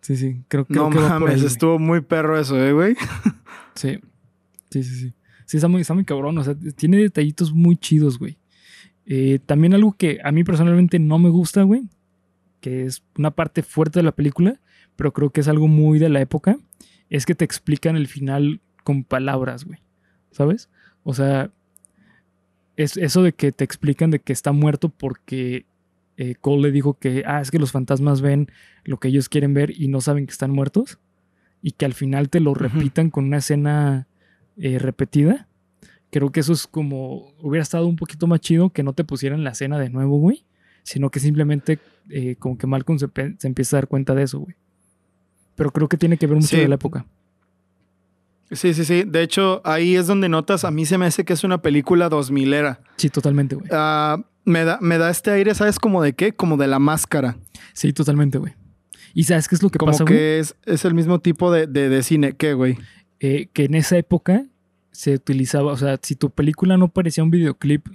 Sí, 0.00 0.16
sí. 0.16 0.42
Creo, 0.48 0.64
creo 0.66 0.84
No 0.84 0.90
que 0.90 0.96
por 0.98 1.08
mames, 1.08 1.28
ahí, 1.30 1.36
güey. 1.36 1.46
estuvo 1.46 1.78
muy 1.78 2.00
perro 2.00 2.38
eso, 2.38 2.60
eh, 2.62 2.72
güey. 2.72 2.96
Sí. 3.74 4.00
Sí, 4.70 4.82
sí, 4.82 4.94
sí. 4.96 5.14
Sí, 5.46 5.56
está 5.58 5.68
muy, 5.68 5.80
está 5.82 5.94
muy 5.94 6.04
cabrón. 6.04 6.36
O 6.38 6.44
sea, 6.44 6.54
tiene 6.76 6.98
detallitos 6.98 7.52
muy 7.52 7.76
chidos, 7.76 8.18
güey. 8.18 8.36
Eh, 9.06 9.38
también 9.44 9.74
algo 9.74 9.92
que 9.92 10.18
a 10.24 10.32
mí 10.32 10.44
personalmente 10.44 10.98
no 10.98 11.18
me 11.18 11.28
gusta, 11.28 11.62
güey. 11.62 11.82
Que 12.60 12.84
es 12.86 13.02
una 13.16 13.30
parte 13.30 13.62
fuerte 13.62 13.98
de 13.98 14.04
la 14.04 14.12
película, 14.12 14.60
pero 14.96 15.12
creo 15.12 15.30
que 15.30 15.40
es 15.40 15.48
algo 15.48 15.68
muy 15.68 15.98
de 15.98 16.08
la 16.08 16.20
época. 16.20 16.56
Es 17.10 17.26
que 17.26 17.34
te 17.34 17.44
explican 17.44 17.96
el 17.96 18.08
final 18.08 18.60
con 18.82 19.04
palabras, 19.04 19.64
güey. 19.64 19.80
¿Sabes? 20.30 20.68
O 21.02 21.14
sea, 21.14 21.50
es 22.76 22.96
eso 22.96 23.22
de 23.22 23.32
que 23.32 23.52
te 23.52 23.64
explican 23.64 24.10
de 24.10 24.18
que 24.18 24.32
está 24.32 24.52
muerto 24.52 24.88
porque 24.88 25.66
eh, 26.16 26.34
Cole 26.40 26.62
le 26.62 26.72
dijo 26.72 26.94
que, 26.94 27.22
ah, 27.26 27.40
es 27.40 27.50
que 27.50 27.58
los 27.58 27.72
fantasmas 27.72 28.20
ven 28.20 28.48
lo 28.84 28.98
que 28.98 29.08
ellos 29.08 29.28
quieren 29.28 29.54
ver 29.54 29.72
y 29.78 29.88
no 29.88 30.00
saben 30.00 30.26
que 30.26 30.32
están 30.32 30.50
muertos. 30.50 30.98
Y 31.62 31.72
que 31.72 31.86
al 31.86 31.94
final 31.94 32.28
te 32.28 32.40
lo 32.40 32.52
repitan 32.54 33.10
con 33.10 33.24
una 33.24 33.38
escena 33.38 34.06
eh, 34.56 34.78
repetida. 34.78 35.48
Creo 36.14 36.30
que 36.30 36.38
eso 36.38 36.52
es 36.52 36.68
como. 36.68 37.32
Hubiera 37.40 37.64
estado 37.64 37.88
un 37.88 37.96
poquito 37.96 38.28
más 38.28 38.38
chido 38.38 38.70
que 38.70 38.84
no 38.84 38.92
te 38.92 39.02
pusieran 39.02 39.42
la 39.42 39.50
escena 39.50 39.80
de 39.80 39.90
nuevo, 39.90 40.16
güey. 40.18 40.44
Sino 40.84 41.10
que 41.10 41.18
simplemente 41.18 41.80
eh, 42.08 42.36
como 42.38 42.56
que 42.56 42.68
Malcolm 42.68 43.00
se, 43.00 43.08
empieza 43.42 43.76
a 43.76 43.78
dar 43.78 43.88
cuenta 43.88 44.14
de 44.14 44.22
eso, 44.22 44.38
güey. 44.38 44.54
Pero 45.56 45.72
creo 45.72 45.88
que 45.88 45.96
tiene 45.96 46.16
que 46.16 46.28
ver 46.28 46.36
mucho 46.36 46.46
Sí. 46.50 46.58
de 46.58 46.68
la 46.68 46.76
época. 46.76 47.04
Sí, 48.52 48.74
sí, 48.74 48.84
sí. 48.84 49.02
De 49.04 49.22
hecho, 49.22 49.60
ahí 49.64 49.96
es 49.96 50.06
donde 50.06 50.28
notas, 50.28 50.64
a 50.64 50.70
mí 50.70 50.86
se 50.86 50.98
me 50.98 51.06
hace 51.06 51.24
que 51.24 51.32
es 51.32 51.42
una 51.42 51.60
película 51.62 52.08
2000 52.08 52.52
era. 52.54 52.80
Sí, 52.94 53.10
totalmente, 53.10 53.56
güey. 53.56 53.68
me, 54.44 54.64
da, 54.64 54.78
me 54.80 54.98
da 54.98 55.10
este 55.10 55.32
aire, 55.32 55.52
¿sabes? 55.56 55.80
Como 55.80 56.00
de 56.00 56.12
qué? 56.12 56.30
Como 56.32 56.56
de 56.56 56.68
la 56.68 56.78
máscara. 56.78 57.38
Sí, 57.72 57.92
totalmente, 57.92 58.38
güey. 58.38 58.54
¿Y 59.14 59.24
sabes 59.24 59.48
qué 59.48 59.56
es 59.56 59.64
lo 59.64 59.70
que 59.70 59.80
Como 59.80 59.90
pasa, 59.90 60.04
que 60.04 60.14
güey? 60.14 60.38
es, 60.38 60.54
es 60.64 60.84
el 60.84 60.94
mismo 60.94 61.18
tipo 61.18 61.50
de, 61.50 61.66
de, 61.66 61.88
de 61.88 62.02
cine. 62.04 62.34
¿Qué, 62.36 62.54
güey? 62.54 62.78
Eh, 63.18 63.48
que 63.52 63.64
en 63.64 63.74
esa 63.74 63.98
época 63.98 64.44
se 64.94 65.14
utilizaba, 65.14 65.72
o 65.72 65.76
sea, 65.76 65.98
si 66.00 66.14
tu 66.14 66.30
película 66.30 66.76
no 66.76 66.88
parecía 66.88 67.24
un 67.24 67.30
videoclip 67.30 67.88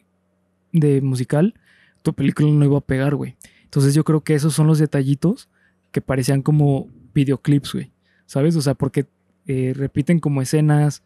de 0.74 1.02
musical, 1.02 1.54
tu 2.02 2.14
película 2.14 2.50
no 2.52 2.66
iba 2.66 2.78
a 2.78 2.82
pegar, 2.82 3.16
güey. 3.16 3.38
Entonces 3.64 3.94
yo 3.94 4.04
creo 4.04 4.22
que 4.22 4.36
esos 4.36 4.54
son 4.54 4.68
los 4.68 4.80
detallitos 4.80 5.50
que 5.92 6.02
parecían 6.02 6.42
como 6.42 6.90
videoclips, 7.14 7.74
güey. 7.74 7.92
¿Sabes? 8.26 8.56
O 8.58 8.62
sea, 8.62 8.74
porque 8.74 9.06
eh, 9.48 9.74
repiten 9.76 10.20
como 10.20 10.42
escenas, 10.42 11.02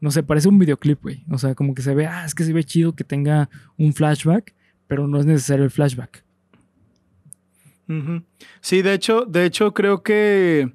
no 0.00 0.10
sé, 0.10 0.24
parece 0.24 0.48
un 0.48 0.58
videoclip, 0.58 1.00
güey. 1.00 1.24
O 1.30 1.38
sea, 1.38 1.54
como 1.54 1.74
que 1.74 1.82
se 1.82 1.94
ve, 1.94 2.06
ah, 2.06 2.24
es 2.26 2.34
que 2.34 2.44
se 2.44 2.52
ve 2.52 2.64
chido 2.64 2.94
que 2.94 3.04
tenga 3.04 3.48
un 3.78 3.92
flashback, 3.94 4.52
pero 4.88 5.06
no 5.06 5.20
es 5.20 5.26
necesario 5.26 5.64
el 5.64 5.70
flashback. 5.70 6.24
Sí, 8.60 8.82
de 8.82 8.94
hecho, 8.94 9.24
de 9.26 9.44
hecho, 9.44 9.72
creo 9.72 10.02
que. 10.02 10.72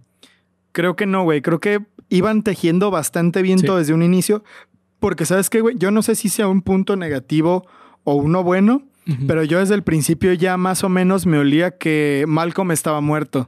Creo 0.71 0.95
que 0.95 1.05
no, 1.05 1.23
güey. 1.23 1.41
Creo 1.41 1.59
que 1.59 1.85
iban 2.11 2.43
tejiendo 2.43 2.91
bastante 2.91 3.41
bien 3.41 3.57
Sí. 3.59 3.65
todo 3.65 3.77
desde 3.77 3.93
un 3.93 4.03
inicio. 4.03 4.43
Porque, 4.99 5.25
¿sabes 5.25 5.49
qué, 5.49 5.61
güey? 5.61 5.75
Yo 5.79 5.89
no 5.89 6.03
sé 6.03 6.13
si 6.13 6.29
sea 6.29 6.47
un 6.47 6.61
punto 6.61 6.95
negativo 6.95 7.65
o 8.03 8.13
uno 8.13 8.43
bueno, 8.43 8.83
pero 9.27 9.43
yo 9.43 9.57
desde 9.59 9.73
el 9.73 9.81
principio 9.83 10.31
ya 10.33 10.57
más 10.57 10.83
o 10.83 10.89
menos 10.89 11.25
me 11.25 11.39
olía 11.39 11.71
que 11.71 12.23
Malcolm 12.27 12.71
estaba 12.71 13.01
muerto. 13.01 13.47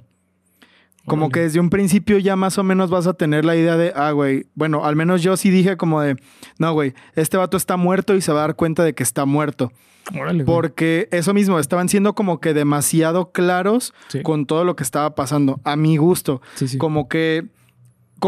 Como 1.05 1.25
Órale. 1.25 1.33
que 1.33 1.39
desde 1.41 1.59
un 1.59 1.69
principio 1.69 2.17
ya 2.17 2.35
más 2.37 2.57
o 2.57 2.63
menos 2.63 2.89
vas 2.89 3.07
a 3.07 3.13
tener 3.13 3.43
la 3.45 3.55
idea 3.57 3.75
de, 3.77 3.91
ah, 3.95 4.11
güey, 4.11 4.47
bueno, 4.55 4.85
al 4.85 4.95
menos 4.95 5.21
yo 5.21 5.35
sí 5.37 5.49
dije 5.49 5.75
como 5.77 5.99
de, 6.01 6.15
no, 6.59 6.71
güey, 6.73 6.93
este 7.15 7.35
vato 7.37 7.57
está 7.57 7.75
muerto 7.77 8.15
y 8.15 8.21
se 8.21 8.31
va 8.31 8.39
a 8.39 8.47
dar 8.47 8.55
cuenta 8.55 8.83
de 8.85 8.93
que 8.95 9.03
está 9.03 9.25
muerto. 9.25 9.71
Órale. 10.17 10.45
Porque 10.45 11.09
eso 11.11 11.33
mismo, 11.33 11.59
estaban 11.59 11.89
siendo 11.89 12.15
como 12.15 12.39
que 12.39 12.53
demasiado 12.53 13.31
claros 13.31 13.93
Sí. 14.07 14.21
con 14.23 14.45
todo 14.45 14.63
lo 14.63 14.75
que 14.77 14.83
estaba 14.83 15.13
pasando, 15.13 15.59
a 15.65 15.75
mi 15.75 15.97
gusto. 15.97 16.41
Sí, 16.55 16.67
sí. 16.69 16.77
Como 16.77 17.07
que 17.09 17.45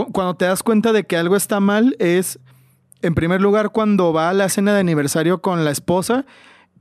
cuando 0.03 0.35
te 0.35 0.45
das 0.45 0.63
cuenta 0.63 0.91
de 0.91 1.05
que 1.05 1.17
algo 1.17 1.35
está 1.35 1.59
mal 1.59 1.95
es, 1.99 2.39
en 3.01 3.15
primer 3.15 3.41
lugar, 3.41 3.71
cuando 3.71 4.11
va 4.11 4.29
a 4.29 4.33
la 4.33 4.49
cena 4.49 4.73
de 4.73 4.79
aniversario 4.79 5.41
con 5.41 5.63
la 5.63 5.71
esposa 5.71 6.25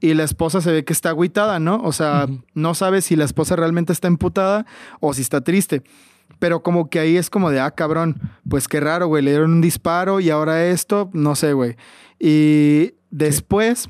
y 0.01 0.15
la 0.15 0.25
esposa 0.25 0.61
se 0.61 0.73
ve 0.73 0.85
que 0.85 0.93
está 0.93 1.11
agüitada, 1.11 1.61
¿no? 1.61 1.81
O 1.83 1.93
sea, 1.93 2.27
no 2.55 2.75
sabes 2.75 3.05
si 3.05 3.17
la 3.17 3.25
esposa 3.25 3.57
realmente 3.57 3.93
está 3.93 4.09
emputada 4.09 4.67
o 5.01 5.15
si 5.15 5.23
está 5.23 5.43
triste. 5.43 5.83
Pero 6.39 6.63
como 6.63 6.91
que 6.91 6.99
ahí 6.99 7.17
es 7.17 7.31
como 7.31 7.51
de, 7.51 7.61
ah, 7.61 7.71
cabrón, 7.71 8.21
pues 8.49 8.67
qué 8.67 8.81
raro, 8.81 9.07
güey, 9.07 9.23
le 9.23 9.31
dieron 9.31 9.53
un 9.53 9.61
disparo 9.61 10.21
y 10.21 10.31
ahora 10.31 10.67
esto, 10.67 11.11
no 11.13 11.37
sé, 11.37 11.53
güey. 11.53 11.77
Y 12.19 12.95
después, 13.11 13.89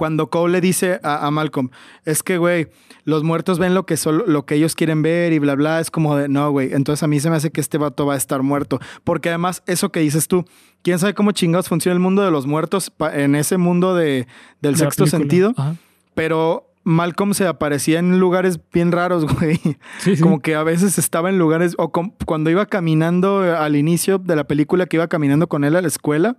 cuando 0.00 0.30
Cole 0.30 0.52
le 0.52 0.60
dice 0.62 0.98
a, 1.02 1.26
a 1.26 1.30
Malcolm, 1.30 1.68
es 2.06 2.22
que, 2.22 2.38
güey, 2.38 2.68
los 3.04 3.22
muertos 3.22 3.58
ven 3.58 3.74
lo 3.74 3.84
que, 3.84 3.98
solo, 3.98 4.24
lo 4.26 4.46
que 4.46 4.54
ellos 4.54 4.74
quieren 4.74 5.02
ver 5.02 5.34
y 5.34 5.38
bla, 5.38 5.56
bla, 5.56 5.78
es 5.78 5.90
como 5.90 6.16
de, 6.16 6.26
no, 6.26 6.50
güey, 6.50 6.72
entonces 6.72 7.02
a 7.02 7.06
mí 7.06 7.20
se 7.20 7.28
me 7.28 7.36
hace 7.36 7.50
que 7.50 7.60
este 7.60 7.76
vato 7.76 8.06
va 8.06 8.14
a 8.14 8.16
estar 8.16 8.42
muerto. 8.42 8.80
Porque 9.04 9.28
además, 9.28 9.62
eso 9.66 9.92
que 9.92 10.00
dices 10.00 10.26
tú, 10.26 10.46
¿quién 10.80 10.98
sabe 10.98 11.12
cómo 11.12 11.32
chingados 11.32 11.68
funciona 11.68 11.92
el 11.92 12.00
mundo 12.00 12.22
de 12.22 12.30
los 12.30 12.46
muertos 12.46 12.90
en 13.12 13.34
ese 13.34 13.58
mundo 13.58 13.94
de, 13.94 14.26
del 14.62 14.72
la 14.72 14.78
sexto 14.78 15.04
película. 15.04 15.20
sentido? 15.20 15.52
Ajá. 15.58 15.76
Pero 16.14 16.69
Malcolm 16.82 17.34
se 17.34 17.46
aparecía 17.46 17.98
en 17.98 18.18
lugares 18.18 18.58
bien 18.72 18.90
raros, 18.92 19.26
güey. 19.38 19.56
Sí, 19.98 20.16
sí. 20.16 20.22
Como 20.22 20.40
que 20.40 20.54
a 20.54 20.62
veces 20.62 20.98
estaba 20.98 21.28
en 21.28 21.38
lugares, 21.38 21.74
o 21.78 21.90
cuando 21.92 22.50
iba 22.50 22.66
caminando 22.66 23.44
eh, 23.44 23.54
al 23.54 23.76
inicio 23.76 24.18
de 24.18 24.36
la 24.36 24.44
película, 24.44 24.86
que 24.86 24.96
iba 24.96 25.08
caminando 25.08 25.48
con 25.48 25.64
él 25.64 25.76
a 25.76 25.82
la 25.82 25.88
escuela, 25.88 26.36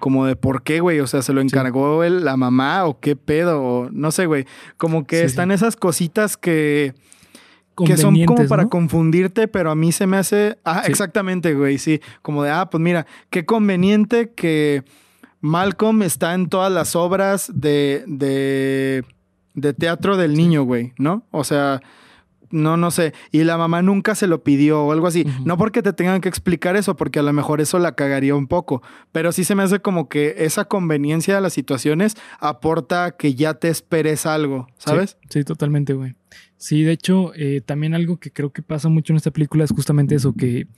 como 0.00 0.26
de 0.26 0.36
por 0.36 0.62
qué, 0.62 0.80
güey, 0.80 1.00
o 1.00 1.06
sea, 1.06 1.22
se 1.22 1.32
lo 1.32 1.40
encargó 1.40 2.02
él, 2.02 2.24
la 2.24 2.36
mamá 2.36 2.84
o 2.86 2.98
qué 2.98 3.14
pedo, 3.14 3.62
o 3.62 3.88
no 3.90 4.10
sé, 4.10 4.26
güey. 4.26 4.46
Como 4.76 5.06
que 5.06 5.20
Sí, 5.20 5.26
están 5.26 5.50
sí. 5.50 5.54
esas 5.54 5.76
cositas 5.76 6.36
que, 6.36 6.94
que 7.86 7.96
son 7.96 8.16
como 8.24 8.46
para 8.48 8.64
¿no? 8.64 8.70
confundirte, 8.70 9.48
pero 9.48 9.70
a 9.70 9.74
mí 9.74 9.92
se 9.92 10.06
me 10.06 10.16
hace, 10.16 10.58
ah, 10.64 10.82
Sí. 10.84 10.90
exactamente, 10.90 11.54
güey, 11.54 11.78
sí, 11.78 12.00
como 12.22 12.42
de, 12.42 12.50
ah, 12.50 12.68
pues 12.70 12.80
mira, 12.82 13.06
qué 13.30 13.44
conveniente 13.44 14.32
que 14.34 14.82
Malcolm 15.40 16.02
está 16.02 16.34
en 16.34 16.48
todas 16.48 16.72
las 16.72 16.96
obras 16.96 17.52
de, 17.54 18.02
de, 18.06 19.04
de 19.54 19.72
teatro 19.72 20.16
del 20.16 20.34
niño, 20.34 20.64
güey, 20.64 20.92
¿no? 20.98 21.26
O 21.30 21.44
sea, 21.44 21.80
no, 22.54 22.76
no 22.76 22.92
sé. 22.92 23.14
Y 23.32 23.42
la 23.42 23.58
mamá 23.58 23.82
nunca 23.82 24.14
se 24.14 24.28
lo 24.28 24.44
pidió 24.44 24.84
o 24.84 24.92
algo 24.92 25.08
así. 25.08 25.26
No 25.44 25.58
porque 25.58 25.82
te 25.82 25.92
tengan 25.92 26.20
que 26.20 26.28
explicar 26.28 26.76
eso, 26.76 26.96
porque 26.96 27.18
a 27.18 27.22
lo 27.22 27.32
mejor 27.32 27.60
eso 27.60 27.80
la 27.80 27.96
cagaría 27.96 28.36
un 28.36 28.46
poco. 28.46 28.80
Pero 29.10 29.32
sí 29.32 29.42
se 29.42 29.56
me 29.56 29.64
hace 29.64 29.80
como 29.80 30.08
que 30.08 30.34
esa 30.38 30.66
conveniencia 30.66 31.34
de 31.34 31.40
las 31.40 31.52
situaciones 31.52 32.16
aporta 32.38 33.16
que 33.16 33.34
ya 33.34 33.54
te 33.54 33.68
esperes 33.68 34.24
algo, 34.24 34.68
¿sabes? 34.78 35.18
Sí, 35.22 35.40
sí, 35.40 35.44
totalmente, 35.44 35.94
güey. 35.94 36.14
Sí, 36.56 36.82
de 36.82 36.92
hecho, 36.92 37.32
eh, 37.34 37.60
también 37.60 37.92
algo 37.92 38.18
que 38.18 38.30
creo 38.30 38.52
que 38.52 38.62
pasa 38.62 38.88
mucho 38.88 39.12
en 39.12 39.16
esta 39.16 39.32
película 39.32 39.64
es 39.64 39.72
justamente 39.72 40.14
eso, 40.14 40.32
que 40.32 40.68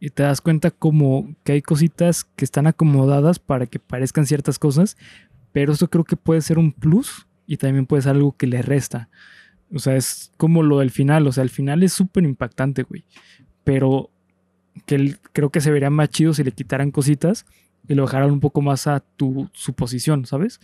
eh, 0.00 0.10
te 0.10 0.22
das 0.22 0.42
cuenta 0.42 0.70
como 0.70 1.34
que 1.44 1.52
hay 1.52 1.62
cositas 1.62 2.24
que 2.24 2.44
están 2.44 2.66
acomodadas 2.66 3.38
para 3.38 3.66
que 3.66 3.78
parezcan 3.78 4.26
ciertas 4.26 4.58
cosas, 4.58 4.96
pero 5.52 5.72
eso 5.72 5.88
creo 5.88 6.04
que 6.04 6.16
puede 6.16 6.42
ser 6.42 6.58
un 6.58 6.72
plus 6.72 7.25
y 7.46 7.56
también 7.56 7.86
puede 7.86 8.02
ser 8.02 8.12
algo 8.16 8.36
que 8.36 8.46
le 8.46 8.62
resta. 8.62 9.08
O 9.72 9.78
sea, 9.78 9.96
es 9.96 10.32
como 10.36 10.62
lo 10.62 10.78
del 10.78 10.90
final, 10.90 11.26
o 11.26 11.32
sea, 11.32 11.42
el 11.42 11.50
final 11.50 11.82
es 11.82 11.92
súper 11.92 12.24
impactante, 12.24 12.82
güey. 12.84 13.04
Pero 13.64 14.10
que 14.86 14.94
el- 14.96 15.18
creo 15.32 15.50
que 15.50 15.60
se 15.60 15.70
vería 15.70 15.90
más 15.90 16.10
chido 16.10 16.34
si 16.34 16.44
le 16.44 16.52
quitaran 16.52 16.90
cositas 16.90 17.46
y 17.88 17.94
lo 17.94 18.02
dejaran 18.04 18.30
un 18.30 18.40
poco 18.40 18.60
más 18.62 18.86
a 18.86 19.00
tu 19.00 19.48
suposición, 19.52 20.26
¿sabes? 20.26 20.60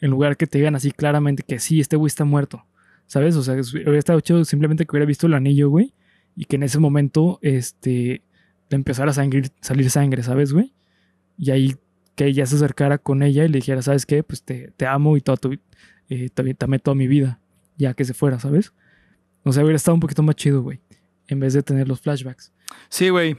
En 0.00 0.10
lugar 0.10 0.36
que 0.36 0.46
te 0.46 0.58
digan 0.58 0.74
así 0.74 0.90
claramente 0.90 1.42
que 1.46 1.58
sí, 1.60 1.80
este 1.80 1.96
güey 1.96 2.08
está 2.08 2.24
muerto, 2.24 2.66
¿sabes? 3.06 3.36
O 3.36 3.42
sea, 3.42 3.54
hubiera 3.54 3.98
estado 3.98 4.20
chido 4.20 4.44
simplemente 4.44 4.84
que 4.84 4.90
hubiera 4.92 5.06
visto 5.06 5.26
el 5.26 5.34
anillo, 5.34 5.68
güey, 5.70 5.94
y 6.34 6.46
que 6.46 6.56
en 6.56 6.64
ese 6.64 6.78
momento, 6.78 7.38
este, 7.42 8.22
le 8.70 8.74
empezara 8.76 9.10
a 9.10 9.14
salir 9.14 9.90
sangre, 9.90 10.22
¿sabes, 10.22 10.52
güey? 10.52 10.72
Y 11.38 11.50
ahí 11.50 11.76
que 12.16 12.26
ella 12.26 12.44
se 12.46 12.56
acercara 12.56 12.98
con 12.98 13.22
ella 13.22 13.44
y 13.44 13.48
le 13.48 13.58
dijera, 13.58 13.80
¿sabes 13.82 14.06
qué? 14.06 14.22
Pues 14.22 14.42
te, 14.42 14.72
te 14.76 14.86
amo 14.86 15.16
y 15.16 15.20
toda 15.20 15.36
tu, 15.36 15.58
eh, 16.12 16.56
amé 16.60 16.78
toda 16.78 16.94
mi 16.94 17.06
vida, 17.06 17.38
ya 17.76 17.94
que 17.94 18.04
se 18.04 18.14
fuera, 18.14 18.38
¿sabes? 18.38 18.72
O 19.44 19.52
sea, 19.52 19.62
hubiera 19.62 19.76
estado 19.76 19.94
un 19.94 20.00
poquito 20.00 20.22
más 20.22 20.36
chido, 20.36 20.62
güey, 20.62 20.80
en 21.28 21.40
vez 21.40 21.54
de 21.54 21.62
tener 21.62 21.88
los 21.88 22.00
flashbacks. 22.00 22.52
Sí, 22.88 23.08
güey. 23.08 23.36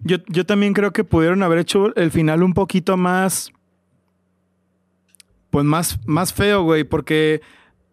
Yo, 0.00 0.18
yo 0.28 0.46
también 0.46 0.74
creo 0.74 0.92
que 0.92 1.04
pudieron 1.04 1.42
haber 1.42 1.58
hecho 1.58 1.94
el 1.96 2.10
final 2.10 2.42
un 2.42 2.54
poquito 2.54 2.96
más. 2.96 3.52
pues 5.50 5.64
más, 5.64 5.98
más 6.06 6.32
feo, 6.32 6.62
güey, 6.62 6.84
porque 6.84 7.40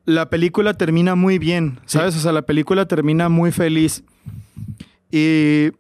la 0.06 0.30
película 0.30 0.76
termina 0.76 1.16
muy 1.16 1.40
bien, 1.40 1.80
¿sabes? 1.86 2.16
O 2.16 2.20
sea, 2.20 2.32
la 2.32 2.44
película 2.44 2.88
termina 2.88 3.30
muy 3.30 3.52
feliz. 3.52 4.04
Y 5.12 5.72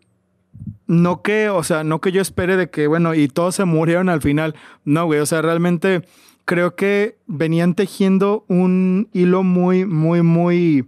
no 0.87 1.21
que, 1.21 1.49
o 1.49 1.63
sea, 1.63 1.83
no 1.83 2.01
que 2.01 2.11
yo 2.11 2.21
espere 2.21 2.57
de 2.57 2.69
que, 2.69 2.87
bueno, 2.87 3.13
y 3.13 3.27
todos 3.27 3.55
se 3.55 3.65
murieron 3.65 4.09
al 4.09 4.21
final. 4.21 4.55
No, 4.83 5.05
güey, 5.05 5.19
o 5.19 5.25
sea, 5.25 5.41
realmente 5.41 6.07
creo 6.45 6.75
que 6.75 7.17
venían 7.25 7.73
tejiendo 7.75 8.45
un 8.47 9.09
hilo 9.11 9.43
muy, 9.43 9.85
muy, 9.85 10.21
muy... 10.21 10.85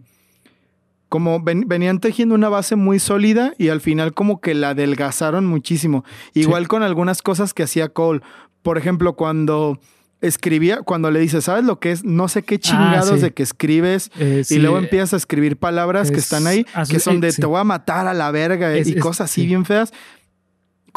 Como 1.10 1.42
venían 1.42 2.00
tejiendo 2.00 2.36
una 2.36 2.50
base 2.50 2.76
muy 2.76 3.00
sólida 3.00 3.54
y 3.58 3.70
al 3.70 3.80
final 3.80 4.14
como 4.14 4.42
que 4.42 4.54
la 4.54 4.70
adelgazaron 4.70 5.46
muchísimo. 5.46 6.04
Igual 6.34 6.68
con 6.68 6.84
algunas 6.84 7.22
cosas 7.22 7.54
que 7.54 7.64
hacía 7.64 7.88
Cole. 7.88 8.22
Por 8.62 8.78
ejemplo, 8.78 9.16
cuando 9.16 9.80
escribía, 10.20 10.82
cuando 10.82 11.10
le 11.10 11.20
dices, 11.20 11.46
¿sabes 11.46 11.64
lo 11.64 11.80
que 11.80 11.92
es? 11.92 12.04
No 12.04 12.28
sé 12.28 12.44
qué 12.44 12.56
ah, 12.56 12.60
chingados 12.60 13.22
de 13.22 13.32
que 13.32 13.44
escribes 13.44 14.12
eh, 14.20 14.44
y 14.50 14.58
luego 14.58 14.80
empiezas 14.80 15.14
a 15.14 15.18
escribir 15.18 15.58
palabras 15.58 16.12
que 16.12 16.18
están 16.18 16.46
ahí, 16.46 16.66
que 16.90 17.00
son 17.00 17.22
de 17.22 17.32
te 17.32 17.46
voy 17.46 17.60
a 17.60 17.64
matar 17.64 18.08
a 18.08 18.14
la 18.14 18.30
verga 18.32 18.78
y 18.78 18.96
cosas 18.96 19.32
así 19.32 19.46
bien 19.46 19.64
feas. 19.64 19.94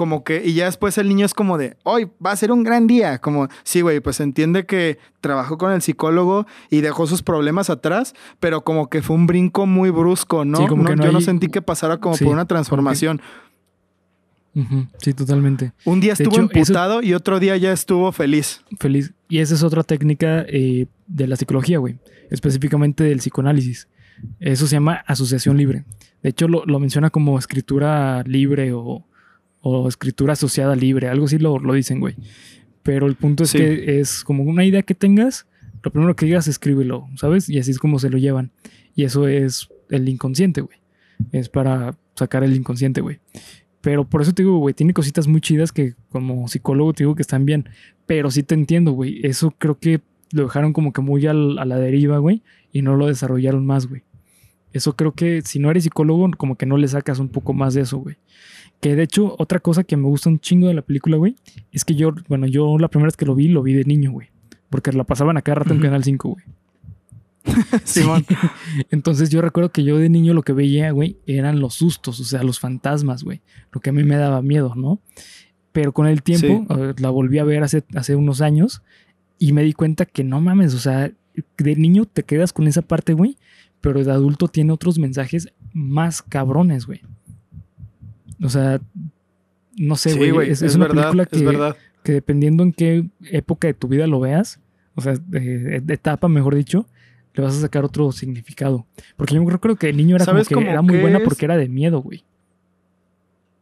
Como 0.01 0.25
que, 0.25 0.41
y 0.43 0.55
ya 0.55 0.65
después 0.65 0.97
el 0.97 1.11
niño 1.11 1.27
es 1.27 1.35
como 1.35 1.59
de, 1.59 1.77
hoy 1.83 2.09
va 2.25 2.33
a 2.33 2.37
ser 2.37 2.53
un 2.53 2.63
gran 2.63 2.87
día. 2.87 3.19
Como, 3.19 3.49
sí, 3.65 3.83
güey, 3.83 4.01
pues 4.01 4.19
entiende 4.21 4.65
que 4.65 4.97
trabajó 5.21 5.59
con 5.59 5.73
el 5.73 5.83
psicólogo 5.83 6.47
y 6.71 6.81
dejó 6.81 7.07
sus 7.07 7.23
problemas 7.23 7.69
atrás, 7.69 8.15
pero 8.39 8.65
como 8.65 8.89
que 8.89 9.03
fue 9.03 9.15
un 9.15 9.27
brinco 9.27 9.67
muy 9.67 9.91
brusco, 9.91 10.47
¿no? 10.47 10.67
como 10.69 10.87
que 10.87 10.97
yo 10.97 11.13
no 11.13 11.21
sentí 11.21 11.49
que 11.49 11.61
pasara 11.61 11.99
como 11.99 12.17
por 12.17 12.29
una 12.29 12.47
transformación. 12.47 13.21
Sí, 15.03 15.13
totalmente. 15.13 15.75
Un 15.85 16.01
día 16.01 16.15
estuvo 16.15 16.35
imputado 16.39 17.03
y 17.03 17.13
otro 17.13 17.39
día 17.39 17.59
ya 17.59 17.71
estuvo 17.71 18.11
feliz. 18.11 18.65
Feliz. 18.79 19.13
Y 19.29 19.41
esa 19.41 19.55
es 19.55 19.63
otra 19.63 19.83
técnica 19.83 20.47
eh, 20.49 20.87
de 21.09 21.27
la 21.27 21.37
psicología, 21.37 21.77
güey. 21.77 21.99
Específicamente 22.31 23.05
del 23.05 23.19
psicoanálisis. 23.19 23.87
Eso 24.39 24.67
se 24.67 24.77
llama 24.77 25.05
asociación 25.07 25.59
libre. 25.59 25.85
De 26.23 26.31
hecho, 26.31 26.49
lo, 26.49 26.81
menciona 26.81 27.11
como 27.11 27.39
escritura 27.39 28.23
libre 28.25 28.73
o, 28.73 29.07
escritura 29.89 30.35
asociada 30.35 30.75
libre. 30.77 31.09
Algo 31.09 31.27
así 31.27 31.39
lo, 31.39 31.59
lo 31.59 31.75
dicen, 31.75 32.01
güey. 32.01 32.17
Pero 32.83 33.07
el 33.07 33.15
punto 33.15 33.45
es 33.45 33.53
que 33.53 34.01
es 34.01 34.25
como 34.25 34.43
una 34.43 34.65
idea 34.65 34.83
que 34.83 34.95
tengas, 34.95 35.47
lo 35.83 35.91
primero 35.93 36.17
que 36.17 36.27
digas, 36.27 36.49
escríbelo, 36.49 37.09
¿sabes? 37.17 37.49
Y 37.49 37.59
así 37.59 37.71
es 37.71 37.79
como 37.79 37.99
se 37.99 38.11
lo 38.11 38.19
llevan. 38.19 38.53
Y 38.95 39.05
eso 39.05 39.29
es 39.29 39.69
el 39.91 40.09
inconsciente, 40.09 40.61
güey. 40.61 40.79
Es 41.33 41.49
para 41.49 41.97
sacar 42.15 42.43
el 42.43 42.55
inconsciente, 42.55 43.01
güey. 43.01 43.21
Pero 43.81 44.09
por 44.09 44.23
eso 44.23 44.33
te 44.33 44.43
digo, 44.43 44.59
güey, 44.59 44.75
tiene 44.75 44.93
cositas 44.93 45.27
muy 45.27 45.41
chidas 45.41 45.73
que 45.73 45.95
como 46.11 46.49
psicólogo 46.49 46.93
te 46.93 47.05
digo 47.05 47.15
que 47.15 47.23
están 47.23 47.45
bien. 47.45 47.69
Pero 48.07 48.31
sí 48.31 48.43
te 48.43 48.55
entiendo, 48.55 48.93
güey. 48.93 49.21
Eso 49.25 49.53
creo 49.53 49.79
que 49.79 50.01
lo 50.33 50.45
dejaron 50.45 50.73
como 50.73 50.93
que 50.93 51.01
muy 51.01 51.27
a 51.27 51.35
la 51.35 51.79
deriva, 51.79 52.19
güey. 52.19 52.43
Y 52.73 52.83
no 52.83 52.97
lo 52.97 53.07
desarrollaron 53.07 53.67
más, 53.67 53.87
güey. 53.87 54.03
Eso 54.73 54.95
creo 54.95 55.13
que 55.13 55.43
si 55.43 55.59
no 55.59 55.71
eres 55.71 55.85
psicólogo, 55.85 56.31
como 56.37 56.57
que 56.57 56.67
no 56.67 56.77
le 56.77 56.89
sacas 56.89 57.19
un 57.19 57.29
poco 57.29 57.53
más 57.53 57.75
de 57.75 57.83
eso, 57.83 57.99
güey. 57.99 58.17
Que 58.81 58.97
de 58.97 59.03
hecho, 59.03 59.37
otra 59.39 59.61
cosa 59.61 59.85
que 59.85 59.97
me 59.97 60.05
gusta 60.05 60.31
un 60.31 60.41
chingo 60.41 60.69
de 60.69 60.75
la 60.75 60.83
película, 60.83 61.17
güey, 61.17 61.37
es 61.71 61.85
que 61.85 61.95
yo, 61.95 62.15
bueno, 62.29 62.47
yo 62.47 62.79
la 62.79 62.89
primera 62.89 63.09
vez 63.09 63.17
que 63.17 63.27
lo 63.27 63.35
vi, 63.35 63.49
lo 63.49 63.63
vi 63.63 63.75
de 63.75 63.85
niño, 63.85 64.11
güey. 64.11 64.29
Porque 64.71 64.93
la 64.93 65.05
pasaban 65.05 65.37
a 65.37 65.43
cada 65.43 65.57
rato 65.57 65.75
en 65.75 65.81
Canal 65.81 66.03
5, 66.03 66.29
güey. 66.29 66.45
Simón. 67.85 68.25
Entonces 68.91 69.31
yo 69.31 69.43
recuerdo 69.43 69.71
que 69.71 69.85
yo 69.85 69.99
de 69.99 70.09
niño 70.09 70.33
lo 70.33 70.43
que 70.43 70.53
veía, 70.53 70.91
güey, 70.93 71.19
eran 71.27 71.61
los 71.61 71.75
sustos, 71.75 72.21
o 72.21 72.25
sea, 72.25 72.43
los 72.43 72.61
fantasmas, 72.61 73.23
güey. 73.23 73.43
Lo 73.73 73.81
que 73.81 73.91
a 73.91 73.93
mí 73.93 74.05
me 74.05 74.17
daba 74.17 74.43
miedo, 74.43 74.75
¿no? 74.75 75.01
Pero 75.73 75.93
con 75.93 76.07
el 76.07 76.23
tiempo, 76.23 76.67
la 76.99 77.11
volví 77.11 77.39
a 77.39 77.45
ver 77.45 77.63
hace, 77.63 77.85
hace 77.95 78.17
unos 78.17 78.41
años 78.41 78.83
y 79.39 79.53
me 79.53 79.63
di 79.63 79.73
cuenta 79.73 80.05
que 80.05 80.25
no 80.25 80.41
mames, 80.41 80.75
o 80.75 80.79
sea, 80.79 81.13
de 81.59 81.77
niño 81.77 82.07
te 82.07 82.25
quedas 82.25 82.53
con 82.53 82.67
esa 82.67 82.83
parte, 82.83 83.15
güey, 83.15 83.37
pero 83.81 84.03
de 84.03 84.11
adulto 84.11 84.49
tiene 84.49 84.73
otros 84.73 84.99
mensajes 84.99 85.49
más 85.73 86.23
cabrones, 86.23 86.87
güey. 86.87 87.03
O 88.43 88.49
sea, 88.49 88.81
no 89.77 89.97
sé, 89.97 90.15
güey. 90.31 90.51
es, 90.51 90.75
una 90.75 90.89
película 90.89 91.27
que, 91.27 91.75
que 92.03 92.13
dependiendo 92.13 92.63
en 92.63 92.73
qué 92.73 93.09
época 93.31 93.69
de 93.69 93.75
tu 93.75 93.89
vida 93.89 94.07
lo 94.07 94.21
veas, 94.21 94.61
o 94.95 95.01
sea, 95.01 95.15
de 95.15 95.83
etapa, 95.89 96.29
mejor 96.29 96.55
dicho, 96.55 96.87
le 97.35 97.43
vas 97.43 97.57
a 97.57 97.61
sacar 97.61 97.85
otro 97.85 98.11
significado. 98.13 98.87
Porque 99.17 99.35
yo 99.35 99.45
creo, 99.45 99.77
que 99.77 99.89
el 99.89 99.97
niño 99.97 100.17
era 100.17 100.27
como 100.27 100.43
que 100.45 100.71
era 100.71 100.83
muy 100.83 100.99
buena 100.99 101.21
porque 101.21 101.45
era 101.45 101.57
de 101.57 101.69
miedo, 101.69 102.01
güey. 102.01 102.25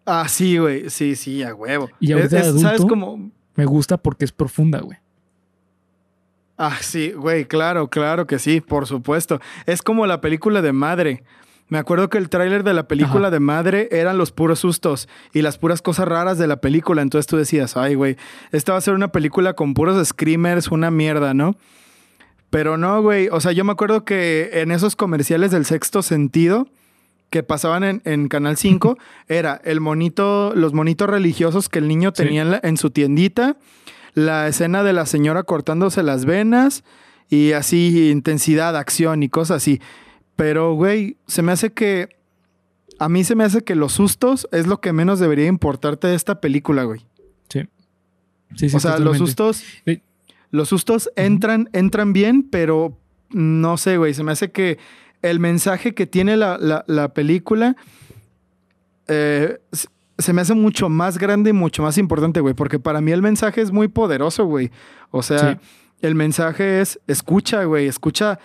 Ah, 0.06 0.26
sí, 0.28 0.56
güey. 0.56 0.88
Sí, 0.88 1.16
sí, 1.16 1.42
a 1.42 1.54
huevo. 1.54 1.90
Y 2.00 2.12
ahorita 2.12 2.40
adulto, 2.40 2.60
¿sabes 2.60 2.80
cómo? 2.80 3.30
me 3.54 3.64
gusta 3.66 3.96
porque 3.96 4.24
es 4.24 4.32
profunda, 4.32 4.80
güey. 4.80 4.98
Ah, 6.56 6.76
sí, 6.80 7.12
güey, 7.12 7.44
claro, 7.44 7.88
claro 7.88 8.26
que 8.26 8.38
sí, 8.38 8.60
por 8.60 8.86
supuesto. 8.86 9.40
Es 9.66 9.82
como 9.82 10.06
la 10.06 10.20
película 10.20 10.62
de 10.62 10.72
Madre. 10.72 11.24
Me 11.68 11.78
acuerdo 11.78 12.08
que 12.08 12.16
el 12.18 12.30
tráiler 12.30 12.64
de 12.64 12.72
la 12.72 12.88
película 12.88 13.30
de 13.30 13.40
Madre 13.40 13.88
eran 13.92 14.16
los 14.16 14.32
puros 14.32 14.60
sustos 14.60 15.08
y 15.34 15.42
las 15.42 15.58
puras 15.58 15.82
cosas 15.82 16.08
raras 16.08 16.38
de 16.38 16.46
la 16.46 16.62
película. 16.62 17.02
Entonces 17.02 17.26
tú 17.26 17.36
decías, 17.36 17.76
ay, 17.76 17.94
güey, 17.94 18.16
esta 18.52 18.72
va 18.72 18.78
a 18.78 18.80
ser 18.80 18.94
una 18.94 19.08
película 19.08 19.52
con 19.52 19.74
puros 19.74 20.06
screamers, 20.08 20.68
una 20.68 20.90
mierda, 20.90 21.34
¿no? 21.34 21.56
Pero 22.48 22.78
no, 22.78 23.02
güey. 23.02 23.28
O 23.28 23.40
sea, 23.40 23.52
yo 23.52 23.64
me 23.64 23.72
acuerdo 23.72 24.04
que 24.04 24.50
en 24.54 24.70
esos 24.70 24.96
comerciales 24.96 25.50
del 25.50 25.66
sexto 25.66 26.02
sentido 26.02 26.68
que 27.30 27.42
pasaban 27.42 28.00
en, 28.04 28.28
Canal 28.28 28.56
5, 28.56 28.96
era 29.28 29.60
el 29.64 29.80
monito, 29.80 30.52
los 30.54 30.72
monitos 30.72 31.08
religiosos 31.10 31.68
que 31.68 31.78
el 31.78 31.88
niño 31.88 32.12
tenía 32.12 32.60
en, 32.62 32.76
su 32.76 32.90
tiendita, 32.90 33.56
la 34.14 34.48
escena 34.48 34.82
de 34.82 34.94
la 34.94 35.04
señora 35.04 35.42
cortándose 35.42 36.02
las 36.02 36.24
venas 36.24 36.84
y 37.28 37.52
así 37.52 38.10
intensidad, 38.10 38.76
acción 38.76 39.22
y 39.22 39.28
cosas 39.28 39.58
así. 39.58 39.80
Pero, 40.38 40.74
güey, 40.74 41.16
se 41.26 41.42
me 41.42 41.50
hace 41.50 41.72
que. 41.72 42.10
A 43.00 43.08
mí 43.08 43.24
se 43.24 43.34
me 43.34 43.42
hace 43.42 43.64
que 43.64 43.74
los 43.74 43.92
sustos 43.92 44.48
es 44.52 44.68
lo 44.68 44.80
que 44.80 44.92
menos 44.92 45.18
debería 45.18 45.46
importarte 45.46 46.06
de 46.06 46.14
esta 46.14 46.40
película, 46.40 46.84
güey. 46.84 47.00
Sí. 47.48 47.62
Sí, 48.54 48.70
sí. 48.70 48.76
O 48.76 48.78
sea, 48.78 49.00
los 49.00 49.18
sustos. 49.18 49.64
Los 50.52 50.68
sustos 50.68 51.10
entran, 51.16 51.68
entran 51.72 52.12
bien, 52.12 52.44
pero 52.44 52.96
no 53.30 53.78
sé, 53.78 53.96
güey. 53.96 54.14
Se 54.14 54.22
me 54.22 54.30
hace 54.30 54.52
que 54.52 54.78
el 55.22 55.40
mensaje 55.40 55.92
que 55.92 56.06
tiene 56.06 56.36
la, 56.36 57.12
película 57.14 57.74
eh, 59.08 59.58
se 60.18 60.32
me 60.32 60.42
hace 60.42 60.54
mucho 60.54 60.88
más 60.88 61.18
grande 61.18 61.50
y 61.50 61.52
mucho 61.52 61.82
más 61.82 61.98
importante, 61.98 62.38
güey. 62.38 62.54
Porque 62.54 62.78
para 62.78 63.00
mí 63.00 63.10
el 63.10 63.22
mensaje 63.22 63.60
es 63.60 63.72
muy 63.72 63.88
poderoso, 63.88 64.44
güey. 64.44 64.70
O 65.10 65.24
sea, 65.24 65.58
el 66.00 66.14
mensaje 66.14 66.80
es 66.80 67.00
escucha, 67.08 67.64
güey. 67.64 67.88
Escucha 67.88 68.38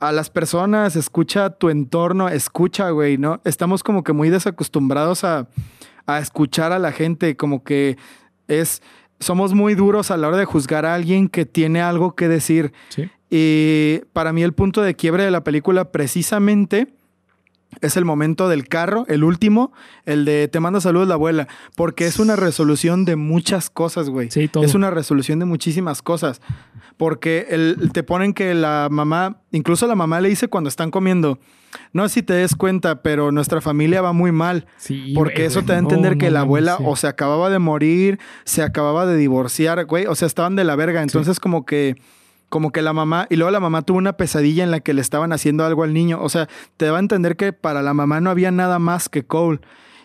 a 0.00 0.12
las 0.12 0.30
personas, 0.30 0.96
escucha 0.96 1.50
tu 1.50 1.68
entorno, 1.68 2.28
escucha, 2.28 2.90
güey, 2.90 3.18
¿no? 3.18 3.40
Estamos 3.44 3.82
como 3.82 4.02
que 4.02 4.12
muy 4.12 4.30
desacostumbrados 4.30 5.24
a, 5.24 5.48
a 6.06 6.18
escuchar 6.18 6.72
a 6.72 6.78
la 6.78 6.90
gente, 6.92 7.36
como 7.36 7.62
que 7.62 7.96
es 8.48 8.82
somos 9.20 9.52
muy 9.52 9.74
duros 9.74 10.10
a 10.10 10.16
la 10.16 10.28
hora 10.28 10.38
de 10.38 10.46
juzgar 10.46 10.86
a 10.86 10.94
alguien 10.94 11.28
que 11.28 11.44
tiene 11.46 11.82
algo 11.82 12.16
que 12.16 12.26
decir. 12.26 12.72
Y 13.30 14.00
para 14.12 14.32
mí 14.32 14.42
el 14.42 14.54
punto 14.54 14.82
de 14.82 14.96
quiebre 14.96 15.24
de 15.24 15.30
la 15.30 15.44
película 15.44 15.92
precisamente 15.92 16.88
es 17.80 17.96
el 17.96 18.04
momento 18.04 18.48
del 18.48 18.66
carro, 18.66 19.04
el 19.08 19.22
último, 19.22 19.72
el 20.04 20.24
de 20.24 20.48
te 20.48 20.58
manda 20.58 20.80
saludos 20.80 21.06
la 21.06 21.14
abuela, 21.14 21.46
porque 21.76 22.06
es 22.06 22.18
una 22.18 22.34
resolución 22.34 23.04
de 23.04 23.14
muchas 23.14 23.70
cosas, 23.70 24.10
güey. 24.10 24.28
Sí, 24.30 24.48
todo. 24.48 24.64
Es 24.64 24.74
una 24.74 24.90
resolución 24.90 25.38
de 25.38 25.44
muchísimas 25.44 26.02
cosas, 26.02 26.40
porque 27.00 27.46
el, 27.48 27.92
te 27.94 28.02
ponen 28.02 28.34
que 28.34 28.52
la 28.52 28.88
mamá, 28.90 29.38
incluso 29.52 29.86
la 29.86 29.94
mamá 29.94 30.20
le 30.20 30.28
dice 30.28 30.48
cuando 30.48 30.68
están 30.68 30.90
comiendo, 30.90 31.38
no 31.94 32.06
sé 32.06 32.16
si 32.16 32.22
te 32.22 32.34
des 32.34 32.54
cuenta, 32.54 33.00
pero 33.00 33.32
nuestra 33.32 33.62
familia 33.62 34.02
va 34.02 34.12
muy 34.12 34.32
mal. 34.32 34.66
Sí, 34.76 35.14
porque 35.14 35.46
eso 35.46 35.62
te 35.62 35.68
da 35.68 35.76
a 35.76 35.78
entender 35.78 36.18
que 36.18 36.30
la 36.30 36.40
abuela 36.40 36.76
o 36.84 36.96
se 36.96 37.06
acababa 37.06 37.48
de 37.48 37.58
morir, 37.58 38.18
se 38.44 38.62
acababa 38.62 39.06
de 39.06 39.16
divorciar, 39.16 39.86
güey, 39.86 40.04
o 40.04 40.14
sea, 40.14 40.26
estaban 40.26 40.56
de 40.56 40.64
la 40.64 40.76
verga. 40.76 41.00
Entonces, 41.00 41.40
como 41.40 41.64
que 41.64 41.96
como 42.50 42.70
que 42.70 42.82
la 42.82 42.92
mamá, 42.92 43.26
y 43.30 43.36
luego 43.36 43.50
la 43.50 43.60
mamá 43.60 43.80
tuvo 43.80 43.96
una 43.96 44.18
pesadilla 44.18 44.62
en 44.62 44.70
la 44.70 44.80
que 44.80 44.92
le 44.92 45.00
estaban 45.00 45.32
haciendo 45.32 45.64
algo 45.64 45.84
al 45.84 45.94
niño. 45.94 46.18
O 46.20 46.28
sea, 46.28 46.48
te 46.76 46.84
da 46.84 46.96
a 46.96 46.98
entender 46.98 47.36
que 47.36 47.54
para 47.54 47.80
la 47.80 47.94
mamá 47.94 48.20
no 48.20 48.28
había 48.28 48.50
nada 48.50 48.78
más 48.78 49.08
que 49.08 49.24
Cole. 49.24 49.60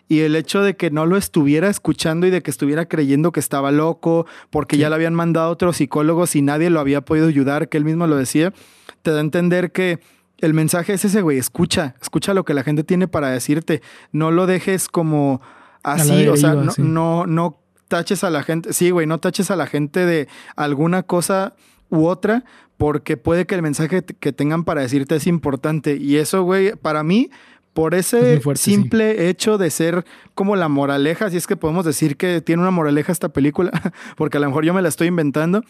Y 0.07 0.19
el 0.19 0.35
hecho 0.35 0.61
de 0.61 0.75
que 0.75 0.91
no 0.91 1.05
lo 1.05 1.17
estuviera 1.17 1.69
escuchando 1.69 2.27
y 2.27 2.29
de 2.29 2.41
que 2.41 2.51
estuviera 2.51 2.85
creyendo 2.85 3.31
que 3.31 3.39
estaba 3.39 3.71
loco, 3.71 4.27
porque 4.49 4.77
ya 4.77 4.89
le 4.89 4.95
habían 4.95 5.15
mandado 5.15 5.47
a 5.47 5.51
otros 5.51 5.77
psicólogos 5.77 6.35
y 6.35 6.41
nadie 6.41 6.69
lo 6.69 6.79
había 6.79 7.01
podido 7.01 7.27
ayudar, 7.27 7.69
que 7.69 7.77
él 7.77 7.85
mismo 7.85 8.05
lo 8.05 8.15
decía, 8.15 8.53
te 9.01 9.11
da 9.11 9.17
a 9.17 9.21
entender 9.21 9.71
que 9.71 9.99
el 10.39 10.53
mensaje 10.53 10.93
es 10.93 11.05
ese, 11.05 11.21
güey, 11.21 11.37
escucha, 11.37 11.95
escucha 12.01 12.33
lo 12.33 12.45
que 12.45 12.53
la 12.53 12.63
gente 12.63 12.83
tiene 12.83 13.07
para 13.07 13.29
decirte, 13.29 13.81
no 14.11 14.31
lo 14.31 14.45
dejes 14.45 14.89
como 14.89 15.41
así, 15.81 16.27
o 16.27 16.35
sea, 16.35 16.55
no, 16.77 17.25
no, 17.25 17.59
taches 17.87 18.23
a 18.23 18.29
la 18.29 18.43
gente, 18.43 18.73
sí, 18.73 18.89
güey, 18.89 19.07
no 19.07 19.19
taches 19.19 19.51
a 19.51 19.55
la 19.55 19.67
gente 19.67 20.05
de 20.05 20.27
alguna 20.55 21.03
cosa 21.03 21.53
u 21.89 22.07
otra, 22.07 22.43
porque 22.77 23.15
puede 23.15 23.45
que 23.45 23.55
el 23.55 23.61
mensaje 23.61 24.03
que 24.03 24.33
tengan 24.33 24.63
para 24.63 24.81
decirte 24.81 25.15
es 25.15 25.27
importante. 25.27 25.95
Y 25.95 26.17
eso, 26.17 26.43
güey, 26.43 26.75
para 26.75 27.03
mí, 27.03 27.29
por 27.75 27.93
ese 27.93 28.41
simple 28.55 29.27
hecho 29.27 29.57
de 29.57 29.69
ser 29.69 30.05
como 30.33 30.55
la 30.55 30.69
moraleja, 30.69 31.29
si 31.29 31.35
es 31.35 31.45
que 31.45 31.57
podemos 31.57 31.83
decir 31.83 32.15
que 32.15 32.39
tiene 32.39 32.61
una 32.61 32.71
moraleja 32.71 33.11
esta 33.11 33.27
película, 33.27 33.69
porque 34.15 34.37
a 34.37 34.39
lo 34.39 34.47
mejor 34.47 34.63
yo 34.63 34.73
me 34.73 34.81
la 34.81 34.87
estoy 34.87 35.09
inventando, 35.09 35.61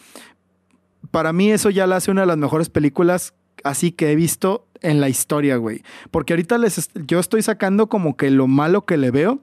para 1.10 1.32
mí 1.32 1.50
eso 1.50 1.68
ya 1.68 1.84
la 1.88 1.96
hace 1.96 2.12
una 2.12 2.20
de 2.20 2.28
las 2.28 2.36
mejores 2.36 2.70
películas 2.70 3.34
así 3.64 3.90
que 3.90 4.12
he 4.12 4.14
visto 4.14 4.68
en 4.82 5.00
la 5.00 5.08
historia, 5.08 5.56
güey. 5.56 5.82
Porque 6.12 6.32
ahorita 6.32 6.58
les 6.58 6.90
yo 6.94 7.18
estoy 7.18 7.42
sacando 7.42 7.88
como 7.88 8.16
que 8.16 8.30
lo 8.30 8.46
malo 8.46 8.84
que 8.84 8.96
le 8.96 9.10
veo 9.10 9.40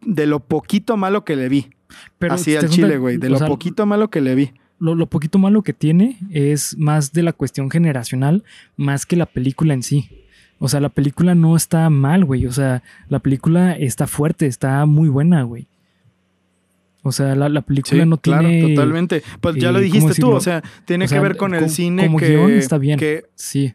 de 0.00 0.26
lo 0.26 0.40
poquito 0.40 0.96
malo 0.96 1.24
que 1.24 1.36
le 1.36 1.48
vi. 1.48 1.70
Pero 2.18 2.34
así 2.34 2.56
al 2.56 2.68
chile, 2.70 2.98
güey, 2.98 3.18
de 3.18 3.30
lo 3.30 3.38
poquito 3.38 3.86
malo 3.86 4.10
que 4.10 4.20
le 4.20 4.34
vi. 4.34 4.50
Lo, 4.80 4.96
lo, 4.96 5.06
poquito 5.06 5.38
malo 5.38 5.62
que 5.62 5.72
tiene 5.72 6.18
es 6.30 6.76
más 6.76 7.12
de 7.12 7.22
la 7.22 7.32
cuestión 7.32 7.70
generacional, 7.70 8.42
más 8.76 9.06
que 9.06 9.14
la 9.14 9.26
película 9.26 9.74
en 9.74 9.84
sí. 9.84 10.17
O 10.58 10.68
sea, 10.68 10.80
la 10.80 10.88
película 10.88 11.34
no 11.34 11.56
está 11.56 11.88
mal, 11.90 12.24
güey. 12.24 12.46
O 12.46 12.52
sea, 12.52 12.82
la 13.08 13.20
película 13.20 13.76
está 13.76 14.06
fuerte, 14.06 14.46
está 14.46 14.84
muy 14.86 15.08
buena, 15.08 15.42
güey. 15.42 15.68
O 17.02 17.12
sea, 17.12 17.34
la, 17.34 17.62
película 17.62 18.04
no 18.04 18.16
tiene. 18.16 18.58
Claro, 18.60 18.74
totalmente. 18.74 19.22
Pues 19.40 19.56
ya 19.56 19.72
lo 19.72 19.78
eh, 19.78 19.82
dijiste 19.82 20.20
tú, 20.20 20.30
o 20.30 20.40
sea, 20.40 20.62
tiene 20.84 21.06
que 21.06 21.18
ver 21.20 21.36
con 21.36 21.54
el 21.54 21.70
cine 21.70 22.06
como 22.06 22.18
que. 22.18 22.28
guion 22.28 22.50
está 22.52 22.76
bien. 22.76 22.98
Sí. 23.34 23.72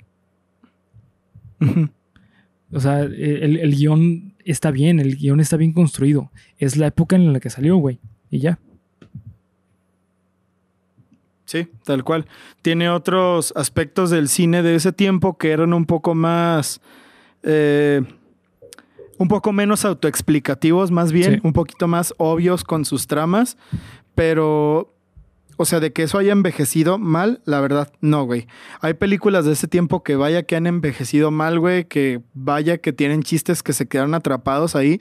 o 2.71 2.79
sea, 2.79 2.99
el, 3.01 3.57
el 3.57 3.75
guion 3.75 4.33
está 4.43 4.71
bien, 4.71 4.99
el 4.99 5.15
guion 5.15 5.39
está 5.39 5.57
bien 5.57 5.71
construido. 5.71 6.31
Es 6.57 6.75
la 6.75 6.87
época 6.87 7.15
en 7.15 7.31
la 7.31 7.39
que 7.39 7.49
salió, 7.49 7.77
güey. 7.77 7.99
Y 8.29 8.39
ya. 8.39 8.59
Sí, 11.45 11.67
tal 11.83 12.03
cual. 12.03 12.25
Tiene 12.61 12.89
otros 12.89 13.53
aspectos 13.55 14.09
del 14.09 14.29
cine 14.29 14.63
de 14.63 14.75
ese 14.75 14.93
tiempo 14.93 15.37
que 15.37 15.51
eran 15.51 15.73
un 15.73 15.85
poco 15.85 16.15
más. 16.15 16.81
Eh, 17.43 18.01
un 19.17 19.27
poco 19.27 19.51
menos 19.51 19.85
autoexplicativos, 19.85 20.91
más 20.91 21.11
bien, 21.11 21.39
un 21.43 21.53
poquito 21.53 21.87
más 21.87 22.13
obvios 22.17 22.63
con 22.63 22.85
sus 22.85 23.07
tramas, 23.07 23.57
pero. 24.15 24.89
O 25.55 25.65
sea, 25.65 25.79
de 25.79 25.93
que 25.93 26.01
eso 26.01 26.17
haya 26.17 26.31
envejecido 26.31 26.97
mal, 26.97 27.39
la 27.45 27.61
verdad, 27.61 27.93
no, 28.01 28.23
güey. 28.23 28.47
Hay 28.81 28.95
películas 28.95 29.45
de 29.45 29.51
ese 29.51 29.67
tiempo 29.67 30.01
que 30.01 30.15
vaya 30.15 30.41
que 30.43 30.55
han 30.55 30.65
envejecido 30.65 31.29
mal, 31.29 31.59
güey, 31.59 31.85
que 31.85 32.21
vaya 32.33 32.79
que 32.79 32.91
tienen 32.91 33.21
chistes 33.21 33.61
que 33.61 33.71
se 33.71 33.87
quedaron 33.87 34.15
atrapados 34.15 34.75
ahí. 34.75 34.99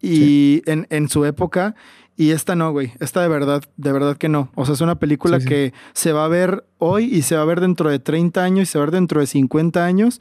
Y 0.00 0.62
en, 0.64 0.86
en 0.88 1.10
su 1.10 1.26
época. 1.26 1.74
Y 2.16 2.30
esta 2.30 2.54
no, 2.54 2.70
güey. 2.72 2.92
Esta 3.00 3.22
de 3.22 3.28
verdad, 3.28 3.62
de 3.76 3.92
verdad 3.92 4.16
que 4.16 4.28
no. 4.28 4.50
O 4.54 4.64
sea, 4.66 4.74
es 4.74 4.80
una 4.80 4.96
película 4.96 5.38
que 5.40 5.72
se 5.92 6.12
va 6.12 6.24
a 6.24 6.28
ver 6.28 6.64
hoy 6.78 7.04
y 7.04 7.22
se 7.22 7.36
va 7.36 7.42
a 7.42 7.46
ver 7.46 7.60
dentro 7.60 7.90
de 7.90 7.98
30 7.98 8.42
años 8.42 8.68
y 8.68 8.72
se 8.72 8.78
va 8.78 8.84
a 8.84 8.86
ver 8.86 8.94
dentro 8.94 9.20
de 9.20 9.26
50 9.26 9.84
años 9.84 10.20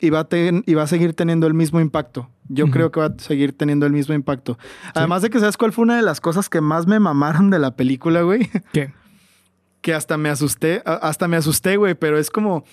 y 0.00 0.10
va 0.10 0.20
a, 0.20 0.28
y 0.30 0.74
va 0.74 0.82
a 0.82 0.86
seguir 0.86 1.14
teniendo 1.14 1.46
el 1.46 1.54
mismo 1.54 1.80
impacto. 1.80 2.28
Yo 2.48 2.70
creo 2.70 2.90
que 2.90 3.00
va 3.00 3.06
a 3.06 3.14
seguir 3.18 3.56
teniendo 3.56 3.86
el 3.86 3.92
mismo 3.92 4.14
impacto. 4.14 4.58
Además 4.94 5.22
de 5.22 5.30
que, 5.30 5.38
¿sabes 5.38 5.56
cuál 5.56 5.72
fue 5.72 5.82
una 5.82 5.96
de 5.96 6.02
las 6.02 6.20
cosas 6.20 6.48
que 6.48 6.60
más 6.60 6.86
me 6.86 6.98
mamaron 6.98 7.48
de 7.50 7.58
la 7.58 7.76
película, 7.76 8.22
güey? 8.22 8.50
¿Qué? 8.72 8.92
que 9.80 9.94
hasta 9.94 10.16
me 10.16 10.28
asusté, 10.28 10.82
hasta 10.84 11.28
me 11.28 11.36
asusté, 11.36 11.76
güey, 11.76 11.94
pero 11.94 12.18
es 12.18 12.30
como... 12.30 12.64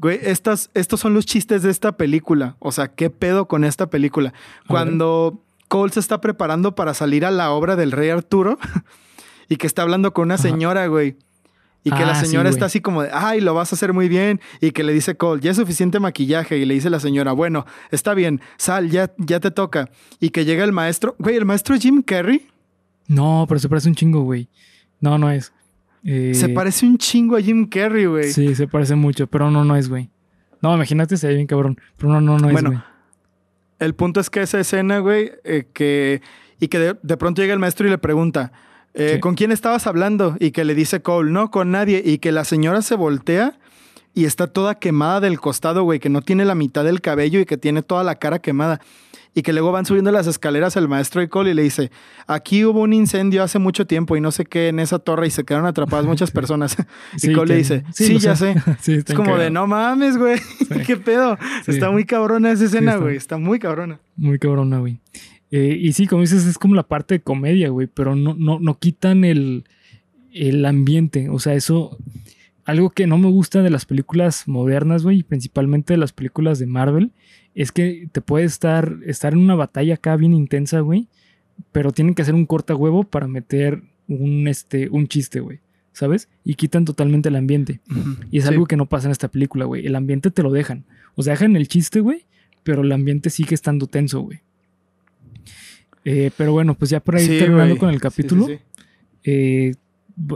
Güey, 0.00 0.20
estas, 0.22 0.70
estos 0.74 1.00
son 1.00 1.12
los 1.12 1.26
chistes 1.26 1.62
de 1.64 1.70
esta 1.70 1.96
película. 1.96 2.54
O 2.60 2.70
sea, 2.70 2.86
¿qué 2.86 3.10
pedo 3.10 3.48
con 3.48 3.64
esta 3.64 3.90
película? 3.90 4.32
Cuando 4.68 5.42
Cole 5.68 5.92
se 5.92 6.00
está 6.00 6.20
preparando 6.20 6.74
para 6.74 6.94
salir 6.94 7.24
a 7.24 7.30
la 7.30 7.50
obra 7.50 7.76
del 7.76 7.92
rey 7.92 8.10
Arturo 8.10 8.58
y 9.48 9.56
que 9.56 9.66
está 9.66 9.82
hablando 9.82 10.12
con 10.12 10.24
una 10.24 10.38
señora, 10.38 10.86
güey. 10.86 11.16
Y 11.84 11.90
que 11.90 12.04
la 12.04 12.12
ah, 12.12 12.24
señora 12.24 12.50
está 12.50 12.66
así 12.66 12.80
como 12.80 13.02
de, 13.02 13.10
ay, 13.12 13.40
lo 13.40 13.54
vas 13.54 13.72
a 13.72 13.76
hacer 13.76 13.92
muy 13.92 14.08
bien. 14.08 14.40
Y 14.60 14.72
que 14.72 14.82
le 14.82 14.92
dice 14.92 15.16
Cole, 15.16 15.40
ya 15.40 15.52
es 15.52 15.56
suficiente 15.56 16.00
maquillaje. 16.00 16.58
Y 16.58 16.64
le 16.64 16.74
dice 16.74 16.90
la 16.90 17.00
señora, 17.00 17.32
bueno, 17.32 17.64
está 17.90 18.14
bien, 18.14 18.40
sal, 18.56 18.90
ya, 18.90 19.12
ya 19.16 19.40
te 19.40 19.50
toca. 19.50 19.88
Y 20.20 20.30
que 20.30 20.44
llega 20.44 20.64
el 20.64 20.72
maestro, 20.72 21.14
güey, 21.18 21.36
¿el 21.36 21.44
maestro 21.44 21.76
Jim 21.76 22.02
Carrey? 22.02 22.46
No, 23.06 23.46
pero 23.48 23.58
se 23.60 23.68
parece 23.68 23.88
un 23.88 23.94
chingo, 23.94 24.22
güey. 24.22 24.48
No, 25.00 25.16
no 25.18 25.30
es. 25.30 25.52
Eh, 26.04 26.32
se 26.34 26.48
parece 26.48 26.84
un 26.84 26.98
chingo 26.98 27.36
a 27.36 27.40
Jim 27.40 27.66
Carrey, 27.66 28.06
güey. 28.06 28.32
Sí, 28.32 28.54
se 28.54 28.66
parece 28.66 28.94
mucho, 28.94 29.26
pero 29.26 29.50
no, 29.50 29.64
no 29.64 29.76
es, 29.76 29.88
güey. 29.88 30.10
No, 30.60 30.74
imagínate, 30.74 31.16
se 31.16 31.28
ve 31.28 31.34
bien 31.34 31.46
cabrón. 31.46 31.80
Pero 31.96 32.12
no, 32.12 32.20
no, 32.20 32.38
no 32.38 32.50
es, 32.50 32.62
güey. 32.62 32.78
El 33.78 33.94
punto 33.94 34.20
es 34.20 34.30
que 34.30 34.42
esa 34.42 34.60
escena, 34.60 34.98
güey, 34.98 35.32
eh, 35.44 35.66
que. 35.72 36.22
Y 36.60 36.68
que 36.68 36.78
de, 36.78 37.16
pronto 37.16 37.40
llega 37.40 37.54
el 37.54 37.60
maestro 37.60 37.86
y 37.86 37.90
le 37.90 37.98
pregunta. 37.98 38.52
Eh, 38.94 39.20
¿Con 39.20 39.36
quién 39.36 39.52
estabas 39.52 39.86
hablando? 39.86 40.36
Y 40.40 40.50
que 40.50 40.64
le 40.64 40.74
dice 40.74 41.02
Cole, 41.02 41.30
no, 41.30 41.52
con 41.52 41.70
nadie. 41.70 42.02
Y 42.04 42.18
que 42.18 42.32
la 42.32 42.44
señora 42.44 42.82
se 42.82 42.96
voltea 42.96 43.58
y 44.12 44.24
está 44.24 44.48
toda 44.48 44.74
quemada 44.74 45.20
del 45.20 45.38
costado, 45.38 45.84
güey, 45.84 46.00
que 46.00 46.08
no 46.08 46.22
tiene 46.22 46.44
la 46.44 46.56
mitad 46.56 46.84
del 46.84 47.00
cabello 47.00 47.38
y 47.38 47.46
que 47.46 47.56
tiene 47.56 47.82
toda 47.82 48.02
la 48.02 48.16
cara 48.16 48.40
quemada 48.40 48.80
y 49.38 49.42
que 49.42 49.52
luego 49.52 49.70
van 49.70 49.86
subiendo 49.86 50.10
las 50.10 50.26
escaleras 50.26 50.74
el 50.74 50.88
maestro 50.88 51.20
de 51.20 51.28
Cole 51.28 51.52
y 51.52 51.54
le 51.54 51.62
dice, 51.62 51.92
aquí 52.26 52.64
hubo 52.64 52.80
un 52.80 52.92
incendio 52.92 53.44
hace 53.44 53.60
mucho 53.60 53.86
tiempo 53.86 54.16
y 54.16 54.20
no 54.20 54.32
sé 54.32 54.44
qué 54.44 54.66
en 54.66 54.80
esa 54.80 54.98
torre 54.98 55.28
y 55.28 55.30
se 55.30 55.44
quedaron 55.44 55.68
atrapadas 55.68 56.06
muchas 56.06 56.32
personas. 56.32 56.76
y 57.22 57.32
Cole 57.32 57.54
le 57.54 57.58
dice, 57.58 57.84
sí, 57.92 58.18
ya 58.18 58.34
sé. 58.34 58.56
es 58.86 59.04
como 59.14 59.38
de, 59.38 59.50
no 59.50 59.68
mames, 59.68 60.16
güey, 60.16 60.40
qué 60.86 60.96
pedo. 60.96 61.38
Está 61.68 61.92
muy 61.92 62.04
cabrona 62.04 62.50
esa 62.50 62.64
escena, 62.64 62.96
güey, 62.96 63.14
está. 63.14 63.38
muy 63.38 63.60
cabrona. 63.60 64.00
Muy 64.16 64.40
cabrona, 64.40 64.80
güey. 64.80 64.98
Eh, 65.52 65.78
y 65.80 65.92
sí, 65.92 66.08
como 66.08 66.22
dices, 66.22 66.44
es 66.44 66.58
como 66.58 66.74
la 66.74 66.82
parte 66.82 67.14
de 67.14 67.20
comedia, 67.20 67.68
güey, 67.68 67.86
pero 67.86 68.16
no, 68.16 68.34
no, 68.36 68.58
no 68.58 68.76
quitan 68.76 69.24
el, 69.24 69.62
el 70.32 70.64
ambiente. 70.64 71.28
O 71.28 71.38
sea, 71.38 71.54
eso 71.54 71.96
algo 72.64 72.90
que 72.90 73.06
no 73.06 73.16
me 73.16 73.28
gusta 73.28 73.62
de 73.62 73.70
las 73.70 73.86
películas 73.86 74.48
modernas, 74.48 75.04
güey, 75.04 75.20
y 75.20 75.22
principalmente 75.22 75.94
de 75.94 75.96
las 75.96 76.12
películas 76.12 76.58
de 76.58 76.66
Marvel, 76.66 77.12
es 77.58 77.72
que 77.72 78.08
te 78.12 78.20
puede 78.20 78.44
estar, 78.44 78.98
estar 79.04 79.32
en 79.32 79.40
una 79.40 79.56
batalla 79.56 79.94
acá 79.94 80.14
bien 80.14 80.32
intensa, 80.32 80.78
güey, 80.78 81.08
pero 81.72 81.90
tienen 81.90 82.14
que 82.14 82.22
hacer 82.22 82.36
un 82.36 82.46
corta 82.46 82.76
huevo 82.76 83.02
para 83.02 83.26
meter 83.26 83.82
un, 84.06 84.46
este, 84.46 84.88
un 84.90 85.08
chiste, 85.08 85.40
güey, 85.40 85.58
¿sabes? 85.92 86.28
Y 86.44 86.54
quitan 86.54 86.84
totalmente 86.84 87.30
el 87.30 87.34
ambiente. 87.34 87.80
Y 88.30 88.38
es 88.38 88.46
algo 88.46 88.66
que 88.66 88.76
no 88.76 88.86
pasa 88.86 89.08
en 89.08 89.10
esta 89.10 89.26
película, 89.26 89.64
güey. 89.64 89.84
El 89.84 89.96
ambiente 89.96 90.30
te 90.30 90.44
lo 90.44 90.52
dejan. 90.52 90.84
O 91.16 91.24
sea, 91.24 91.32
dejan 91.32 91.56
el 91.56 91.66
chiste, 91.66 91.98
güey, 91.98 92.26
pero 92.62 92.82
el 92.82 92.92
ambiente 92.92 93.28
sigue 93.28 93.56
estando 93.56 93.88
tenso, 93.88 94.20
güey. 94.20 94.38
Eh, 96.04 96.30
pero 96.36 96.52
bueno, 96.52 96.74
pues 96.74 96.92
ya 96.92 97.00
por 97.00 97.16
ahí 97.16 97.26
terminando 97.26 97.76
con 97.76 97.90
el 97.90 98.00
capítulo. 98.00 98.46
Eh, 99.24 99.74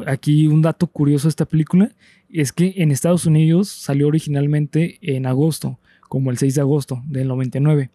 aquí 0.08 0.48
un 0.48 0.60
dato 0.60 0.88
curioso 0.88 1.28
de 1.28 1.30
esta 1.30 1.44
película 1.44 1.92
es 2.28 2.50
que 2.50 2.74
en 2.78 2.90
Estados 2.90 3.26
Unidos 3.26 3.68
salió 3.68 4.08
originalmente 4.08 4.98
en 5.02 5.26
agosto 5.26 5.78
como 6.12 6.30
el 6.30 6.36
6 6.36 6.56
de 6.56 6.60
agosto 6.60 7.02
del 7.06 7.26
99. 7.26 7.88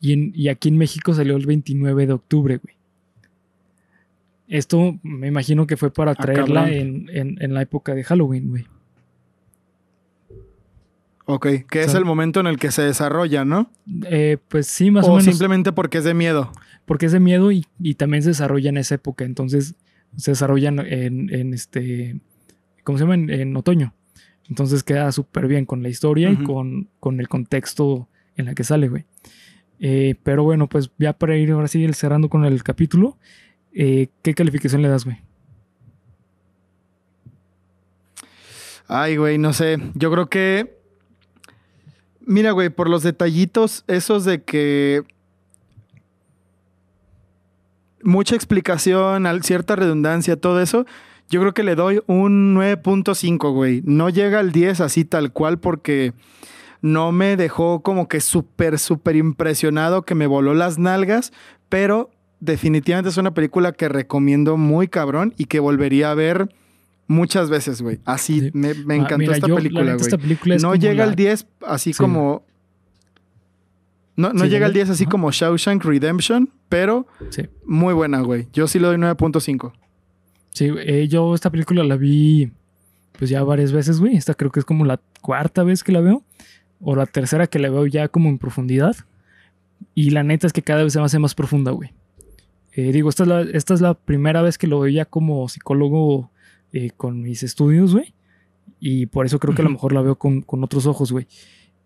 Y, 0.00 0.42
y 0.42 0.48
aquí 0.48 0.70
en 0.70 0.78
México 0.78 1.12
salió 1.12 1.36
el 1.36 1.44
29 1.44 2.06
de 2.06 2.12
octubre, 2.14 2.56
güey. 2.56 2.76
Esto 4.46 4.98
me 5.02 5.26
imagino 5.26 5.66
que 5.66 5.76
fue 5.76 5.92
para 5.92 6.12
ah, 6.12 6.14
traerla 6.14 6.70
en, 6.70 7.36
la 7.52 7.60
época 7.60 7.94
de 7.94 8.04
Halloween, 8.04 8.48
güey. 8.48 8.66
Ok, 11.26 11.46
que 11.70 11.82
es 11.82 11.92
el 11.92 12.06
momento 12.06 12.40
en 12.40 12.46
el 12.46 12.56
que 12.56 12.72
se 12.72 12.80
desarrolla, 12.80 13.44
¿no? 13.44 13.70
Eh, 14.06 14.38
pues 14.48 14.66
sí, 14.66 14.90
más 14.90 15.04
o, 15.04 15.08
menos. 15.08 15.26
O 15.26 15.30
simplemente 15.30 15.72
porque 15.72 15.98
es 15.98 16.04
de 16.04 16.14
miedo. 16.14 16.50
Porque 16.86 17.04
es 17.04 17.12
de 17.12 17.20
miedo 17.20 17.52
y, 17.52 17.66
también 17.98 18.22
se 18.22 18.30
desarrolla 18.30 18.70
en 18.70 18.78
esa 18.78 18.94
época. 18.94 19.26
Entonces 19.26 19.74
se 20.16 20.30
desarrollan 20.30 20.78
en, 20.78 21.52
este. 21.52 22.18
¿Cómo 22.82 22.96
se 22.96 23.04
llama? 23.04 23.16
en 23.16 23.54
otoño. 23.58 23.92
Entonces 24.48 24.82
queda 24.82 25.12
súper 25.12 25.46
bien 25.46 25.66
con 25.66 25.82
la 25.82 25.88
historia 25.88 26.30
y 26.30 26.36
con, 26.36 26.88
con, 27.00 27.20
el 27.20 27.28
contexto 27.28 28.08
en 28.36 28.46
la 28.46 28.54
que 28.54 28.64
sale, 28.64 28.88
güey. 28.88 29.04
Eh, 29.78 30.16
pero 30.22 30.42
bueno, 30.42 30.68
pues 30.68 30.90
ya 30.98 31.12
para 31.12 31.36
ir 31.36 31.50
ahora 31.52 31.68
sí 31.68 31.86
cerrando 31.92 32.28
con 32.28 32.44
el 32.44 32.62
capítulo, 32.62 33.18
eh, 33.72 34.08
¿qué 34.22 34.34
calificación 34.34 34.82
le 34.82 34.88
das, 34.88 35.04
güey? 35.04 35.18
Ay, 38.88 39.18
güey, 39.18 39.36
no 39.36 39.52
sé. 39.52 39.78
Yo 39.94 40.10
creo 40.10 40.28
que. 40.28 40.78
Mira, 42.20 42.52
güey, 42.52 42.70
por 42.70 42.88
los 42.88 43.02
detallitos, 43.02 43.84
esos 43.86 44.24
de 44.24 44.42
que. 44.42 45.04
Mucha 48.02 48.34
explicación, 48.34 49.26
cierta 49.42 49.76
redundancia, 49.76 50.36
todo 50.36 50.62
eso. 50.62 50.86
Yo 51.30 51.40
creo 51.40 51.52
que 51.52 51.62
le 51.62 51.74
doy 51.74 52.00
un 52.06 52.56
9.5, 52.56 53.52
güey. 53.52 53.82
No 53.84 54.08
llega 54.08 54.38
al 54.40 54.52
10 54.52 54.80
así 54.80 55.04
tal 55.04 55.32
cual 55.32 55.58
porque 55.58 56.14
no 56.80 57.12
me 57.12 57.36
dejó 57.36 57.82
como 57.82 58.08
que 58.08 58.20
súper, 58.20 58.78
súper 58.78 59.16
impresionado, 59.16 60.02
que 60.02 60.14
me 60.14 60.26
voló 60.26 60.54
las 60.54 60.78
nalgas, 60.78 61.32
pero 61.68 62.10
definitivamente 62.40 63.10
es 63.10 63.16
una 63.16 63.34
película 63.34 63.72
que 63.72 63.88
recomiendo 63.88 64.56
muy 64.56 64.88
cabrón 64.88 65.34
y 65.36 65.46
que 65.46 65.60
volvería 65.60 66.10
a 66.10 66.14
ver 66.14 66.48
muchas 67.08 67.50
veces, 67.50 67.82
güey. 67.82 68.00
Así, 68.04 68.50
me, 68.54 68.70
ah, 68.70 68.94
encantó 68.94 69.32
esta, 69.32 69.48
película, 69.48 69.96
güey. 69.96 70.58
no 70.60 70.74
llega 70.74 71.04
al 71.04 71.14
10 71.14 71.46
así 71.66 71.92
como... 71.92 72.46
No, 74.16 74.32
no 74.32 74.46
llega 74.46 74.66
al 74.66 74.72
10 74.72 74.90
así 74.90 75.06
como 75.06 75.30
Shawshank 75.30 75.84
Redemption, 75.84 76.50
pero 76.68 77.06
muy 77.64 77.94
buena, 77.94 78.20
güey. 78.20 78.48
Yo 78.52 78.66
sí 78.66 78.80
le 78.80 78.88
doy 78.88 78.96
9.5. 78.96 79.72
Sí, 80.58 80.72
eh, 80.76 81.06
yo 81.06 81.36
esta 81.36 81.50
película 81.50 81.84
la 81.84 81.96
vi 81.96 82.50
pues 83.16 83.30
ya 83.30 83.44
varias 83.44 83.70
veces, 83.70 84.00
güey. 84.00 84.16
Esta 84.16 84.34
creo 84.34 84.50
que 84.50 84.58
es 84.58 84.66
como 84.66 84.84
la 84.84 85.00
cuarta 85.20 85.62
vez 85.62 85.84
que 85.84 85.92
la 85.92 86.00
veo. 86.00 86.24
O 86.80 86.96
la 86.96 87.06
tercera 87.06 87.46
que 87.46 87.60
la 87.60 87.70
veo 87.70 87.86
ya 87.86 88.08
como 88.08 88.28
en 88.28 88.38
profundidad. 88.38 88.96
Y 89.94 90.10
la 90.10 90.24
neta 90.24 90.48
es 90.48 90.52
que 90.52 90.62
cada 90.62 90.82
vez 90.82 90.94
se 90.94 90.98
me 90.98 91.04
hace 91.04 91.20
más 91.20 91.36
profunda, 91.36 91.70
güey. 91.70 91.90
Eh, 92.72 92.90
digo, 92.90 93.08
esta 93.08 93.22
es, 93.22 93.28
la, 93.28 93.42
esta 93.42 93.72
es 93.72 93.80
la 93.80 93.94
primera 93.94 94.42
vez 94.42 94.58
que 94.58 94.66
lo 94.66 94.80
veo 94.80 94.92
ya 94.92 95.04
como 95.04 95.48
psicólogo 95.48 96.32
eh, 96.72 96.90
con 96.96 97.22
mis 97.22 97.44
estudios, 97.44 97.92
güey. 97.92 98.12
Y 98.80 99.06
por 99.06 99.26
eso 99.26 99.38
creo 99.38 99.54
que 99.54 99.62
a 99.62 99.64
lo 99.64 99.70
mejor 99.70 99.92
la 99.92 100.02
veo 100.02 100.16
con, 100.16 100.42
con 100.42 100.64
otros 100.64 100.86
ojos, 100.86 101.12
güey. 101.12 101.28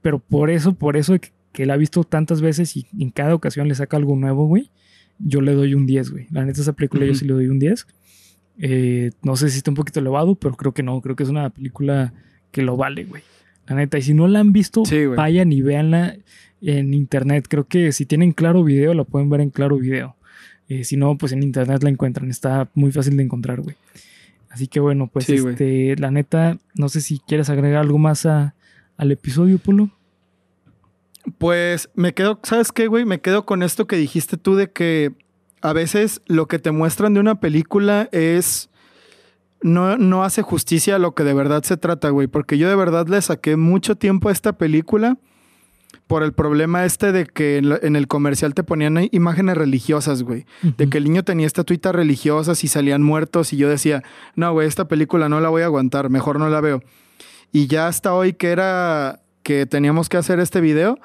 Pero 0.00 0.18
por 0.18 0.48
eso, 0.48 0.72
por 0.72 0.96
eso 0.96 1.18
que, 1.20 1.30
que 1.52 1.66
la 1.66 1.74
he 1.74 1.78
visto 1.78 2.04
tantas 2.04 2.40
veces 2.40 2.74
y 2.74 2.86
en 2.98 3.10
cada 3.10 3.34
ocasión 3.34 3.68
le 3.68 3.74
saca 3.74 3.98
algo 3.98 4.16
nuevo, 4.16 4.46
güey, 4.46 4.70
yo 5.18 5.42
le 5.42 5.52
doy 5.52 5.74
un 5.74 5.84
10, 5.84 6.10
güey. 6.10 6.26
La 6.30 6.44
neta, 6.46 6.62
esa 6.62 6.72
película 6.72 7.04
yo 7.04 7.12
Ujú. 7.12 7.18
sí 7.18 7.26
le 7.26 7.34
doy 7.34 7.48
un 7.48 7.58
10. 7.58 7.86
Eh, 8.64 9.10
no 9.22 9.34
sé 9.36 9.50
si 9.50 9.58
está 9.58 9.70
un 9.72 9.74
poquito 9.74 9.98
elevado, 10.00 10.36
pero 10.36 10.54
creo 10.56 10.72
que 10.72 10.82
no. 10.84 11.00
Creo 11.00 11.16
que 11.16 11.24
es 11.24 11.28
una 11.28 11.50
película 11.50 12.12
que 12.52 12.62
lo 12.62 12.76
vale, 12.76 13.04
güey. 13.04 13.22
La 13.66 13.74
neta, 13.76 13.98
y 13.98 14.02
si 14.02 14.14
no 14.14 14.28
la 14.28 14.38
han 14.38 14.52
visto, 14.52 14.84
Sí, 14.84 15.04
vayan 15.06 15.52
y 15.52 15.62
véanla 15.62 16.16
en 16.60 16.94
internet. 16.94 17.46
Creo 17.48 17.66
que 17.66 17.90
si 17.92 18.06
tienen 18.06 18.32
claro 18.32 18.62
video, 18.62 18.94
la 18.94 19.04
pueden 19.04 19.28
ver 19.30 19.40
en 19.40 19.50
claro 19.50 19.78
video. 19.78 20.14
Eh, 20.68 20.84
si 20.84 20.96
no, 20.96 21.18
pues 21.18 21.32
en 21.32 21.42
internet 21.42 21.82
la 21.82 21.90
encuentran. 21.90 22.30
Está 22.30 22.70
muy 22.74 22.92
fácil 22.92 23.16
de 23.16 23.24
encontrar, 23.24 23.60
güey. 23.62 23.74
Así 24.48 24.68
que 24.68 24.78
bueno, 24.80 25.08
pues 25.12 25.24
Sí, 25.24 25.34
este, 25.34 25.96
la 25.96 26.10
neta, 26.10 26.58
no 26.74 26.88
sé 26.88 27.00
si 27.00 27.18
quieres 27.18 27.50
agregar 27.50 27.80
algo 27.80 27.98
más 27.98 28.26
a- 28.26 28.54
al 28.96 29.10
episodio, 29.10 29.58
Polo. 29.58 29.90
Pues 31.38 31.88
me 31.94 32.14
quedo, 32.14 32.40
¿sabes 32.42 32.72
qué, 32.72 32.86
güey? 32.88 33.04
Me 33.04 33.20
quedo 33.20 33.46
con 33.46 33.62
esto 33.62 33.86
que 33.86 33.96
dijiste 33.96 34.36
tú 34.36 34.54
de 34.56 34.70
que 34.70 35.12
a 35.62 35.72
veces 35.72 36.20
lo 36.26 36.46
que 36.46 36.58
te 36.58 36.70
muestran 36.70 37.14
de 37.14 37.20
una 37.20 37.40
película 37.40 38.08
es... 38.12 38.68
No, 39.64 39.96
no 39.96 40.24
hace 40.24 40.42
justicia 40.42 40.96
a 40.96 40.98
lo 40.98 41.14
que 41.14 41.22
de 41.22 41.34
verdad 41.34 41.62
se 41.62 41.76
trata, 41.76 42.08
güey. 42.08 42.26
Porque 42.26 42.58
yo 42.58 42.68
de 42.68 42.74
verdad 42.74 43.06
le 43.06 43.22
saqué 43.22 43.56
mucho 43.56 43.94
tiempo 43.94 44.28
a 44.28 44.32
esta 44.32 44.54
película 44.54 45.18
por 46.06 46.22
el 46.22 46.32
problema 46.32 46.84
este 46.84 47.12
de 47.12 47.26
que 47.26 47.58
en, 47.58 47.96
el 47.96 48.08
comercial 48.08 48.54
te 48.54 48.64
ponían 48.64 49.08
imágenes 49.12 49.56
religiosas, 49.56 50.22
güey. 50.24 50.46
De 50.62 50.88
que 50.88 50.98
el 50.98 51.04
niño 51.04 51.22
tenía 51.22 51.46
estatuitas 51.46 51.94
religiosas 51.94 52.64
y 52.64 52.68
salían 52.68 53.02
muertos 53.02 53.52
y 53.52 53.56
yo 53.56 53.68
decía, 53.68 54.02
no, 54.34 54.52
güey, 54.52 54.68
esta 54.68 54.88
película 54.88 55.28
no 55.28 55.40
la 55.40 55.48
voy 55.48 55.62
a 55.62 55.66
aguantar, 55.66 56.10
mejor 56.10 56.38
no 56.38 56.48
la 56.48 56.60
veo. 56.60 56.82
Y 57.52 57.66
ya 57.66 57.86
hasta 57.86 58.14
hoy 58.14 58.32
que 58.32 58.48
era 58.48 59.20
que 59.42 59.66
teníamos 59.66 60.08
que 60.08 60.16
hacer 60.16 60.40
este 60.40 60.60
video 60.60 60.98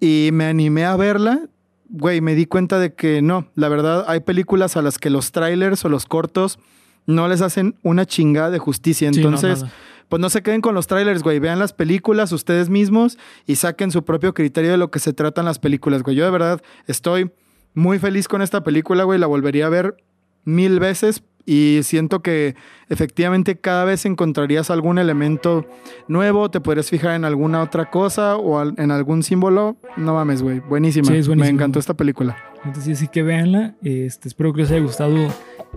y 0.00 0.30
me 0.32 0.46
animé 0.46 0.84
a 0.84 0.96
verla, 0.96 1.48
güey, 1.90 2.20
me 2.20 2.34
di 2.34 2.46
cuenta 2.46 2.78
de 2.78 2.94
que 2.94 3.22
no, 3.22 3.48
la 3.54 3.68
verdad 3.68 4.04
hay 4.08 4.20
películas 4.20 4.76
a 4.76 4.82
las 4.82 4.98
que 4.98 5.10
los 5.10 5.32
trailers 5.32 5.84
o 5.84 5.88
los 5.88 6.06
cortos 6.06 6.58
no 7.06 7.28
les 7.28 7.42
hacen 7.42 7.76
una 7.82 8.06
chingada 8.06 8.50
de 8.50 8.58
justicia. 8.58 9.12
Sí, 9.12 9.20
no, 9.20 9.28
Entonces, 9.28 9.62
nada. 9.62 9.74
pues 10.08 10.20
no 10.20 10.30
se 10.30 10.42
queden 10.42 10.60
con 10.60 10.74
los 10.74 10.86
trailers, 10.86 11.22
güey. 11.22 11.38
Vean 11.38 11.58
las 11.58 11.72
películas 11.72 12.32
ustedes 12.32 12.68
mismos 12.68 13.18
y 13.46 13.56
saquen 13.56 13.90
su 13.90 14.04
propio 14.04 14.34
criterio 14.34 14.70
de 14.70 14.76
lo 14.76 14.90
que 14.90 14.98
se 14.98 15.12
tratan 15.12 15.44
las 15.44 15.58
películas, 15.58 16.02
güey. 16.02 16.16
Yo 16.16 16.24
de 16.24 16.30
verdad 16.30 16.62
estoy 16.86 17.32
muy 17.74 17.98
feliz 17.98 18.28
con 18.28 18.42
esta 18.42 18.62
película, 18.62 19.04
güey. 19.04 19.18
La 19.18 19.26
volvería 19.26 19.66
a 19.66 19.70
ver 19.70 19.96
mil 20.44 20.78
veces 20.78 21.22
y 21.46 21.80
siento 21.82 22.20
que 22.20 22.54
efectivamente 22.88 23.56
cada 23.58 23.84
vez 23.84 24.04
encontrarías 24.06 24.70
algún 24.70 24.98
elemento 24.98 25.66
nuevo, 26.08 26.50
te 26.50 26.60
podrías 26.60 26.90
fijar 26.90 27.14
en 27.16 27.24
alguna 27.24 27.62
otra 27.62 27.90
cosa 27.90 28.36
o 28.36 28.62
en 28.62 28.90
algún 28.90 29.22
símbolo. 29.22 29.76
No 29.96 30.14
mames, 30.14 30.42
güey. 30.42 30.60
Buenísima. 30.60 31.06
Sí, 31.08 31.14
es 31.16 31.28
Me 31.28 31.34
buenísima. 31.34 31.54
encantó 31.56 31.78
esta 31.78 31.94
película. 31.94 32.36
Entonces, 32.64 32.98
sí 32.98 33.08
que 33.08 33.22
véanla. 33.22 33.74
Este, 33.82 34.28
espero 34.28 34.52
que 34.52 34.62
les 34.62 34.70
haya 34.70 34.80
gustado 34.80 35.16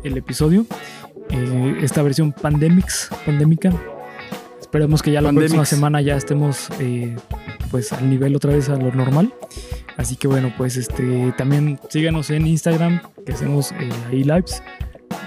el 0.04 0.18
episodio. 0.18 0.66
Eh, 1.30 1.78
esta 1.82 2.04
versión 2.04 2.32
Pandemics, 2.34 3.10
pandémica. 3.26 3.72
Esperemos 4.60 5.02
que 5.02 5.12
ya 5.12 5.22
la 5.22 5.28
Pandemics. 5.30 5.54
próxima 5.54 5.66
semana 5.66 6.02
ya 6.02 6.16
estemos 6.18 6.68
eh, 6.80 7.16
pues 7.72 7.94
al 7.94 8.10
nivel 8.10 8.36
otra 8.36 8.52
vez 8.54 8.70
a 8.70 8.76
lo 8.76 8.92
normal. 8.92 9.34
Así 9.98 10.16
que 10.16 10.28
bueno, 10.28 10.52
pues 10.58 10.76
este 10.78 11.32
también 11.38 11.80
síganos 11.90 12.32
en 12.32 12.48
Instagram, 12.48 13.00
que 13.26 13.34
hacemos 13.34 13.72
eh, 13.74 13.90
ahí 14.10 14.24
lives. 14.24 14.64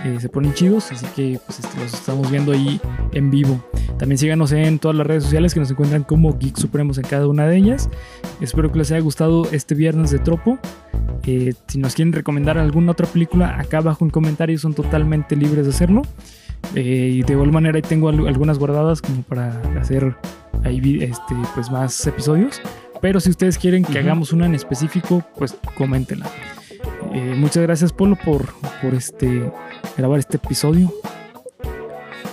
Eh, 0.06 0.20
se 0.20 0.28
ponen 0.28 0.54
chidos, 0.54 0.92
así 0.92 1.04
que 1.16 1.40
pues 1.44 1.58
este, 1.58 1.80
los 1.80 1.92
estamos 1.92 2.30
viendo 2.30 2.52
ahí 2.52 2.80
en 3.12 3.30
vivo. 3.30 3.60
También 3.98 4.18
síganos 4.18 4.52
en 4.52 4.78
todas 4.78 4.96
las 4.96 5.06
redes 5.06 5.24
sociales 5.24 5.52
que 5.54 5.58
nos 5.60 5.70
encuentran 5.70 6.04
como 6.04 6.38
Geek 6.38 6.56
Supremos 6.56 6.98
en 6.98 7.04
cada 7.04 7.26
una 7.26 7.46
de 7.46 7.56
ellas. 7.56 7.88
Espero 8.40 8.70
que 8.70 8.78
les 8.78 8.92
haya 8.92 9.00
gustado 9.00 9.46
este 9.50 9.74
viernes 9.74 10.10
de 10.10 10.18
Tropo. 10.18 10.58
Eh, 11.24 11.54
si 11.66 11.78
nos 11.78 11.94
quieren 11.94 12.12
recomendar 12.12 12.56
alguna 12.58 12.92
otra 12.92 13.06
película, 13.06 13.58
acá 13.58 13.78
abajo 13.78 14.04
en 14.04 14.10
comentarios 14.10 14.60
son 14.60 14.74
totalmente 14.74 15.34
libres 15.34 15.64
de 15.66 15.70
hacerlo. 15.72 16.02
Eh, 16.74 17.10
y 17.14 17.22
de 17.22 17.32
igual 17.32 17.50
manera 17.52 17.76
ahí 17.76 17.82
tengo 17.82 18.08
al- 18.08 18.28
algunas 18.28 18.58
guardadas 18.58 19.00
como 19.02 19.22
para 19.22 19.60
hacer 19.80 20.14
ahí 20.62 20.98
este, 21.02 21.34
pues 21.54 21.70
más 21.70 22.06
episodios. 22.06 22.60
Pero 23.00 23.18
si 23.20 23.30
ustedes 23.30 23.58
quieren 23.58 23.82
que 23.84 23.98
hagamos 23.98 24.32
una 24.32 24.46
en 24.46 24.54
específico, 24.54 25.24
pues 25.36 25.56
coméntenla. 25.74 26.26
Eh, 27.12 27.34
muchas 27.36 27.62
gracias 27.62 27.92
Polo 27.92 28.16
por, 28.24 28.52
por 28.82 28.94
este, 28.94 29.50
grabar 29.96 30.18
este 30.18 30.36
episodio. 30.36 30.92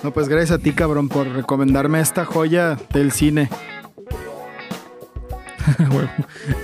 No, 0.04 0.12
pues 0.12 0.28
gracias 0.28 0.52
a 0.52 0.62
ti, 0.62 0.74
cabrón, 0.74 1.08
por 1.08 1.28
recomendarme 1.28 2.02
esta 2.02 2.26
joya 2.26 2.78
del 2.92 3.12
cine. 3.12 3.50
Huevo. 5.80 6.10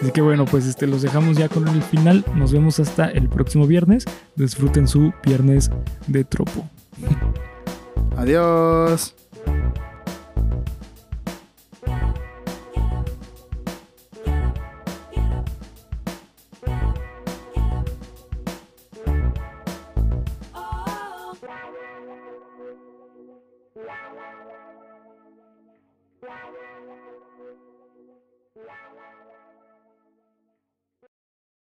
Así 0.02 0.12
que 0.12 0.22
bueno, 0.22 0.46
pues 0.46 0.66
este, 0.66 0.88
los 0.88 1.02
dejamos 1.02 1.38
ya 1.38 1.48
con 1.48 1.68
el 1.68 1.82
final. 1.82 2.26
Nos 2.36 2.52
vemos 2.52 2.80
hasta 2.80 3.06
el 3.06 3.30
próximo 3.30 3.66
viernes. 3.66 4.06
Disfruten 4.36 4.88
su 4.88 5.14
viernes 5.24 5.72
de 6.08 6.26
tropo. 6.26 6.70
Adiós. 8.18 9.16